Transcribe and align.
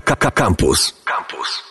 Campus. 0.00 0.94
Campus. 1.04 1.62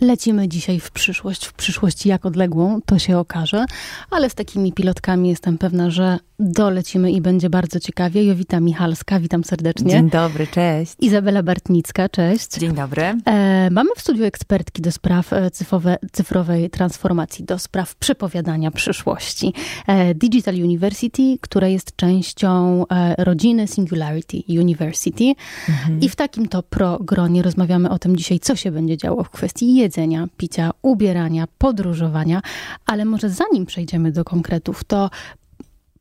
Lecimy 0.00 0.48
dzisiaj 0.48 0.80
w 0.80 0.90
przyszłość. 0.90 1.46
W 1.46 1.52
przyszłości 1.52 2.08
jak 2.08 2.26
odległą, 2.26 2.80
to 2.86 2.98
się 2.98 3.18
okaże, 3.18 3.64
ale 4.10 4.30
z 4.30 4.34
takimi 4.34 4.72
pilotkami 4.72 5.28
jestem 5.28 5.58
pewna, 5.58 5.90
że 5.90 6.18
dolecimy 6.38 7.12
i 7.12 7.20
będzie 7.20 7.50
bardzo 7.50 7.80
ciekawie. 7.80 8.24
Jowita 8.24 8.60
Michalska, 8.60 9.20
witam 9.20 9.44
serdecznie. 9.44 9.90
Dzień 9.90 10.10
dobry, 10.10 10.46
cześć. 10.46 10.94
Izabela 11.00 11.42
Bartnicka, 11.42 12.08
cześć. 12.08 12.58
Dzień 12.58 12.74
dobry. 12.74 13.02
E, 13.02 13.68
mamy 13.70 13.90
w 13.96 14.00
studiu 14.00 14.24
ekspertki 14.24 14.82
do 14.82 14.92
spraw 14.92 15.32
e, 15.32 15.50
cyfrowe, 15.50 15.96
cyfrowej 16.12 16.70
transformacji, 16.70 17.44
do 17.44 17.58
spraw 17.58 17.94
przepowiadania 17.94 18.70
przyszłości. 18.70 19.52
E, 19.86 20.14
Digital 20.14 20.54
University, 20.54 21.38
która 21.40 21.68
jest 21.68 21.96
częścią 21.96 22.84
e, 22.88 23.24
rodziny 23.24 23.66
Singularity 23.66 24.42
University. 24.48 25.32
Mhm. 25.68 26.00
I 26.00 26.08
w 26.08 26.16
takim 26.16 26.48
to 26.48 26.62
progronie 26.62 27.42
rozmawiamy 27.42 27.90
o 27.90 27.98
tym 27.98 28.16
dzisiaj, 28.16 28.40
co 28.40 28.56
się 28.56 28.70
będzie 28.70 28.96
działo 28.96 29.24
w 29.24 29.30
kwestii 29.30 29.74
jedzenia, 29.74 30.26
picia, 30.36 30.70
ubierania, 30.82 31.44
podróżowania. 31.58 32.42
Ale 32.86 33.04
może 33.04 33.30
zanim 33.30 33.66
przejdziemy 33.66 34.12
do 34.12 34.24
konkretów, 34.24 34.84
to 34.84 35.10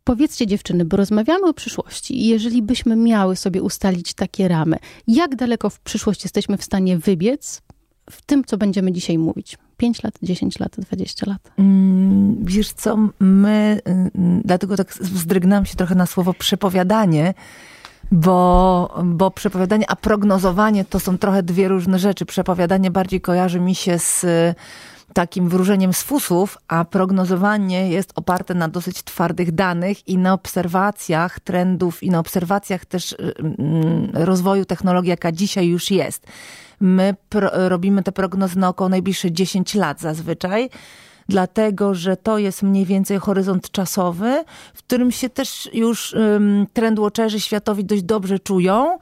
Powiedzcie 0.05 0.47
dziewczyny, 0.47 0.85
bo 0.85 0.97
rozmawiamy 0.97 1.47
o 1.47 1.53
przyszłości 1.53 2.21
i 2.21 2.27
jeżeli 2.27 2.61
byśmy 2.61 2.95
miały 2.95 3.35
sobie 3.35 3.61
ustalić 3.61 4.13
takie 4.13 4.47
ramy, 4.47 4.77
jak 5.07 5.35
daleko 5.35 5.69
w 5.69 5.79
przyszłość 5.79 6.23
jesteśmy 6.23 6.57
w 6.57 6.63
stanie 6.63 6.97
wybiec 6.97 7.61
w 8.09 8.21
tym, 8.21 8.43
co 8.43 8.57
będziemy 8.57 8.91
dzisiaj 8.91 9.17
mówić? 9.17 9.57
5 9.77 10.03
lat, 10.03 10.13
10 10.21 10.59
lat, 10.59 10.75
20 10.77 11.29
lat? 11.29 11.51
Mm, 11.59 12.45
wiesz 12.45 12.73
co, 12.73 12.97
my, 13.19 13.79
mm, 13.85 14.41
dlatego 14.43 14.77
tak 14.77 14.93
wzdrygnęłam 14.93 15.65
się 15.65 15.75
trochę 15.75 15.95
na 15.95 16.05
słowo 16.05 16.33
przepowiadanie, 16.33 17.33
bo, 18.11 19.03
bo 19.05 19.31
przepowiadanie, 19.31 19.89
a 19.89 19.95
prognozowanie 19.95 20.85
to 20.85 20.99
są 20.99 21.17
trochę 21.17 21.43
dwie 21.43 21.67
różne 21.67 21.99
rzeczy. 21.99 22.25
Przepowiadanie 22.25 22.91
bardziej 22.91 23.21
kojarzy 23.21 23.59
mi 23.59 23.75
się 23.75 23.99
z 23.99 24.25
takim 25.15 25.49
wróżeniem 25.49 25.93
z 25.93 26.03
fusów, 26.03 26.57
a 26.67 26.85
prognozowanie 26.85 27.89
jest 27.89 28.11
oparte 28.15 28.53
na 28.53 28.67
dosyć 28.67 29.03
twardych 29.03 29.51
danych 29.51 30.07
i 30.07 30.17
na 30.17 30.33
obserwacjach 30.33 31.39
trendów 31.39 32.03
i 32.03 32.09
na 32.09 32.19
obserwacjach 32.19 32.85
też 32.85 33.11
y, 33.11 33.15
mm, 33.37 34.09
rozwoju 34.13 34.65
technologii, 34.65 35.09
jaka 35.09 35.31
dzisiaj 35.31 35.67
już 35.67 35.91
jest. 35.91 36.27
My 36.79 37.15
robimy 37.53 38.03
te 38.03 38.11
prognozy 38.11 38.59
na 38.59 38.69
około 38.69 38.89
najbliższe 38.89 39.31
10 39.31 39.75
lat 39.75 40.01
zazwyczaj 40.01 40.69
dlatego 41.29 41.93
że 41.93 42.17
to 42.17 42.37
jest 42.37 42.63
mniej 42.63 42.85
więcej 42.85 43.19
horyzont 43.19 43.71
czasowy, 43.71 44.43
w 44.73 44.77
którym 44.77 45.11
się 45.11 45.29
też 45.29 45.69
już 45.73 46.13
um, 46.13 46.67
trendwatcherzy 46.73 47.39
światowi 47.39 47.85
dość 47.85 48.03
dobrze 48.03 48.39
czują. 48.39 48.97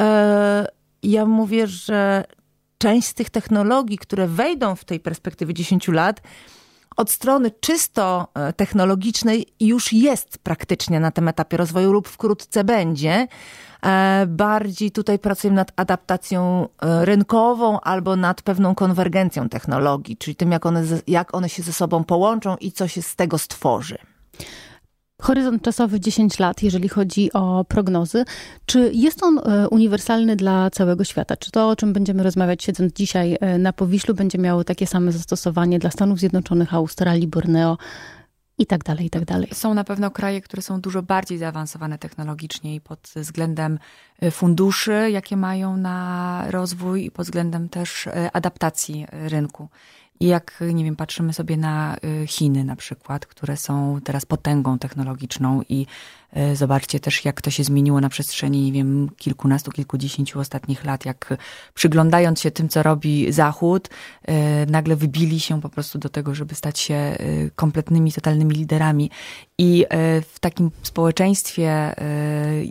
E, 0.00 0.66
ja 1.02 1.26
mówię, 1.26 1.66
że 1.66 2.24
część 2.78 3.08
z 3.08 3.14
tych 3.14 3.30
technologii, 3.30 3.98
które 3.98 4.26
wejdą 4.26 4.74
w 4.76 4.84
tej 4.84 5.00
perspektywie 5.00 5.54
10 5.54 5.88
lat, 5.88 6.20
od 6.96 7.10
strony 7.10 7.50
czysto 7.60 8.28
e, 8.34 8.52
technologicznej 8.52 9.46
już 9.60 9.92
jest 9.92 10.38
praktycznie 10.38 11.00
na 11.00 11.10
tym 11.10 11.28
etapie 11.28 11.56
rozwoju 11.56 11.92
lub 11.92 12.08
wkrótce 12.08 12.64
będzie. 12.64 13.26
E, 13.82 14.26
bardziej 14.28 14.90
tutaj 14.90 15.18
pracujemy 15.18 15.56
nad 15.56 15.72
adaptacją 15.76 16.68
e, 16.82 17.04
rynkową 17.04 17.80
albo 17.80 18.16
nad 18.16 18.42
pewną 18.42 18.74
konwergencją 18.74 19.48
technologii, 19.48 20.16
czyli 20.16 20.36
tym, 20.36 20.52
jak 20.52 20.66
one, 20.66 20.82
jak 21.06 21.34
one 21.34 21.48
się 21.48 21.62
ze 21.62 21.72
sobą 21.72 22.04
połączą 22.04 22.56
i 22.56 22.72
co 22.72 22.88
się 22.88 23.02
z 23.02 23.16
tego 23.16 23.38
stworzy. 23.38 23.98
Horyzont 25.22 25.62
czasowy 25.62 26.00
10 26.00 26.38
lat, 26.38 26.62
jeżeli 26.62 26.88
chodzi 26.88 27.32
o 27.32 27.64
prognozy. 27.64 28.24
Czy 28.66 28.90
jest 28.94 29.22
on 29.22 29.38
e, 29.38 29.68
uniwersalny 29.68 30.36
dla 30.36 30.70
całego 30.70 31.04
świata? 31.04 31.36
Czy 31.36 31.50
to, 31.50 31.68
o 31.68 31.76
czym 31.76 31.92
będziemy 31.92 32.22
rozmawiać 32.22 32.64
siedząc 32.64 32.92
dzisiaj 32.92 33.36
e, 33.40 33.58
na 33.58 33.72
Powiślu, 33.72 34.14
będzie 34.14 34.38
miało 34.38 34.64
takie 34.64 34.86
same 34.86 35.12
zastosowanie 35.12 35.78
dla 35.78 35.90
Stanów 35.90 36.18
Zjednoczonych, 36.18 36.74
Australii, 36.74 37.26
Borneo? 37.28 37.78
I 38.58 38.66
tak 38.66 38.84
dalej, 38.84 39.06
i 39.06 39.10
tak 39.10 39.24
dalej. 39.24 39.48
Są 39.52 39.74
na 39.74 39.84
pewno 39.84 40.10
kraje, 40.10 40.40
które 40.40 40.62
są 40.62 40.80
dużo 40.80 41.02
bardziej 41.02 41.38
zaawansowane 41.38 41.98
technologicznie 41.98 42.74
i 42.74 42.80
pod 42.80 43.10
względem 43.16 43.78
e, 44.20 44.30
funduszy, 44.30 45.10
jakie 45.10 45.36
mają 45.36 45.76
na 45.76 46.44
rozwój, 46.50 47.04
i 47.04 47.10
pod 47.10 47.26
względem 47.26 47.68
też 47.68 48.08
adaptacji 48.32 49.06
rynku. 49.12 49.68
I 50.20 50.26
jak, 50.26 50.64
nie 50.74 50.84
wiem, 50.84 50.96
patrzymy 50.96 51.32
sobie 51.32 51.56
na 51.56 51.96
y, 52.22 52.26
Chiny 52.26 52.64
na 52.64 52.76
przykład, 52.76 53.26
które 53.26 53.56
są 53.56 53.98
teraz 54.04 54.26
potęgą 54.26 54.78
technologiczną 54.78 55.62
i 55.68 55.86
zobaczcie 56.54 57.00
też, 57.00 57.24
jak 57.24 57.42
to 57.42 57.50
się 57.50 57.64
zmieniło 57.64 58.00
na 58.00 58.08
przestrzeni, 58.08 58.62
nie 58.62 58.72
wiem, 58.72 59.10
kilkunastu, 59.16 59.70
kilkudziesięciu 59.70 60.40
ostatnich 60.40 60.84
lat, 60.84 61.04
jak 61.04 61.36
przyglądając 61.74 62.40
się 62.40 62.50
tym, 62.50 62.68
co 62.68 62.82
robi 62.82 63.32
Zachód, 63.32 63.88
e, 64.22 64.66
nagle 64.66 64.96
wybili 64.96 65.40
się 65.40 65.60
po 65.60 65.68
prostu 65.68 65.98
do 65.98 66.08
tego, 66.08 66.34
żeby 66.34 66.54
stać 66.54 66.78
się 66.78 66.94
e, 66.94 67.16
kompletnymi, 67.56 68.12
totalnymi 68.12 68.54
liderami. 68.54 69.10
I 69.58 69.86
w 70.34 70.40
takim 70.40 70.70
społeczeństwie, 70.82 71.94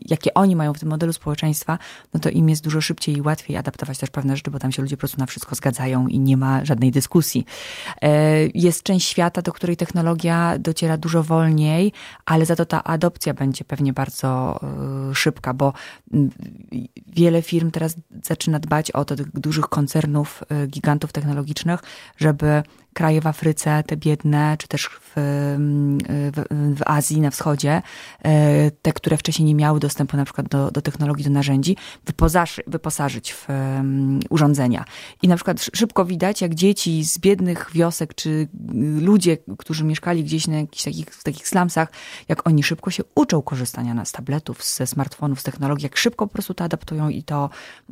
jakie 0.06 0.34
oni 0.34 0.56
mają 0.56 0.73
w 0.73 0.79
tym 0.79 0.90
modelu 0.90 1.13
społeczeństwa, 1.13 1.78
no 2.13 2.19
to 2.19 2.29
im 2.29 2.50
jest 2.50 2.63
dużo 2.63 2.81
szybciej 2.81 3.18
i 3.18 3.22
łatwiej 3.22 3.57
adaptować 3.57 3.97
też 3.97 4.09
pewne 4.09 4.35
rzeczy, 4.35 4.52
bo 4.52 4.59
tam 4.59 4.72
się 4.72 4.81
ludzie 4.81 4.97
po 4.97 5.00
prostu 5.00 5.19
na 5.19 5.25
wszystko 5.25 5.56
zgadzają 5.56 6.07
i 6.07 6.19
nie 6.19 6.38
ma 6.38 6.66
żadnej 6.66 6.91
dyskusji. 6.91 7.46
Jest 8.53 8.84
część 8.84 9.07
świata, 9.07 9.41
do 9.41 9.53
której 9.53 9.78
technologia 9.78 10.56
dociera 10.59 10.97
dużo 10.97 11.23
wolniej, 11.23 11.91
ale 12.25 12.46
za 12.46 12.56
to 12.56 12.66
ta 12.66 12.84
adopcja 12.84 13.34
będzie 13.34 13.53
będzie 13.53 13.66
pewnie 13.66 13.94
bardzo 13.94 14.59
e, 15.12 15.16
szybka, 15.16 15.53
bo 15.53 15.74
wiele 17.08 17.41
firm 17.41 17.72
teraz 17.72 17.96
zaczyna 18.24 18.59
dbać 18.59 18.91
o 18.91 19.06
to, 19.06 19.16
tych 19.16 19.31
dużych 19.31 19.66
koncernów, 19.66 20.44
e, 20.50 20.68
gigantów 20.68 21.12
technologicznych, 21.12 21.80
żeby 22.18 22.64
kraje 22.93 23.21
w 23.21 23.27
Afryce, 23.27 23.83
te 23.87 23.97
biedne, 23.97 24.55
czy 24.59 24.67
też 24.67 24.89
w, 25.01 25.13
w, 25.15 26.43
w, 26.75 26.81
Azji, 26.85 27.21
na 27.21 27.31
wschodzie, 27.31 27.81
e, 28.23 28.71
te, 28.71 28.93
które 28.93 29.17
wcześniej 29.17 29.45
nie 29.45 29.55
miały 29.55 29.79
dostępu 29.79 30.17
na 30.17 30.25
przykład 30.25 30.47
do, 30.47 30.71
do 30.71 30.81
technologii, 30.81 31.25
do 31.25 31.31
narzędzi, 31.31 31.77
wyposażyć 32.67 33.33
w 33.33 33.47
urządzenia. 34.29 34.85
I 35.21 35.27
na 35.27 35.35
przykład 35.35 35.69
szybko 35.75 36.05
widać, 36.05 36.41
jak 36.41 36.55
dzieci 36.55 37.03
z 37.03 37.17
biednych 37.19 37.69
wiosek, 37.73 38.15
czy 38.15 38.47
ludzie, 39.01 39.37
którzy 39.57 39.83
mieszkali 39.83 40.23
gdzieś 40.23 40.47
na 40.47 40.57
jakichś 40.57 40.83
takich, 40.83 41.09
w 41.09 41.23
takich 41.23 41.47
slumsach, 41.47 41.91
jak 42.27 42.47
oni 42.47 42.63
szybko 42.63 42.91
się 42.91 43.03
uczą 43.15 43.41
korzystania 43.41 44.05
z 44.05 44.11
tabletów, 44.11 44.63
ze 44.63 44.87
smartfonów, 44.87 45.39
z 45.39 45.43
technologii, 45.43 45.83
jak 45.83 45.97
szybko 45.97 46.27
po 46.27 46.33
prostu 46.33 46.53
to 46.53 46.63
adaptują 46.63 47.09
i 47.09 47.23
to, 47.23 47.49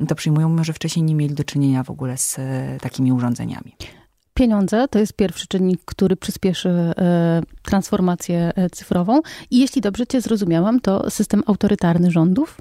to 0.08 0.14
przyjmują, 0.14 0.48
mimo 0.48 0.64
że 0.64 0.72
wcześniej 0.72 1.02
nie 1.02 1.14
mieli 1.14 1.34
do 1.34 1.44
czynienia 1.44 1.82
w 1.82 1.90
ogóle 1.90 2.18
z 2.18 2.38
e, 2.38 2.78
takimi 2.80 3.12
urządzeniami. 3.12 3.76
Pieniądze 4.34 4.88
to 4.88 4.98
jest 4.98 5.12
pierwszy 5.12 5.46
czynnik, 5.46 5.80
który 5.84 6.16
przyspieszy 6.16 6.68
e, 6.68 7.42
transformację 7.62 8.52
e, 8.56 8.70
cyfrową. 8.70 9.20
I 9.50 9.58
jeśli 9.58 9.80
dobrze 9.80 10.06
Cię 10.06 10.20
zrozumiałam, 10.20 10.80
to 10.80 11.10
system 11.10 11.42
autorytarny 11.46 12.10
rządów? 12.10 12.56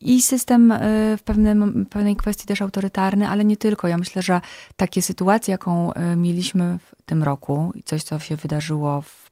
I 0.00 0.22
system 0.22 0.74
w 1.18 1.22
pewnym, 1.24 1.86
pewnej 1.86 2.16
kwestii 2.16 2.46
też 2.46 2.62
autorytarny, 2.62 3.28
ale 3.28 3.44
nie 3.44 3.56
tylko. 3.56 3.88
Ja 3.88 3.98
myślę, 3.98 4.22
że 4.22 4.40
takie 4.76 5.02
sytuacje, 5.02 5.52
jaką 5.52 5.92
mieliśmy 6.16 6.78
w 6.78 7.02
tym 7.02 7.22
roku 7.22 7.72
i 7.74 7.82
coś, 7.82 8.02
co 8.02 8.18
się 8.18 8.36
wydarzyło 8.36 9.02
w 9.02 9.27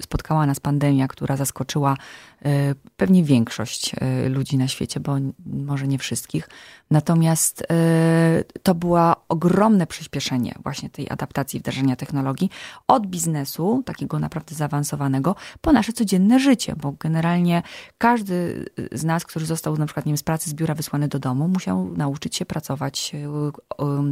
spotkała 0.00 0.46
nas 0.46 0.60
pandemia, 0.60 1.08
która 1.08 1.36
zaskoczyła 1.36 1.96
e, 2.44 2.74
pewnie 2.96 3.24
większość 3.24 3.92
e, 3.94 4.28
ludzi 4.28 4.56
na 4.56 4.68
świecie, 4.68 5.00
bo 5.00 5.16
może 5.46 5.88
nie 5.88 5.98
wszystkich. 5.98 6.48
Natomiast 6.90 7.62
e, 7.70 8.44
to 8.62 8.74
było 8.74 9.16
ogromne 9.28 9.86
przyspieszenie 9.86 10.54
właśnie 10.62 10.90
tej 10.90 11.10
adaptacji 11.10 11.60
wdrażania 11.60 11.96
technologii 11.96 12.50
od 12.88 13.06
biznesu, 13.06 13.82
takiego 13.86 14.18
naprawdę 14.18 14.54
zaawansowanego, 14.54 15.36
po 15.60 15.72
nasze 15.72 15.92
codzienne 15.92 16.40
życie, 16.40 16.74
bo 16.76 16.92
generalnie 16.92 17.62
każdy 17.98 18.64
z 18.92 19.04
nas, 19.04 19.24
który 19.24 19.46
został 19.46 19.76
na 19.76 19.86
przykład 19.86 20.06
nie 20.06 20.10
wiem, 20.10 20.16
z 20.16 20.22
pracy 20.22 20.50
z 20.50 20.54
biura 20.54 20.74
wysłany 20.74 21.08
do 21.08 21.18
domu, 21.18 21.48
musiał 21.48 21.88
nauczyć 21.96 22.36
się 22.36 22.46
pracować 22.46 23.12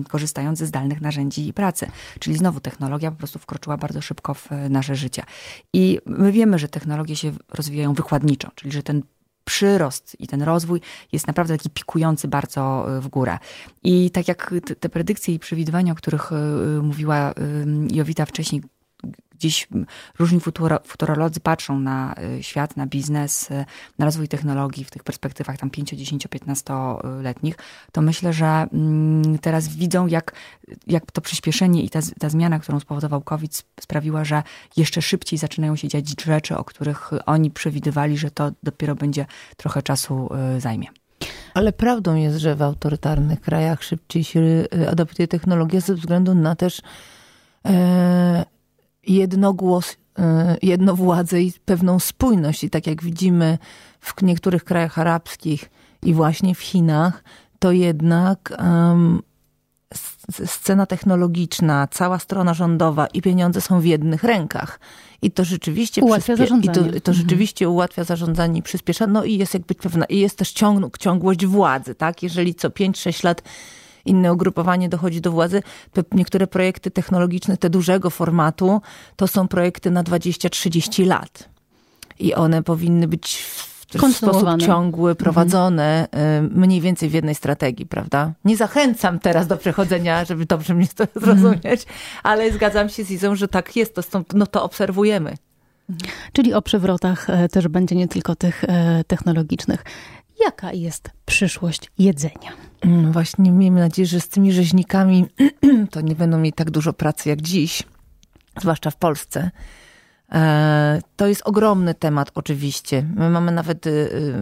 korzystając 0.09 0.59
ze 0.59 0.67
zdalnych 0.67 1.01
narzędzi 1.01 1.49
i 1.49 1.53
pracy. 1.53 1.87
Czyli 2.19 2.37
znowu 2.37 2.61
technologia 2.61 3.11
po 3.11 3.17
prostu 3.17 3.39
wkroczyła 3.39 3.77
bardzo 3.77 4.01
szybko 4.01 4.35
w 4.35 4.49
nasze 4.71 4.97
życie. 4.97 5.24
I 5.73 5.99
my 6.07 6.33
wiemy, 6.33 6.59
że 6.59 6.69
technologie 6.69 7.17
się 7.17 7.33
rozwijają 7.55 7.95
wykładniczo, 7.95 8.51
czyli 8.55 8.73
że 8.73 8.83
ten 8.83 9.03
przyrost 9.45 10.17
i 10.21 10.27
ten 10.27 10.43
rozwój 10.43 10.81
jest 11.13 11.27
naprawdę 11.27 11.57
taki 11.57 11.71
pikujący 11.71 12.29
bardzo 12.29 12.87
e, 12.97 13.01
w 13.01 13.09
górę. 13.09 13.39
I 13.83 14.11
tak 14.11 14.29
jak 14.29 14.55
te 14.81 14.89
predykcje 14.89 15.35
i 15.35 15.39
przewidywania, 15.39 15.93
o 15.93 15.95
których 15.95 16.33
e, 16.33 16.37
mówiła 16.83 17.17
e, 17.17 17.35
Jowita 17.91 18.27
wcześniej, 18.27 18.63
gdzieś 19.35 19.69
różni 20.19 20.41
futurolodzy 20.87 21.41
patrzą 21.41 21.81
na 21.81 22.15
y, 22.39 22.43
świat, 22.43 22.77
na 22.77 22.87
biznes, 22.87 23.51
y, 23.51 23.65
na 23.99 24.05
rozwój 24.05 24.29
technologii 24.29 24.85
w 24.85 24.91
tych 24.91 25.05
perspektywach 25.05 25.59
tam 25.59 25.71
5, 25.71 25.91
10, 25.91 26.29
15-letnich, 26.29 27.55
to 27.93 28.03
myślę, 28.03 28.33
że 28.33 28.47
mm, 28.47 29.39
teraz 29.39 29.69
widzą, 29.69 30.07
jak, 30.07 30.33
jak 30.87 31.13
to 31.13 31.21
przyspieszenie 31.21 31.83
i 31.83 31.91
ta, 31.91 32.01
ta 32.19 32.29
zmiana, 32.29 32.59
którą 32.59 32.81
spowodował 32.81 33.21
COVID, 33.21 33.65
sprawiła, 33.81 34.25
że 34.25 34.43
jeszcze 34.77 35.03
szybciej 35.03 35.39
zaczynają 35.39 35.77
się 35.77 35.89
dziać 35.89 36.23
rzeczy, 36.25 36.57
o 36.57 36.65
których 36.65 37.11
oni 37.27 37.51
przewidywali, 37.51 38.19
że 38.19 38.31
to 38.31 38.51
dopiero 38.63 38.95
będzie 38.95 39.27
trochę 39.57 39.83
czasu 39.83 40.29
y, 40.57 40.61
zajmie. 40.61 40.87
Ale 41.55 41.73
prawdą 41.73 42.15
jest, 42.15 42.37
że 42.39 42.55
w 42.55 42.63
autorytarnych 42.63 43.41
krajach 43.41 43.83
szybciej 43.83 44.25
się 44.25 44.41
y, 44.41 44.89
adaptuje 44.91 45.29
technologia 45.29 45.81
ze 45.81 45.95
względu 45.95 46.35
na 46.35 46.57
też 46.57 46.83
e, 47.67 48.45
jednogłos, 49.07 49.97
e, 50.19 50.57
jednowładzę 50.63 51.43
i 51.43 51.53
pewną 51.65 51.99
spójność. 51.99 52.65
I 52.65 52.71
tak 52.71 52.87
jak 52.87 53.03
widzimy 53.03 53.59
w 54.01 54.23
niektórych 54.23 54.65
krajach 54.65 54.99
arabskich 54.99 55.71
i 56.03 56.15
właśnie 56.15 56.55
w 56.55 56.61
Chinach, 56.61 57.25
to 57.59 57.73
jednak 57.73 58.53
um, 58.59 59.23
scena 60.47 60.87
technologiczna, 60.87 61.89
cała 61.91 62.19
strona 62.19 62.55
rządowa 62.55 63.07
i 63.07 63.23
pieniądze 63.23 63.61
są 63.61 63.81
w 63.81 63.85
jednych 63.85 64.25
rękach. 64.25 64.81
I 65.23 65.31
to 65.31 65.45
rzeczywiście 65.45 66.03
ułatwia 66.03 66.37
zarządzanie. 66.37 66.89
I 66.89 66.93
to, 66.93 67.01
to 67.01 67.11
mhm. 67.11 67.17
rzeczywiście 67.17 67.69
ułatwia 67.69 68.05
zarządzanie 68.05 68.59
i 68.59 68.63
przyspiesza. 68.63 69.07
No 69.07 69.25
i 69.25 69.39
jest 69.39 69.55
jakby 69.55 69.75
pewna, 69.75 70.05
i 70.05 70.19
jest 70.19 70.39
też 70.39 70.53
ciąg, 70.53 70.99
ciągłość 70.99 71.47
władzy, 71.47 71.95
tak? 71.95 72.23
Jeżeli 72.23 72.55
co 72.55 72.69
5-6 72.69 73.25
lat 73.25 73.43
inne 74.05 74.33
ugrupowanie 74.33 74.89
dochodzi 74.89 75.21
do 75.21 75.33
władzy, 75.33 75.63
niektóre 76.13 76.47
projekty 76.47 76.91
technologiczne, 76.91 77.57
te 77.57 77.71
dużego 77.71 78.11
formatu, 78.11 78.81
to 79.17 79.29
są 79.29 79.49
projekty 79.49 79.91
na 79.91 80.03
20-30 80.03 81.07
lat. 81.07 81.49
I 82.19 82.35
one 82.35 82.63
powinny 82.63 83.09
być 83.09 83.37
w 83.37 83.75
sposób 84.13 84.61
ciągły 84.61 85.11
mhm. 85.11 85.17
prowadzone 85.17 86.09
mhm. 86.13 86.61
mniej 86.61 86.81
więcej 86.81 87.09
w 87.09 87.13
jednej 87.13 87.35
strategii, 87.35 87.87
prawda? 87.87 88.33
Nie 88.45 88.57
zachęcam 88.57 89.19
teraz 89.19 89.47
do 89.47 89.57
przechodzenia, 89.57 90.25
żeby 90.25 90.47
dobrze 90.47 90.75
mnie 90.75 90.89
to 90.97 91.05
mhm. 91.17 91.25
zrozumieć, 91.25 91.87
ale 92.23 92.53
zgadzam 92.53 92.89
się 92.89 93.05
z 93.05 93.11
Izą, 93.11 93.37
że 93.37 93.49
tak 93.49 93.77
jest, 93.77 93.95
to, 93.95 94.25
no 94.35 94.47
to 94.47 94.63
obserwujemy. 94.63 95.35
Czyli 96.33 96.55
o 96.55 96.63
przewrotach 96.63 97.31
e, 97.31 97.49
też 97.49 97.69
będzie 97.69 97.97
nie 97.97 98.09
tylko 98.09 98.37
tych 98.37 98.65
e, 98.65 99.05
technologicznych. 99.07 99.85
Jaka 100.45 100.73
jest 100.73 101.11
przyszłość 101.27 101.91
jedzenia? 101.99 102.53
Mm, 102.81 103.13
właśnie 103.13 103.51
miejmy 103.51 103.81
nadzieję, 103.81 104.07
że 104.07 104.21
z 104.21 104.29
tymi 104.29 104.53
rzeźnikami 104.53 105.27
to 105.91 106.01
nie 106.01 106.15
będą 106.15 106.39
mieli 106.39 106.53
tak 106.53 106.71
dużo 106.71 106.93
pracy 106.93 107.29
jak 107.29 107.43
dziś, 107.43 107.83
zwłaszcza 108.61 108.91
w 108.91 108.97
Polsce. 108.97 109.51
E, 110.33 111.01
to 111.17 111.27
jest 111.27 111.43
ogromny 111.45 111.95
temat, 111.95 112.31
oczywiście. 112.35 113.05
My 113.17 113.31
mamy 113.31 113.53
nawet 113.53 113.87
y, 113.87 113.91
y, 113.91 114.33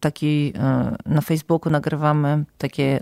taki, 0.00 0.52
y, 1.06 1.10
na 1.10 1.20
Facebooku 1.20 1.72
nagrywamy 1.72 2.44
takie 2.58 3.00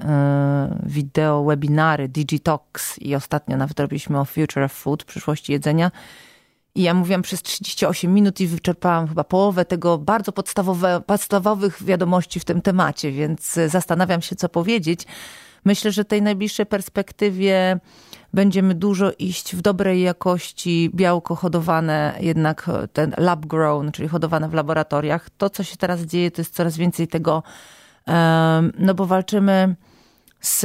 wideo, 0.82 1.44
webinary, 1.44 2.08
Digitalks 2.08 2.99
i 2.99 3.14
ostatnio 3.14 3.56
nawet 3.56 3.81
robiliśmy 3.81 4.20
o 4.20 4.25
Future 4.25 4.62
of 4.62 4.72
Food, 4.72 5.05
przyszłości 5.05 5.52
jedzenia. 5.52 5.90
I 6.78 6.82
ja 6.82 6.94
mówiłam 6.94 7.22
przez 7.22 7.42
38 7.42 8.14
minut 8.14 8.40
i 8.40 8.46
wyczerpałam 8.46 9.08
chyba 9.08 9.25
połowę 9.25 9.64
tego 9.64 9.98
bardzo 9.98 10.32
podstawowe, 10.32 11.00
podstawowych 11.06 11.82
wiadomości 11.82 12.40
w 12.40 12.44
tym 12.44 12.62
temacie, 12.62 13.12
więc 13.12 13.58
zastanawiam 13.66 14.22
się, 14.22 14.36
co 14.36 14.48
powiedzieć. 14.48 15.06
Myślę, 15.64 15.92
że 15.92 16.04
tej 16.04 16.22
najbliższej 16.22 16.66
perspektywie 16.66 17.80
będziemy 18.34 18.75
dużo 18.75 19.12
iść 19.19 19.56
w 19.56 19.60
dobrej 19.62 20.02
jakości 20.02 20.90
białko 20.94 21.34
hodowane, 21.34 22.14
jednak 22.20 22.70
ten 22.92 23.14
lab 23.16 23.46
grown, 23.46 23.92
czyli 23.92 24.08
hodowane 24.08 24.48
w 24.48 24.54
laboratoriach. 24.54 25.31
To, 25.31 25.50
co 25.50 25.64
się 25.64 25.76
teraz 25.76 26.00
dzieje, 26.00 26.31
to 26.31 26.40
jest 26.40 26.54
coraz 26.54 26.76
więcej 26.76 27.08
tego, 27.08 27.42
no 28.78 28.94
bo 28.94 29.06
walczymy 29.06 29.74
z 30.40 30.64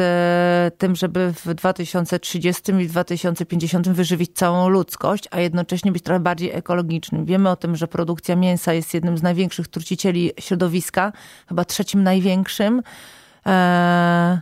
tym, 0.78 0.96
żeby 0.96 1.34
w 1.34 1.54
2030 1.54 2.72
i 2.72 2.88
2050 2.88 3.90
wyżywić 3.90 4.32
całą 4.34 4.70
ludzkość, 4.70 5.28
a 5.32 5.40
jednocześnie 5.40 5.92
być 5.92 6.04
trochę 6.04 6.20
bardziej 6.20 6.52
ekologicznym. 6.52 7.26
Wiemy 7.26 7.50
o 7.50 7.56
tym, 7.56 7.76
że 7.76 7.88
produkcja 7.88 8.36
mięsa 8.36 8.74
jest 8.74 8.94
jednym 8.94 9.18
z 9.18 9.24
największych 9.24 9.68
trucicieli 9.68 10.32
środowiska, 10.40 11.12
chyba 11.48 11.66
trzecim 11.66 12.04
największym. 12.04 12.82
Eee, 13.46 14.38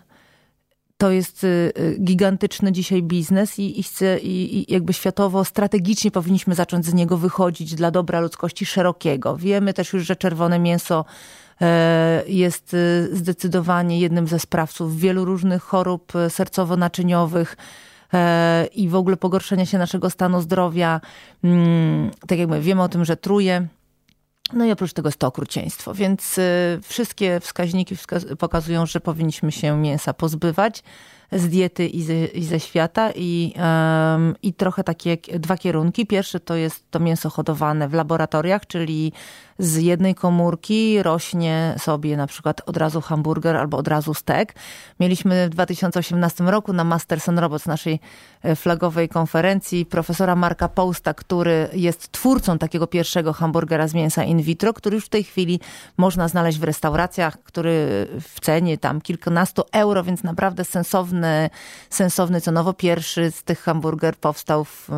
to 1.02 1.12
jest 1.12 1.44
y, 1.44 1.74
gigantyczny 2.04 2.72
dzisiaj 2.72 3.04
biznes 3.04 3.60
i, 3.60 3.80
i, 3.80 3.84
i, 4.24 4.74
jakby 4.74 4.94
światowo 4.94 5.46
strategicznie 5.46 6.12
powinniśmy 6.12 6.56
zacząć 6.56 6.86
z 6.86 6.94
niego 6.94 7.18
wychodzić 7.18 7.76
dla 7.76 7.92
dobra 7.92 8.20
ludzkości 8.20 8.66
szerokiego. 8.66 9.38
Wiemy 9.38 9.74
też 9.74 9.94
już, 9.94 10.04
że 10.06 10.16
czerwone 10.16 10.60
mięso 10.60 11.00
e, 11.00 11.06
jest 12.28 12.74
y, 12.74 13.10
zdecydowanie 13.14 14.00
jednym 14.00 14.28
ze 14.28 14.40
sprawców 14.40 15.00
wielu 15.00 15.26
różnych 15.26 15.64
chorób 15.64 16.14
sercowo-naczyniowych 16.30 17.56
e, 18.14 18.66
i 18.66 18.90
w 18.90 18.96
ogóle 18.96 19.18
pogorszenia 19.18 19.66
się 19.66 19.78
naszego 19.78 20.10
stanu 20.10 20.42
zdrowia. 20.42 21.02
Mm, 21.44 22.12
tak 22.28 22.40
jak 22.40 22.48
mówię, 22.48 22.62
wiemy 22.62 22.84
o 22.84 22.90
tym, 22.90 23.06
że 23.06 23.18
truje 23.18 23.68
no 24.54 24.66
i 24.66 24.72
oprócz 24.72 24.94
tego 24.94 25.08
jest 25.08 25.20
to 25.20 25.28
okrucieństwo, 25.28 25.94
więc 25.94 26.40
wszystkie 26.84 27.40
wskaźniki 27.40 27.96
pokazują, 28.40 28.86
że 28.86 29.00
powinniśmy 29.00 29.52
się 29.52 29.78
mięsa 29.78 30.14
pozbywać 30.14 30.84
z 31.32 31.50
diety 31.50 31.88
i 31.88 32.04
ze, 32.04 32.26
i 32.26 32.44
ze 32.44 32.60
świata 32.60 33.12
i, 33.16 33.54
um, 33.58 34.36
i 34.44 34.54
trochę 34.54 34.84
takie 34.84 35.18
dwa 35.18 35.58
kierunki. 35.58 36.06
Pierwszy 36.06 36.40
to 36.40 36.56
jest 36.56 36.92
to 36.92 37.00
mięso 37.00 37.30
hodowane 37.30 37.90
w 37.90 37.94
laboratoriach, 37.94 38.68
czyli 38.68 39.14
z 39.62 39.78
jednej 39.78 40.16
komórki 40.16 41.04
rośnie 41.04 41.76
sobie 41.78 42.18
na 42.18 42.28
przykład 42.28 42.62
od 42.66 42.78
razu 42.78 43.02
hamburger 43.02 43.56
albo 43.56 43.78
od 43.78 43.88
razu 43.88 44.14
stek. 44.14 44.56
Mieliśmy 45.00 45.46
w 45.46 45.50
2018 45.50 46.44
roku 46.44 46.74
na 46.74 46.84
Masterson 46.84 47.40
Robots, 47.40 47.66
naszej 47.66 48.00
e, 48.44 48.56
flagowej 48.56 49.10
konferencji, 49.10 49.86
profesora 49.86 50.36
Marka 50.36 50.68
Pousta, 50.68 51.14
który 51.14 51.70
jest 51.74 52.12
twórcą 52.12 52.58
takiego 52.58 52.88
pierwszego 52.88 53.34
hamburgera 53.34 53.88
z 53.88 53.94
mięsa 53.94 54.24
in 54.24 54.42
vitro, 54.42 54.74
który 54.74 54.96
już 54.96 55.06
w 55.06 55.10
tej 55.10 55.24
chwili 55.24 55.60
można 55.98 56.28
znaleźć 56.28 56.60
w 56.60 56.64
restauracjach, 56.64 57.44
który 57.44 58.08
w 58.22 58.40
cenie 58.40 58.78
tam 58.78 59.02
kilkunastu 59.02 59.64
euro, 59.72 60.04
więc 60.04 60.24
naprawdę 60.24 60.66
sensowny, 60.66 61.21
sensowny 61.90 62.42
cenowo. 62.42 62.74
Pierwszy 62.74 63.32
z 63.32 63.44
tych 63.44 63.60
hamburger 63.60 64.16
powstał 64.16 64.66
w 64.66 64.90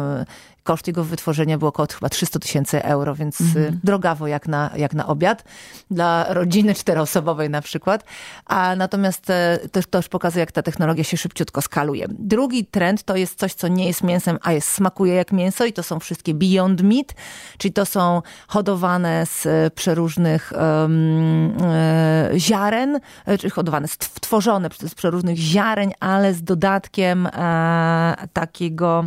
Koszt 0.63 0.87
jego 0.87 1.03
wytworzenia 1.03 1.57
był 1.57 1.67
około 1.67 1.87
chyba 1.93 2.09
300 2.09 2.39
tysięcy 2.39 2.83
euro, 2.83 3.15
więc 3.15 3.41
mm. 3.41 3.79
drogawo 3.83 4.27
jak 4.27 4.47
na, 4.47 4.71
jak 4.75 4.93
na 4.93 5.07
obiad. 5.07 5.43
Dla 5.91 6.25
rodziny 6.29 6.73
czteroosobowej 6.75 7.49
na 7.49 7.61
przykład. 7.61 8.03
A 8.45 8.75
natomiast 8.75 9.29
e, 9.29 9.59
też, 9.71 9.85
to 9.87 9.97
już 9.97 10.07
pokazuje, 10.07 10.39
jak 10.39 10.51
ta 10.51 10.61
technologia 10.61 11.03
się 11.03 11.17
szybciutko 11.17 11.61
skaluje. 11.61 12.05
Drugi 12.09 12.65
trend 12.65 13.03
to 13.03 13.15
jest 13.15 13.39
coś, 13.39 13.53
co 13.53 13.67
nie 13.67 13.87
jest 13.87 14.03
mięsem, 14.03 14.37
a 14.41 14.51
jest 14.51 14.67
smakuje 14.67 15.13
jak 15.13 15.31
mięso 15.31 15.65
i 15.65 15.73
to 15.73 15.83
są 15.83 15.99
wszystkie 15.99 16.33
Beyond 16.33 16.81
Meat, 16.81 17.13
czyli 17.57 17.73
to 17.73 17.85
są 17.85 18.21
hodowane 18.47 19.25
z 19.25 19.45
e, 19.45 19.71
przeróżnych 19.71 20.53
um, 20.55 21.53
e, 21.61 22.29
ziaren, 22.37 22.99
czyli 23.39 23.51
hodowane, 23.51 23.87
stworzone 23.87 24.69
z 24.87 24.95
przeróżnych 24.95 25.37
ziareń, 25.37 25.91
ale 25.99 26.33
z 26.33 26.43
dodatkiem 26.43 27.27
e, 27.27 28.27
takiego 28.33 29.03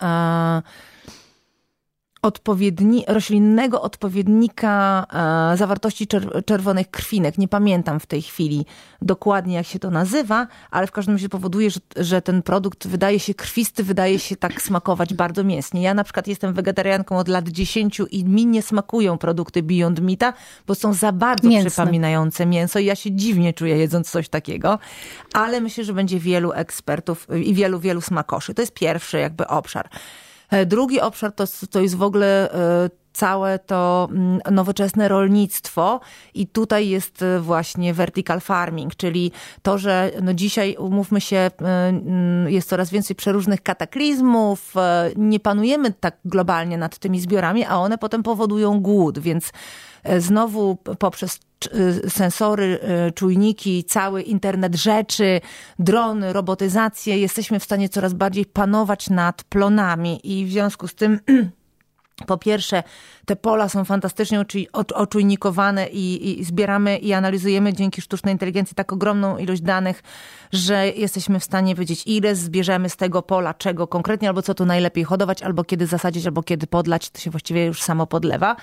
嗯 0.00 0.62
odpowiedni, 2.22 3.04
roślinnego 3.08 3.82
odpowiednika 3.82 5.06
e, 5.52 5.56
zawartości 5.56 6.06
czerwonych 6.46 6.90
krwinek. 6.90 7.38
Nie 7.38 7.48
pamiętam 7.48 8.00
w 8.00 8.06
tej 8.06 8.22
chwili 8.22 8.66
dokładnie, 9.02 9.54
jak 9.54 9.66
się 9.66 9.78
to 9.78 9.90
nazywa, 9.90 10.46
ale 10.70 10.86
w 10.86 10.92
każdym 10.92 11.14
razie 11.14 11.28
powoduje, 11.28 11.70
że, 11.70 11.80
że 11.96 12.22
ten 12.22 12.42
produkt 12.42 12.86
wydaje 12.86 13.20
się 13.20 13.34
krwisty, 13.34 13.84
wydaje 13.84 14.18
się 14.18 14.36
tak 14.36 14.62
smakować 14.62 15.14
bardzo 15.14 15.44
mięsnie. 15.44 15.82
Ja 15.82 15.94
na 15.94 16.04
przykład 16.04 16.26
jestem 16.26 16.54
wegetarianką 16.54 17.18
od 17.18 17.28
lat 17.28 17.48
10 17.48 18.00
i 18.10 18.24
mi 18.24 18.46
nie 18.46 18.62
smakują 18.62 19.18
produkty 19.18 19.62
Beyond 19.62 20.00
Meata, 20.00 20.32
bo 20.66 20.74
są 20.74 20.92
za 20.92 21.12
bardzo 21.12 21.48
Mięsne. 21.48 21.70
przypominające 21.70 22.46
mięso 22.46 22.78
i 22.78 22.84
ja 22.84 22.94
się 22.94 23.12
dziwnie 23.12 23.52
czuję 23.52 23.76
jedząc 23.76 24.10
coś 24.10 24.28
takiego, 24.28 24.78
ale 25.32 25.60
myślę, 25.60 25.84
że 25.84 25.92
będzie 25.92 26.18
wielu 26.20 26.52
ekspertów 26.52 27.26
i 27.44 27.54
wielu, 27.54 27.80
wielu 27.80 28.00
smakoszy. 28.00 28.54
To 28.54 28.62
jest 28.62 28.74
pierwszy 28.74 29.18
jakby 29.18 29.46
obszar. 29.46 29.88
E, 30.50 30.66
drugi 30.66 31.00
obszar 31.00 31.32
to, 31.32 31.44
to 31.70 31.80
jest 31.80 31.94
w 31.94 32.02
ogóle 32.02 32.52
e, 32.52 32.90
całe 33.12 33.58
to 33.58 34.08
mm, 34.10 34.40
nowoczesne 34.50 35.08
rolnictwo 35.08 36.00
i 36.34 36.46
tutaj 36.46 36.88
jest 36.88 37.22
e, 37.22 37.40
właśnie 37.40 37.94
vertical 37.94 38.40
farming, 38.40 38.96
czyli 38.96 39.32
to, 39.62 39.78
że 39.78 40.10
no 40.22 40.34
dzisiaj, 40.34 40.76
umówmy 40.78 41.20
się, 41.20 41.50
mm, 41.58 42.48
jest 42.48 42.68
coraz 42.68 42.90
więcej 42.90 43.16
przeróżnych 43.16 43.62
kataklizmów, 43.62 44.74
nie 45.16 45.40
panujemy 45.40 45.92
tak 45.92 46.16
globalnie 46.24 46.78
nad 46.78 46.98
tymi 46.98 47.20
zbiorami, 47.20 47.64
a 47.64 47.76
one 47.76 47.98
potem 47.98 48.22
powodują 48.22 48.80
głód, 48.80 49.18
więc 49.18 49.52
znowu 50.18 50.76
poprzez 50.76 51.40
Y, 51.74 52.10
sensory, 52.10 52.78
y, 53.08 53.12
czujniki, 53.12 53.84
cały 53.84 54.22
internet 54.22 54.74
rzeczy, 54.74 55.40
drony, 55.78 56.32
robotyzację, 56.32 57.18
jesteśmy 57.18 57.60
w 57.60 57.64
stanie 57.64 57.88
coraz 57.88 58.14
bardziej 58.14 58.46
panować 58.46 59.10
nad 59.10 59.44
plonami 59.44 60.20
i 60.24 60.46
w 60.46 60.50
związku 60.50 60.88
z 60.88 60.94
tym 60.94 61.20
po 62.26 62.38
pierwsze, 62.38 62.82
te 63.26 63.36
pola 63.36 63.68
są 63.68 63.84
fantastycznie 63.84 64.44
oczujnikowane 64.94 65.88
i, 65.88 66.40
i, 66.40 66.44
zbieramy 66.44 66.98
i 66.98 67.12
analizujemy 67.12 67.72
dzięki 67.72 68.02
sztucznej 68.02 68.34
inteligencji 68.34 68.74
tak 68.74 68.92
ogromną 68.92 69.38
ilość 69.38 69.62
danych, 69.62 70.02
że 70.52 70.88
jesteśmy 70.88 71.40
w 71.40 71.44
stanie 71.44 71.74
wiedzieć, 71.74 72.02
ile 72.06 72.34
zbierzemy 72.34 72.88
z 72.88 72.96
tego 72.96 73.22
pola, 73.22 73.54
czego 73.54 73.86
konkretnie, 73.86 74.28
albo 74.28 74.42
co 74.42 74.54
tu 74.54 74.66
najlepiej 74.66 75.04
hodować, 75.04 75.42
albo 75.42 75.64
kiedy 75.64 75.86
zasadzić, 75.86 76.26
albo 76.26 76.42
kiedy 76.42 76.66
podlać. 76.66 77.10
To 77.10 77.18
się 77.18 77.30
właściwie 77.30 77.66
już 77.66 77.82
samo 77.82 78.06
podlewa. 78.06 78.56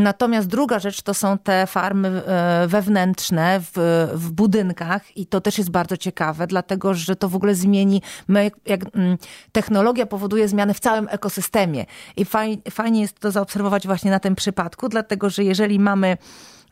Natomiast 0.00 0.48
druga 0.48 0.78
rzecz 0.78 1.02
to 1.02 1.14
są 1.14 1.38
te 1.38 1.66
farmy 1.66 2.08
e, 2.08 2.66
wewnętrzne 2.68 3.60
w, 3.60 4.08
w 4.14 4.32
budynkach 4.32 5.16
i 5.16 5.26
to 5.26 5.40
też 5.40 5.58
jest 5.58 5.70
bardzo 5.70 5.96
ciekawe, 5.96 6.46
dlatego 6.46 6.94
że 6.94 7.16
to 7.16 7.28
w 7.28 7.36
ogóle 7.36 7.54
zmieni, 7.54 8.02
my, 8.28 8.50
jak, 8.66 8.80
mm, 8.96 9.18
technologia 9.52 10.06
powoduje 10.06 10.48
zmiany 10.48 10.74
w 10.74 10.80
całym 10.80 11.08
ekosystemie. 11.10 11.86
I 12.16 12.24
fajnie, 12.24 12.56
fajnie 12.70 13.00
jest 13.00 13.18
to 13.18 13.30
zaobserwować 13.30 13.86
właśnie 13.86 14.10
na 14.10 14.20
tym 14.20 14.34
przypadku, 14.34 14.88
dlatego 14.88 15.30
że 15.30 15.44
jeżeli 15.44 15.78
mamy 15.78 16.16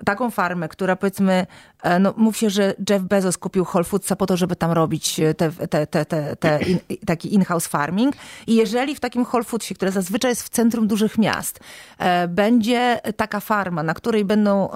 taką 0.05 0.31
farmę, 0.31 0.69
która 0.69 0.97
powiedzmy, 0.97 1.47
e, 1.83 1.99
no 1.99 2.15
mów 2.17 2.37
się, 2.37 2.51
że 2.51 2.75
Jeff 2.91 3.03
Bezos 3.03 3.39
kupił 3.39 3.67
Whole 3.75 3.85
Foodsa 3.85 4.17
po 4.17 4.27
to, 4.27 4.37
żeby 4.37 4.57
tam 4.57 4.71
robić 4.71 5.21
e, 5.21 5.35
te, 5.35 5.51
te, 5.53 5.87
te, 5.87 6.05
te, 6.05 6.37
te 6.37 6.61
in, 6.63 6.79
taki 7.07 7.35
in-house 7.35 7.67
farming. 7.67 8.15
I 8.47 8.55
jeżeli 8.55 8.95
w 8.95 9.01
takim 9.01 9.27
Whole 9.33 9.45
Foodsie, 9.45 9.75
które 9.75 9.93
zazwyczaj 9.93 10.31
jest 10.31 10.43
w 10.43 10.49
centrum 10.49 10.87
dużych 10.87 11.19
miast, 11.19 11.61
e, 11.99 12.29
będzie 12.29 13.01
taka 13.17 13.41
farma, 13.41 13.83
na 13.83 13.95
której 13.95 14.25
będą 14.25 14.69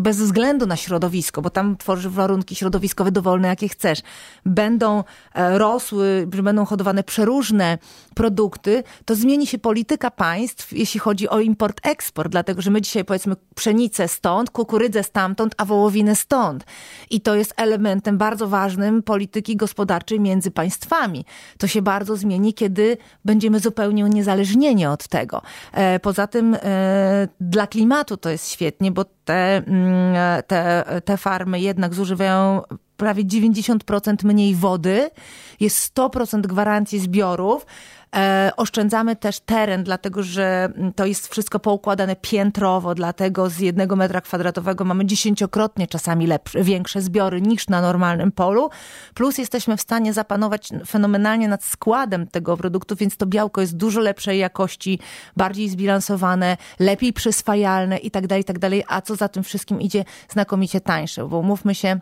bez 0.00 0.16
względu 0.16 0.66
na 0.66 0.76
środowisko, 0.76 1.42
bo 1.42 1.50
tam 1.50 1.76
tworzysz 1.76 2.08
warunki 2.08 2.54
środowiskowe 2.54 3.12
dowolne, 3.12 3.48
jakie 3.48 3.68
chcesz, 3.68 3.98
będą 4.46 5.04
e, 5.34 5.58
rosły, 5.58 6.26
będą 6.42 6.64
hodowane 6.64 7.02
przeróżne 7.02 7.78
produkty, 8.14 8.82
to 9.04 9.14
zmieni 9.14 9.46
się 9.46 9.58
polityka 9.58 10.10
państw, 10.10 10.72
jeśli 10.72 11.00
chodzi 11.00 11.28
o 11.28 11.40
import-eksport, 11.40 12.28
dlatego 12.28 12.62
że 12.62 12.70
my 12.70 12.80
dzisiaj 12.80 13.04
powiedzmy 13.04 13.36
pszenicę 13.54 14.08
stąd, 14.08 14.50
kukurydzę 14.50 15.02
stamtąd, 15.02 15.54
a 15.56 15.64
wołowinę 15.64 16.16
stąd. 16.16 16.64
I 17.10 17.20
to 17.20 17.34
jest 17.34 17.54
elementem 17.56 18.18
bardzo 18.18 18.48
ważnym 18.48 19.02
polityki 19.02 19.56
gospodarczej 19.56 20.20
między 20.20 20.50
państwami. 20.50 21.24
To 21.58 21.66
się 21.66 21.82
bardzo 21.82 22.16
zmieni, 22.16 22.54
kiedy 22.54 22.96
będziemy 23.24 23.60
zupełnie 23.60 24.04
uniezależnieni 24.04 24.86
od 24.86 25.08
tego. 25.08 25.42
E, 25.72 26.00
poza 26.00 26.26
tym 26.26 26.56
e, 26.62 27.28
dla 27.40 27.66
klimatu 27.66 28.16
to 28.16 28.30
jest 28.30 28.50
świetnie, 28.50 28.92
bo 28.92 29.04
te, 29.30 29.62
mm, 29.66 30.14
te, 30.46 30.84
te 31.04 31.16
farmy 31.16 31.60
jednak 31.60 31.94
zużywają 31.94 32.62
prawie 32.96 33.24
90% 33.24 34.24
mniej 34.24 34.54
wody, 34.54 35.10
jest 35.60 35.78
100% 35.78 36.46
gwarancji 36.46 36.98
zbiorów. 36.98 37.66
E, 38.16 38.50
oszczędzamy 38.56 39.16
też 39.16 39.40
teren, 39.40 39.84
dlatego 39.84 40.22
że 40.22 40.68
to 40.96 41.06
jest 41.06 41.28
wszystko 41.28 41.60
poukładane 41.60 42.16
piętrowo, 42.16 42.94
dlatego 42.94 43.50
z 43.50 43.58
jednego 43.58 43.96
metra 43.96 44.20
kwadratowego 44.20 44.84
mamy 44.84 45.06
dziesięciokrotnie 45.06 45.86
czasami 45.86 46.26
lepsze, 46.26 46.64
większe 46.64 47.02
zbiory 47.02 47.40
niż 47.40 47.68
na 47.68 47.80
normalnym 47.80 48.32
polu. 48.32 48.70
Plus 49.14 49.38
jesteśmy 49.38 49.76
w 49.76 49.80
stanie 49.80 50.12
zapanować 50.12 50.68
fenomenalnie 50.86 51.48
nad 51.48 51.64
składem 51.64 52.26
tego 52.26 52.56
produktu, 52.56 52.96
więc 52.96 53.16
to 53.16 53.26
białko 53.26 53.60
jest 53.60 53.76
dużo 53.76 54.00
lepszej 54.00 54.38
jakości, 54.38 54.98
bardziej 55.36 55.68
zbilansowane, 55.68 56.56
lepiej 56.78 57.12
przyswajalne 57.12 57.98
i 57.98 58.10
tak 58.10 58.26
dalej, 58.26 58.42
i 58.42 58.44
tak. 58.44 58.56
A 58.88 59.00
co 59.00 59.16
za 59.16 59.28
tym 59.28 59.42
wszystkim 59.42 59.80
idzie, 59.80 60.04
znakomicie 60.28 60.80
tańsze, 60.80 61.28
bo 61.28 61.42
mówmy 61.42 61.74
się, 61.74 62.00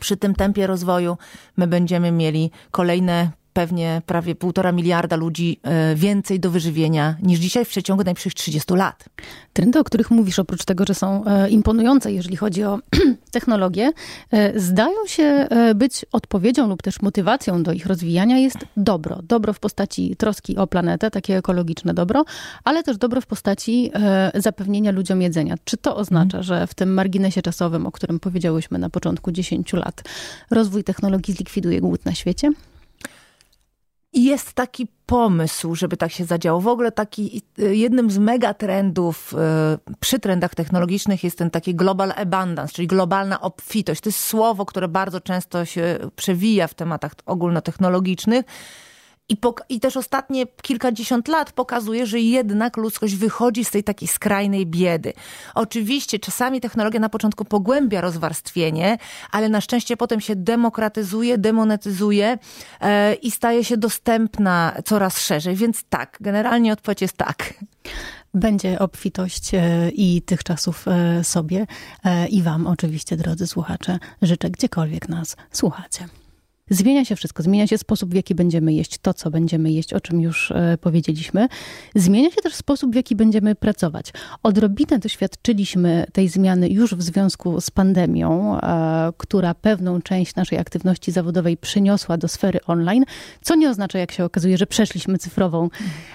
przy 0.00 0.16
tym 0.16 0.34
tempie 0.34 0.66
rozwoju 0.66 1.18
my 1.56 1.66
będziemy 1.66 2.12
mieli 2.12 2.50
kolejne 2.70 3.30
pewnie 3.52 4.02
prawie 4.06 4.34
półtora 4.34 4.72
miliarda 4.72 5.16
ludzi 5.16 5.60
e, 5.62 5.94
więcej 5.94 6.40
do 6.40 6.50
wyżywienia 6.50 7.16
niż 7.22 7.38
dzisiaj 7.38 7.64
w 7.64 7.68
przeciągu 7.68 8.04
najbliższych 8.04 8.34
30 8.34 8.74
lat. 8.74 9.04
Trendy, 9.52 9.78
o 9.78 9.84
których 9.84 10.10
mówisz, 10.10 10.38
oprócz 10.38 10.64
tego, 10.64 10.84
że 10.88 10.94
są 10.94 11.24
e, 11.24 11.50
imponujące, 11.50 12.12
jeżeli 12.12 12.36
chodzi 12.36 12.64
o 12.64 12.78
technologię, 13.30 13.92
e, 14.30 14.60
zdają 14.60 15.06
się 15.06 15.48
być 15.74 16.06
odpowiedzią 16.12 16.68
lub 16.68 16.82
też 16.82 17.02
motywacją 17.02 17.62
do 17.62 17.72
ich 17.72 17.86
rozwijania 17.86 18.38
jest 18.38 18.58
dobro. 18.76 19.18
Dobro 19.22 19.52
w 19.52 19.60
postaci 19.60 20.16
troski 20.16 20.56
o 20.56 20.66
planetę, 20.66 21.10
takie 21.10 21.36
ekologiczne 21.36 21.94
dobro, 21.94 22.24
ale 22.64 22.82
też 22.82 22.96
dobro 22.96 23.20
w 23.20 23.26
postaci 23.26 23.90
zapewnienia 24.34 24.90
ludziom 24.90 25.22
jedzenia. 25.22 25.54
Czy 25.64 25.76
to 25.76 25.96
oznacza, 25.96 26.38
mm. 26.38 26.42
że 26.42 26.66
w 26.66 26.74
tym 26.74 26.94
marginesie 26.94 27.42
czasowym, 27.42 27.86
o 27.86 27.92
którym 27.92 28.20
powiedziałyśmy 28.20 28.78
na 28.78 28.90
początku 28.90 29.32
10 29.32 29.72
lat, 29.72 30.02
rozwój 30.50 30.84
technologii 30.84 31.34
zlikwiduje 31.34 31.80
głód 31.80 32.04
na 32.04 32.14
świecie? 32.14 32.52
Jest 34.12 34.52
taki 34.52 34.86
pomysł, 35.06 35.74
żeby 35.74 35.96
tak 35.96 36.12
się 36.12 36.24
zadziało. 36.24 36.60
W 36.60 36.68
ogóle 36.68 36.92
taki 36.92 37.42
y, 37.58 37.76
jednym 37.76 38.10
z 38.10 38.18
megatrendów 38.18 39.34
y, 39.34 39.94
przy 40.00 40.18
trendach 40.18 40.54
technologicznych 40.54 41.24
jest 41.24 41.38
ten 41.38 41.50
taki 41.50 41.74
global 41.74 42.12
abundance, 42.16 42.74
czyli 42.74 42.88
globalna 42.88 43.40
obfitość. 43.40 44.00
To 44.00 44.08
jest 44.08 44.20
słowo, 44.20 44.66
które 44.66 44.88
bardzo 44.88 45.20
często 45.20 45.64
się 45.64 45.98
przewija 46.16 46.68
w 46.68 46.74
tematach 46.74 47.12
ogólnotechnologicznych. 47.26 48.44
I, 49.28 49.36
I 49.68 49.80
też 49.80 49.96
ostatnie 49.96 50.46
kilkadziesiąt 50.46 51.28
lat 51.28 51.52
pokazuje, 51.52 52.06
że 52.06 52.20
jednak 52.20 52.76
ludzkość 52.76 53.14
wychodzi 53.14 53.64
z 53.64 53.70
tej 53.70 53.84
takiej 53.84 54.08
skrajnej 54.08 54.66
biedy. 54.66 55.12
Oczywiście 55.54 56.18
czasami 56.18 56.60
technologia 56.60 57.00
na 57.00 57.08
początku 57.08 57.44
pogłębia 57.44 58.00
rozwarstwienie, 58.00 58.98
ale 59.30 59.48
na 59.48 59.60
szczęście 59.60 59.96
potem 59.96 60.20
się 60.20 60.36
demokratyzuje, 60.36 61.38
demonetyzuje 61.38 62.38
e, 62.80 63.14
i 63.14 63.30
staje 63.30 63.64
się 63.64 63.76
dostępna 63.76 64.76
coraz 64.84 65.18
szerzej. 65.20 65.56
Więc 65.56 65.84
tak, 65.88 66.18
generalnie 66.20 66.72
odpowiedź 66.72 67.02
jest 67.02 67.16
tak. 67.16 67.54
Będzie 68.34 68.78
obfitość 68.78 69.54
e, 69.54 69.90
i 69.90 70.22
tych 70.22 70.44
czasów 70.44 70.88
e, 70.88 71.24
sobie 71.24 71.66
e, 72.04 72.28
i 72.28 72.42
Wam 72.42 72.66
oczywiście, 72.66 73.16
drodzy 73.16 73.46
słuchacze, 73.46 73.98
życzę 74.22 74.50
gdziekolwiek 74.50 75.08
nas 75.08 75.36
słuchacie. 75.52 76.08
Zmienia 76.70 77.04
się 77.04 77.16
wszystko. 77.16 77.42
Zmienia 77.42 77.66
się 77.66 77.78
sposób, 77.78 78.10
w 78.10 78.14
jaki 78.14 78.34
będziemy 78.34 78.72
jeść 78.72 78.98
to, 78.98 79.14
co 79.14 79.30
będziemy 79.30 79.72
jeść, 79.72 79.92
o 79.92 80.00
czym 80.00 80.20
już 80.20 80.50
e, 80.50 80.78
powiedzieliśmy. 80.80 81.48
Zmienia 81.94 82.30
się 82.30 82.42
też 82.42 82.54
sposób, 82.54 82.92
w 82.92 82.94
jaki 82.94 83.16
będziemy 83.16 83.54
pracować. 83.54 84.12
Odrobinę 84.42 84.98
doświadczyliśmy 84.98 86.06
tej 86.12 86.28
zmiany 86.28 86.68
już 86.68 86.94
w 86.94 87.02
związku 87.02 87.60
z 87.60 87.70
pandemią, 87.70 88.60
e, 88.60 89.12
która 89.16 89.54
pewną 89.54 90.02
część 90.02 90.34
naszej 90.34 90.58
aktywności 90.58 91.12
zawodowej 91.12 91.56
przyniosła 91.56 92.16
do 92.16 92.28
sfery 92.28 92.58
online, 92.66 93.04
co 93.42 93.54
nie 93.54 93.70
oznacza, 93.70 93.98
jak 93.98 94.12
się 94.12 94.24
okazuje, 94.24 94.58
że 94.58 94.66
przeszliśmy 94.66 95.18
cyfrową 95.18 95.68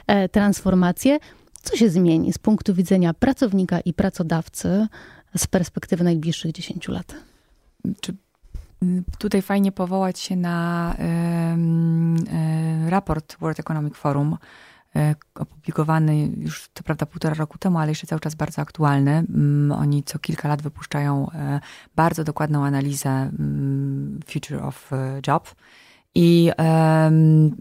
e, 0.07 0.29
transformację. 0.29 1.19
Co 1.61 1.77
się 1.77 1.89
zmieni 1.89 2.33
z 2.33 2.37
punktu 2.37 2.73
widzenia 2.73 3.13
pracownika 3.13 3.79
i 3.79 3.93
pracodawcy 3.93 4.87
z 5.37 5.47
perspektywy 5.47 6.03
najbliższych 6.03 6.51
10 6.51 6.87
lat? 6.87 7.15
Czy 8.01 8.15
Tutaj 9.17 9.41
fajnie 9.41 9.71
powołać 9.71 10.19
się 10.19 10.35
na 10.35 10.95
raport 12.89 13.37
World 13.39 13.59
Economic 13.59 13.95
Forum, 13.95 14.37
e, 14.95 15.15
opublikowany 15.35 16.31
już 16.37 16.69
to 16.73 16.83
prawda 16.83 17.05
półtora 17.05 17.35
roku 17.35 17.57
temu, 17.57 17.79
ale 17.79 17.91
jeszcze 17.91 18.07
cały 18.07 18.19
czas 18.19 18.35
bardzo 18.35 18.61
aktualny. 18.61 19.11
Mm, 19.11 19.71
oni 19.71 20.03
co 20.03 20.19
kilka 20.19 20.47
lat 20.47 20.61
wypuszczają 20.61 21.31
e, 21.31 21.59
bardzo 21.95 22.23
dokładną 22.23 22.65
analizę 22.65 23.09
mm, 23.09 24.19
Future 24.27 24.63
of 24.63 24.93
e, 24.93 25.21
Job. 25.27 25.55
I 26.19 26.51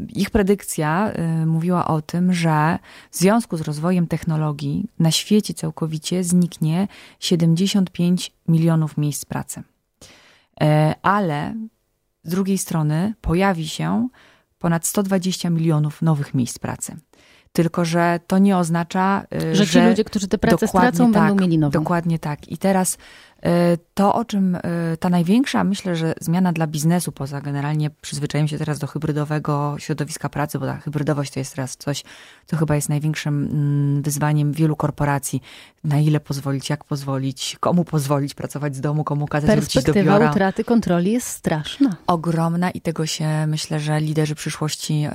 ich 0.09 0.31
predykcja 0.31 1.13
mówiła 1.47 1.87
o 1.89 2.03
tym, 2.03 2.33
że 2.33 2.79
w 3.11 3.17
związku 3.17 3.57
z 3.57 3.61
rozwojem 3.61 4.07
technologii 4.07 4.89
na 4.99 5.11
świecie 5.11 5.55
całkowicie 5.55 6.25
zniknie 6.25 6.89
75 7.21 8.33
milionów 8.49 8.97
miejsc 8.97 9.25
pracy. 9.25 9.63
E, 10.63 10.95
ale 11.03 11.55
z 12.23 12.31
drugiej 12.31 12.59
strony 12.59 13.15
pojawi 13.21 13.69
się 13.69 14.09
ponad 14.59 14.87
120 14.87 15.51
milionów 15.51 16.03
nowych 16.03 16.35
miejsc 16.35 16.59
pracy. 16.59 16.97
Tylko, 17.53 17.85
że 17.85 18.21
to 18.27 18.39
nie 18.39 18.57
oznacza, 18.57 19.27
że, 19.33 19.55
że 19.55 19.67
ci 19.67 19.81
ludzie, 19.81 20.05
którzy 20.05 20.29
tę 20.29 20.39
pracę 20.39 20.69
stracą, 20.69 21.13
tak, 21.13 21.23
będą 21.23 21.45
mieli 21.45 21.59
nową. 21.59 21.71
Dokładnie 21.71 22.19
tak. 22.19 22.49
I 22.49 22.59
teraz 22.59 22.99
to, 23.95 24.15
o 24.15 24.25
czym 24.25 24.55
e, 24.55 24.61
ta 25.01 25.09
największa, 25.09 25.65
myślę, 25.65 25.97
że 25.97 26.15
zmiana 26.21 26.53
dla 26.53 26.67
biznesu, 26.67 27.13
poza 27.13 27.41
generalnie 27.41 27.91
przyzwyczajeniem 27.91 28.49
się 28.49 28.59
teraz 28.59 28.79
do 28.79 28.87
hybrydowego 28.87 29.77
środowiska 29.79 30.29
pracy, 30.29 30.59
bo 30.59 30.67
ta 30.67 30.77
hybrydowość 30.77 31.33
to 31.33 31.41
jest 31.41 31.55
teraz 31.55 31.77
coś, 31.77 32.05
co 32.47 32.57
chyba 32.57 32.75
jest 32.75 32.89
największym 32.89 33.45
mm, 33.45 34.03
wyzwaniem 34.03 34.53
wielu 34.53 34.77
korporacji. 34.77 35.43
Na 35.85 35.99
ile 35.99 36.21
pozwolić, 36.21 36.71
jak 36.71 36.85
pozwolić, 36.85 37.57
komu 37.61 37.85
pozwolić 37.85 38.35
pracować 38.35 38.77
z 38.77 38.81
domu, 38.81 39.05
komu 39.05 39.27
kazać 39.27 39.61
wrócić 39.61 39.85
do 39.85 39.93
biura. 39.93 40.05
Perspektywa 40.05 40.31
utraty 40.31 40.65
kontroli 40.65 41.13
jest 41.13 41.29
straszna. 41.29 41.97
Ogromna 42.07 42.71
i 42.71 42.81
tego 42.81 43.07
się 43.07 43.47
myślę, 43.47 43.81
że 43.81 44.01
liderzy 44.01 44.35
przyszłości, 44.35 45.07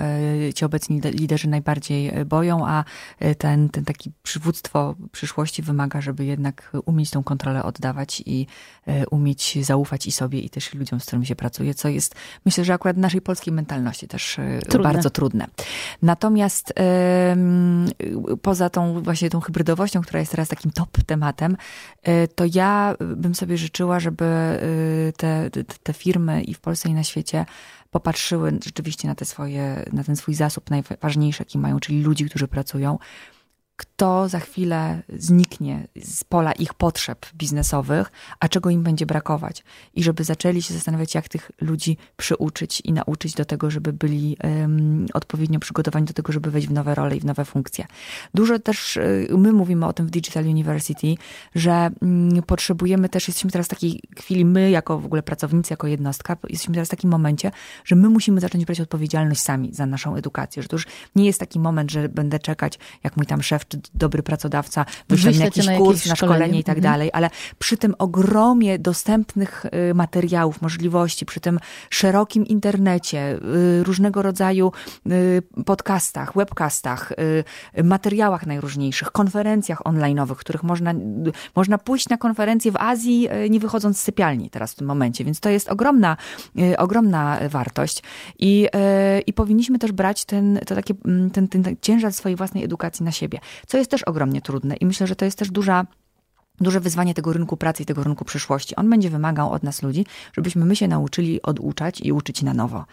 e, 0.50 0.54
ci 0.54 0.66
obecni 0.66 1.02
liderzy 1.02 1.48
najbardziej 1.48 2.12
boją, 2.26 2.68
a 2.68 2.84
ten, 3.38 3.70
ten 3.70 3.86
taki 3.86 4.12
przywództwo 4.24 4.96
przyszłości 5.12 5.62
wymaga, 5.62 6.02
żeby 6.02 6.26
jednak 6.26 6.72
umieć 6.86 7.12
tą 7.12 7.24
kontrolę 7.24 7.64
oddawać 7.64 8.11
i 8.20 8.48
e, 8.88 9.08
umieć 9.08 9.58
zaufać 9.62 10.08
i 10.08 10.12
sobie, 10.12 10.40
i 10.40 10.50
też 10.50 10.74
ludziom, 10.74 11.00
z 11.00 11.06
którymi 11.06 11.26
się 11.26 11.36
pracuje, 11.36 11.74
co 11.74 11.90
jest, 11.90 12.16
myślę, 12.46 12.66
że 12.66 12.74
akurat 12.74 12.96
w 12.96 13.00
naszej 13.00 13.22
polskiej 13.22 13.54
mentalności 13.54 14.08
też 14.08 14.40
e, 14.40 14.60
trudne. 14.60 14.94
bardzo 14.94 15.10
trudne. 15.10 15.48
Natomiast 16.02 16.74
poza 18.42 18.70
tą 18.70 19.04
właśnie 19.04 19.30
tą 19.30 19.40
hybrydowością, 19.40 20.02
która 20.02 20.20
jest 20.20 20.32
teraz 20.32 20.50
takim 20.50 20.72
top 20.72 20.98
tematem, 21.06 21.58
e, 22.04 22.28
to 22.28 22.44
ja 22.54 22.96
bym 23.00 23.36
sobie 23.36 23.58
życzyła, 23.58 24.00
żeby 24.00 24.26
te, 25.18 25.50
te 25.84 25.94
firmy 25.94 26.42
i 26.42 26.54
w 26.54 26.60
Polsce 26.60 26.90
i 26.90 26.94
na 26.94 27.04
świecie 27.04 27.46
popatrzyły 27.92 28.60
rzeczywiście 28.66 29.08
na 29.08 29.16
te 29.16 29.26
swoje, 29.26 29.86
na 29.94 30.04
ten 30.04 30.16
swój 30.16 30.34
zasób 30.34 30.70
najważniejszy, 30.70 31.42
jaki 31.42 31.58
mają, 31.58 31.80
czyli 31.80 32.02
ludzi, 32.02 32.26
którzy 32.26 32.48
pracują, 32.48 32.98
to 34.02 34.30
za 34.30 34.40
chwilę 34.40 35.02
zniknie 35.18 35.88
z 36.04 36.24
pola 36.24 36.52
ich 36.52 36.74
potrzeb 36.74 37.26
biznesowych, 37.36 38.12
a 38.40 38.48
czego 38.48 38.70
im 38.70 38.84
będzie 38.84 39.06
brakować. 39.06 39.64
I 39.94 40.04
żeby 40.04 40.24
zaczęli 40.24 40.62
się 40.62 40.74
zastanawiać, 40.74 41.16
jak 41.16 41.30
tych 41.30 41.52
ludzi 41.62 41.98
przyuczyć 42.18 42.82
i 42.82 42.94
nauczyć 42.94 43.34
do 43.34 43.46
tego, 43.46 43.72
żeby 43.72 43.94
byli 43.94 44.38
um, 44.44 45.06
odpowiednio 45.14 45.60
przygotowani 45.60 46.06
do 46.06 46.14
tego, 46.14 46.34
żeby 46.34 46.52
wejść 46.52 46.68
w 46.68 46.72
nowe 46.72 46.96
role 46.96 47.16
i 47.16 47.20
w 47.20 47.26
nowe 47.26 47.46
funkcje. 47.46 47.86
Dużo 48.34 48.60
też, 48.60 48.98
y, 48.98 49.28
my 49.38 49.54
mówimy 49.54 49.86
o 49.86 49.94
tym 49.94 50.08
w 50.08 50.10
Digital 50.10 50.46
University, 50.46 51.16
że 51.56 51.90
um, 52.02 52.44
potrzebujemy 52.48 53.10
też, 53.10 53.28
jesteśmy 53.28 53.52
teraz 53.52 53.68
w 53.68 53.70
takiej 53.70 54.02
chwili, 54.18 54.46
my 54.46 54.70
jako 54.70 55.00
w 55.00 55.06
ogóle 55.06 55.24
pracownicy, 55.24 55.74
jako 55.74 55.88
jednostka, 55.88 56.38
jesteśmy 56.50 56.74
teraz 56.74 56.88
w 56.88 56.92
takim 56.92 57.10
momencie, 57.10 57.52
że 57.86 57.96
my 57.96 58.10
musimy 58.10 58.42
zacząć 58.42 58.66
brać 58.66 58.82
odpowiedzialność 58.82 59.42
sami 59.42 59.74
za 59.74 59.86
naszą 59.86 60.16
edukację, 60.16 60.64
że 60.64 60.70
to 60.70 60.76
już 60.76 60.86
nie 61.16 61.26
jest 61.26 61.40
taki 61.40 61.60
moment, 61.60 61.92
że 61.92 62.10
będę 62.10 62.40
czekać, 62.40 62.80
jak 63.04 63.18
mój 63.18 63.26
tam 63.26 63.44
szef, 63.44 63.68
czy 63.68 63.82
dobry 63.94 64.24
pracodawca 64.24 64.86
wyszedł 65.10 65.40
na 65.40 65.46
jakiś 65.46 65.66
na 65.66 65.78
kurs, 65.78 66.06
na 66.06 66.16
szkolenie 66.16 66.60
i 66.60 66.64
tak 66.64 66.78
mhm. 66.78 66.94
dalej, 66.94 67.10
ale 67.14 67.30
przy 67.60 67.78
tym 67.78 67.96
ogromie 68.00 68.80
dostępnych 68.80 69.66
y, 69.90 69.94
materiałów, 69.94 70.62
możliwości, 70.62 71.26
przy 71.26 71.40
tym 71.40 71.60
szerokim 71.90 72.46
internecie, 72.46 73.40
y, 73.80 73.84
różnego 73.84 74.22
rodzaju 74.22 74.72
y, 75.12 75.42
podcastach, 75.66 76.34
webcastach, 76.36 77.14
materiałach 77.84 78.46
najróżniejszych, 78.46 79.12
konferencjach 79.12 79.80
online'owych, 79.80 80.36
których 80.36 80.64
można, 80.64 80.94
można 81.56 81.78
pójść 81.78 82.10
na 82.10 82.18
konferencję 82.18 82.72
w 82.72 82.76
Azji, 82.76 83.30
nie 83.50 83.60
wychodząc 83.60 84.00
z 84.00 84.04
sypialni 84.04 84.50
teraz 84.50 84.74
w 84.74 84.76
tym 84.76 84.88
momencie, 84.88 85.24
więc 85.24 85.40
to 85.40 85.50
jest 85.50 85.70
ogromna, 85.70 86.18
ogromna 86.78 87.40
wartość 87.50 88.04
i, 88.40 88.68
i 89.28 89.34
powinniśmy 89.34 89.80
też 89.80 89.92
brać 89.92 90.26
ten, 90.26 90.60
to 90.68 90.76
takie, 90.76 90.94
mm, 91.06 91.32
ten, 91.32 91.48
ten 91.48 91.64
ciężar 91.82 92.14
swojej 92.14 92.36
własnej 92.36 92.64
edukacji 92.64 93.06
na 93.06 93.12
siebie, 93.12 93.40
co 93.68 93.78
jest 93.82 93.92
też 93.92 94.04
ogromnie 94.04 94.42
trudne 94.42 94.76
i 94.76 94.86
myślę, 94.86 95.08
że 95.08 95.16
to 95.16 95.26
jest 95.26 95.38
też 95.38 95.52
duża 95.52 95.86
duże 96.60 96.80
wyzwanie 96.80 97.14
tego 97.14 97.34
rynku 97.34 97.58
pracy 97.58 97.84
i 97.84 97.86
tego 97.86 98.04
rynku 98.04 98.26
przyszłości. 98.26 98.76
On 98.76 98.90
będzie 98.90 99.10
wymagał 99.10 99.52
od 99.52 99.64
nas 99.64 99.82
ludzi, 99.82 100.06
żebyśmy 100.34 100.66
my 100.66 100.76
się 100.76 100.88
nauczyli 100.88 101.42
oduczać 101.42 102.02
i 102.02 102.12
uczyć 102.12 102.42
na 102.42 102.54
nowo 102.54 102.86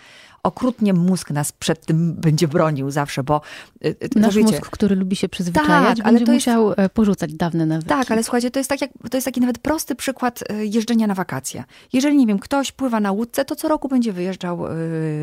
okrutnie 0.49 0.93
mózg 0.93 1.31
nas 1.31 1.53
przed 1.53 1.87
tym 1.87 2.15
będzie 2.15 2.49
bronił 2.49 2.91
zawsze, 2.91 3.23
bo... 3.23 3.41
Y, 3.85 3.89
y, 3.89 4.09
Nasz 4.17 4.35
wiecie, 4.35 4.51
mózg, 4.51 4.71
który 4.71 4.97
lubi 4.97 5.17
się 5.17 5.29
przyzwyczajać, 5.29 5.99
tak, 5.99 6.07
ale 6.07 6.19
będzie 6.19 6.33
musiał 6.33 6.69
jest, 6.69 6.93
porzucać 6.93 7.35
dawne 7.35 7.67
nawyki. 7.67 7.89
Tak, 7.89 8.11
ale 8.11 8.23
słuchajcie, 8.23 8.51
to 8.51 8.61
jest, 8.61 8.71
tak 8.71 8.81
jak, 8.81 8.91
to 9.11 9.17
jest 9.17 9.25
taki 9.25 9.41
nawet 9.41 9.59
prosty 9.59 9.95
przykład 9.95 10.43
y, 10.53 10.67
jeżdżenia 10.67 11.07
na 11.07 11.15
wakacje. 11.15 11.65
Jeżeli, 11.93 12.17
nie 12.17 12.27
wiem, 12.27 12.39
ktoś 12.39 12.73
pływa 12.73 13.01
na 13.01 13.13
łódce, 13.13 13.45
to 13.45 13.57
co 13.57 13.69
roku 13.69 13.89
będzie 13.89 14.13
wyjeżdżał 14.13 14.59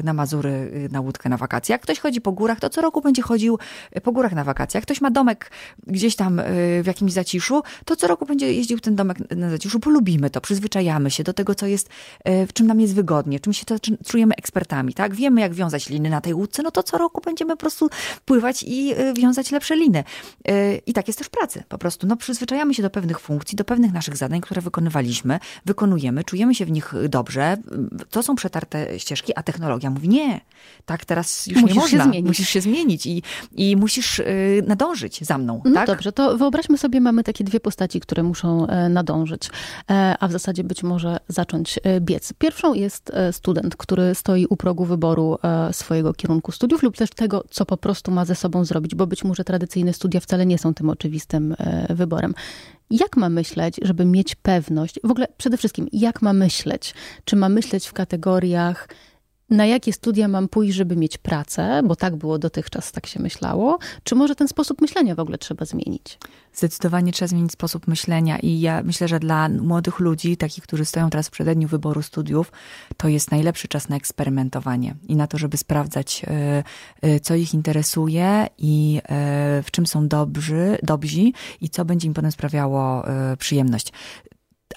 na 0.04 0.14
Mazury 0.14 0.72
na 0.92 1.02
łódkę 1.02 1.30
na 1.30 1.38
wakacje. 1.38 1.74
Jak 1.74 1.82
ktoś 1.82 2.00
chodzi 2.00 2.22
po 2.22 2.32
górach, 2.32 2.60
to 2.60 2.70
co 2.70 2.82
roku 2.82 3.02
będzie 3.02 3.22
chodził 3.22 3.60
po 4.04 4.12
górach 4.12 4.34
na 4.34 4.44
wakacje. 4.44 4.78
Jak 4.78 4.86
ktoś 4.86 5.02
ma 5.02 5.12
domek 5.12 5.52
gdzieś 5.88 6.16
tam 6.16 6.42
w 6.84 6.88
jakimś 6.88 7.12
zaciszu, 7.12 7.64
to 7.86 7.96
co 7.96 8.08
roku 8.08 8.26
będzie 8.26 8.54
jeździł 8.54 8.80
ten 8.80 8.96
domek 8.96 9.18
na 9.36 9.50
zaciszu, 9.50 9.80
bo 9.80 9.90
lubimy 9.90 10.30
to, 10.30 10.42
przyzwyczajamy 10.42 11.12
się 11.12 11.24
do 11.24 11.34
tego, 11.34 11.56
co 11.56 11.68
jest, 11.68 11.90
w 12.26 12.54
czym 12.54 12.68
nam 12.68 12.80
jest 12.82 12.96
wygodnie, 12.96 13.40
czym 13.40 13.54
się 13.54 13.66
to, 13.66 13.80
czym 13.80 13.98
czujemy 14.06 14.36
ekspertami, 14.36 14.94
tak? 14.94 15.15
Wiemy 15.16 15.42
jak 15.42 15.54
wiązać 15.54 15.90
liny 15.90 16.10
na 16.10 16.22
tej 16.22 16.34
łódce, 16.34 16.64
no 16.64 16.72
to 16.72 16.84
co 16.84 16.98
roku 16.98 17.22
będziemy 17.26 17.54
po 17.54 17.58
prostu 17.58 17.90
pływać 18.26 18.64
i 18.64 18.94
y, 19.00 19.14
wiązać 19.14 19.52
lepsze 19.52 19.76
liny. 19.76 20.04
Y, 20.50 20.82
I 20.86 20.94
tak 20.94 21.08
jest 21.08 21.20
też 21.20 21.28
w 21.28 21.30
pracy. 21.30 21.64
Po 21.70 21.78
prostu 21.78 22.08
no, 22.08 22.18
przyzwyczajamy 22.18 22.74
się 22.74 22.84
do 22.84 22.90
pewnych 22.90 23.20
funkcji, 23.20 23.56
do 23.56 23.64
pewnych 23.64 23.94
naszych 23.94 24.18
zadań, 24.18 24.42
które 24.42 24.62
wykonywaliśmy, 24.62 25.40
wykonujemy, 25.66 26.24
czujemy 26.24 26.56
się 26.56 26.66
w 26.66 26.72
nich 26.72 26.94
dobrze. 27.10 27.58
To 28.10 28.24
są 28.24 28.36
przetarte 28.36 29.00
ścieżki, 29.00 29.34
a 29.36 29.44
technologia 29.44 29.90
mówi 29.90 30.10
nie. 30.10 30.42
Tak 30.86 31.06
teraz 31.06 31.48
już 31.48 31.62
musisz 31.62 31.76
nie 31.76 31.82
można. 31.82 32.04
Się 32.04 32.10
zmienić. 32.10 32.28
Musisz 32.28 32.50
się 32.50 32.62
zmienić 32.62 33.06
i, 33.06 33.24
i 33.52 33.76
musisz 33.76 34.20
y, 34.20 34.64
nadążyć 34.68 35.24
za 35.24 35.38
mną. 35.38 35.62
No 35.66 35.74
tak? 35.74 35.88
dobrze, 35.88 36.12
to 36.12 36.38
wyobraźmy 36.38 36.78
sobie, 36.78 37.02
mamy 37.02 37.24
takie 37.24 37.44
dwie 37.44 37.60
postaci, 37.60 38.00
które 38.00 38.24
muszą 38.24 38.68
e, 38.68 38.90
nadążyć, 38.90 39.50
e, 39.90 40.16
a 40.20 40.28
w 40.28 40.32
zasadzie 40.32 40.64
być 40.64 40.84
może 40.84 41.18
zacząć 41.28 41.80
e, 41.84 42.02
biec. 42.02 42.34
Pierwszą 42.38 42.74
jest 42.74 43.12
student, 43.32 43.76
który 43.76 44.16
stoi 44.16 44.46
u 44.46 44.58
progu 44.58 44.86
wyboru 44.96 45.38
swojego 45.72 46.14
kierunku 46.14 46.52
studiów 46.52 46.84
lub 46.84 46.98
też 46.98 47.10
tego, 47.10 47.44
co 47.50 47.66
po 47.66 47.78
prostu 47.78 48.12
ma 48.12 48.26
ze 48.26 48.36
sobą 48.36 48.66
zrobić, 48.66 48.96
bo 48.96 49.08
być 49.08 49.24
może 49.24 49.44
tradycyjne 49.44 49.94
studia 49.94 50.20
wcale 50.20 50.46
nie 50.46 50.58
są 50.58 50.74
tym 50.74 50.90
oczywistym 50.90 51.56
wyborem. 51.90 52.34
Jak 52.90 53.18
ma 53.18 53.30
myśleć, 53.30 53.80
żeby 53.82 54.06
mieć 54.06 54.36
pewność, 54.36 55.00
w 55.04 55.12
ogóle 55.12 55.28
przede 55.38 55.58
wszystkim, 55.58 55.88
jak 55.92 56.22
ma 56.22 56.34
myśleć? 56.34 56.94
Czy 57.26 57.36
ma 57.36 57.50
myśleć 57.50 57.88
w 57.88 57.94
kategoriach 57.94 58.88
na 59.50 59.66
jakie 59.66 59.94
studia 59.94 60.28
mam 60.28 60.48
pójść, 60.48 60.76
żeby 60.76 60.96
mieć 60.96 61.18
pracę, 61.18 61.82
bo 61.86 61.96
tak 61.96 62.16
było 62.16 62.40
dotychczas, 62.40 62.92
tak 62.92 63.06
się 63.06 63.22
myślało, 63.22 63.80
czy 64.04 64.16
może 64.16 64.36
ten 64.36 64.48
sposób 64.48 64.82
myślenia 64.82 65.16
w 65.16 65.20
ogóle 65.20 65.38
trzeba 65.38 65.66
zmienić? 65.66 66.20
Zdecydowanie 66.54 67.12
trzeba 67.12 67.28
zmienić 67.28 67.52
sposób 67.52 67.88
myślenia 67.88 68.40
i 68.40 68.60
ja 68.60 68.84
myślę, 68.84 69.08
że 69.08 69.20
dla 69.20 69.50
młodych 69.50 70.00
ludzi, 70.00 70.38
takich, 70.38 70.64
którzy 70.64 70.86
stoją 70.86 71.10
teraz 71.10 71.28
w 71.28 71.32
przededniu 71.32 71.68
wyboru 71.68 72.02
studiów, 72.02 72.52
to 72.98 73.08
jest 73.08 73.32
najlepszy 73.32 73.68
czas 73.68 73.90
na 73.90 73.96
eksperymentowanie 73.96 74.96
i 75.08 75.16
na 75.16 75.28
to, 75.28 75.38
żeby 75.38 75.58
sprawdzać, 75.58 76.26
e, 76.28 76.64
e, 77.02 77.20
co 77.20 77.36
ich 77.36 77.54
interesuje 77.54 78.48
i 78.58 79.02
e, 79.04 79.64
w 79.64 79.72
czym 79.72 79.88
są 79.88 80.08
dobrzy, 80.08 80.78
dobrzy 80.84 81.32
i 81.62 81.70
co 81.70 81.86
będzie 81.86 82.08
im 82.08 82.14
potem 82.14 82.32
sprawiało 82.32 83.04
przyjemność 83.40 83.92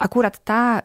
akurat 0.01 0.45
ta, 0.45 0.83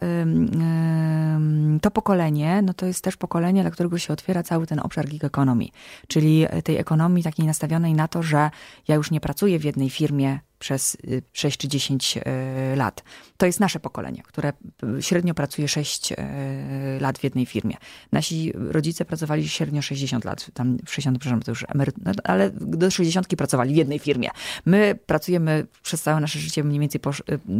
to 1.81 1.91
pokolenie, 1.91 2.61
no 2.61 2.73
to 2.73 2.85
jest 2.85 3.03
też 3.03 3.17
pokolenie, 3.17 3.61
dla 3.61 3.71
którego 3.71 3.97
się 3.97 4.13
otwiera 4.13 4.43
cały 4.43 4.67
ten 4.67 4.79
obszar 4.79 5.07
gig 5.07 5.23
economy, 5.23 5.65
czyli 6.07 6.45
tej 6.63 6.77
ekonomii 6.77 7.23
takiej 7.23 7.45
nastawionej 7.45 7.93
na 7.93 8.07
to, 8.07 8.23
że 8.23 8.49
ja 8.87 8.95
już 8.95 9.11
nie 9.11 9.19
pracuję 9.19 9.59
w 9.59 9.63
jednej 9.63 9.89
firmie 9.89 10.39
przez 10.63 10.97
6 11.34 11.56
y, 11.56 11.58
czy 11.58 11.67
10 11.67 12.17
y, 12.17 12.76
lat. 12.76 13.04
To 13.38 13.45
jest 13.45 13.60
nasze 13.60 13.80
pokolenie, 13.80 14.23
które 14.23 14.54
średnio 14.99 15.34
pracuje 15.34 15.67
6 15.67 16.12
y, 16.12 16.15
lat 16.99 17.17
w 17.17 17.23
jednej 17.23 17.45
firmie. 17.45 17.78
Nasi 18.12 18.54
rodzice 18.56 19.06
pracowali 19.06 19.49
średnio 19.49 19.82
60 19.82 20.26
lat, 20.26 20.52
tam 20.54 20.78
60, 20.88 21.19
przepraszam, 21.19 21.41
to 21.43 21.52
już 21.52 21.65
emeryt, 21.76 21.95
no, 22.06 22.12
ale 22.23 22.49
do 22.52 22.91
60 22.91 23.28
pracowali 23.28 23.73
w 23.73 23.78
jednej 23.78 23.99
firmie. 23.99 24.30
My 24.65 24.99
pracujemy 25.06 25.67
przez 25.82 26.02
całe 26.02 26.21
nasze 26.21 26.39
życie 26.39 26.63
mniej 26.63 26.80
więcej 26.80 27.02
po, 27.02 27.12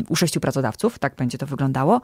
u 0.10 0.16
sześciu 0.16 0.39
pracodawców, 0.39 1.00
tak 1.00 1.16
będzie 1.16 1.38
to 1.38 1.48
wyglądało. 1.48 2.02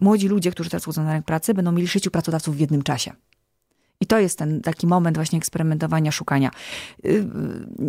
Młodzi 0.00 0.28
ludzie, 0.28 0.50
którzy 0.50 0.70
teraz 0.70 0.82
wchodzą 0.82 1.02
na 1.02 1.10
rynek 1.10 1.24
pracy, 1.24 1.54
będą 1.54 1.72
mieli 1.72 1.88
sześciu 1.88 2.10
pracodawców 2.10 2.56
w 2.56 2.60
jednym 2.60 2.82
czasie. 2.82 3.12
I 4.04 4.06
to 4.06 4.18
jest 4.18 4.38
ten 4.38 4.60
taki 4.60 4.86
moment 4.86 5.16
właśnie 5.16 5.38
eksperymentowania, 5.38 6.12
szukania. 6.12 6.50
Y, 7.04 7.26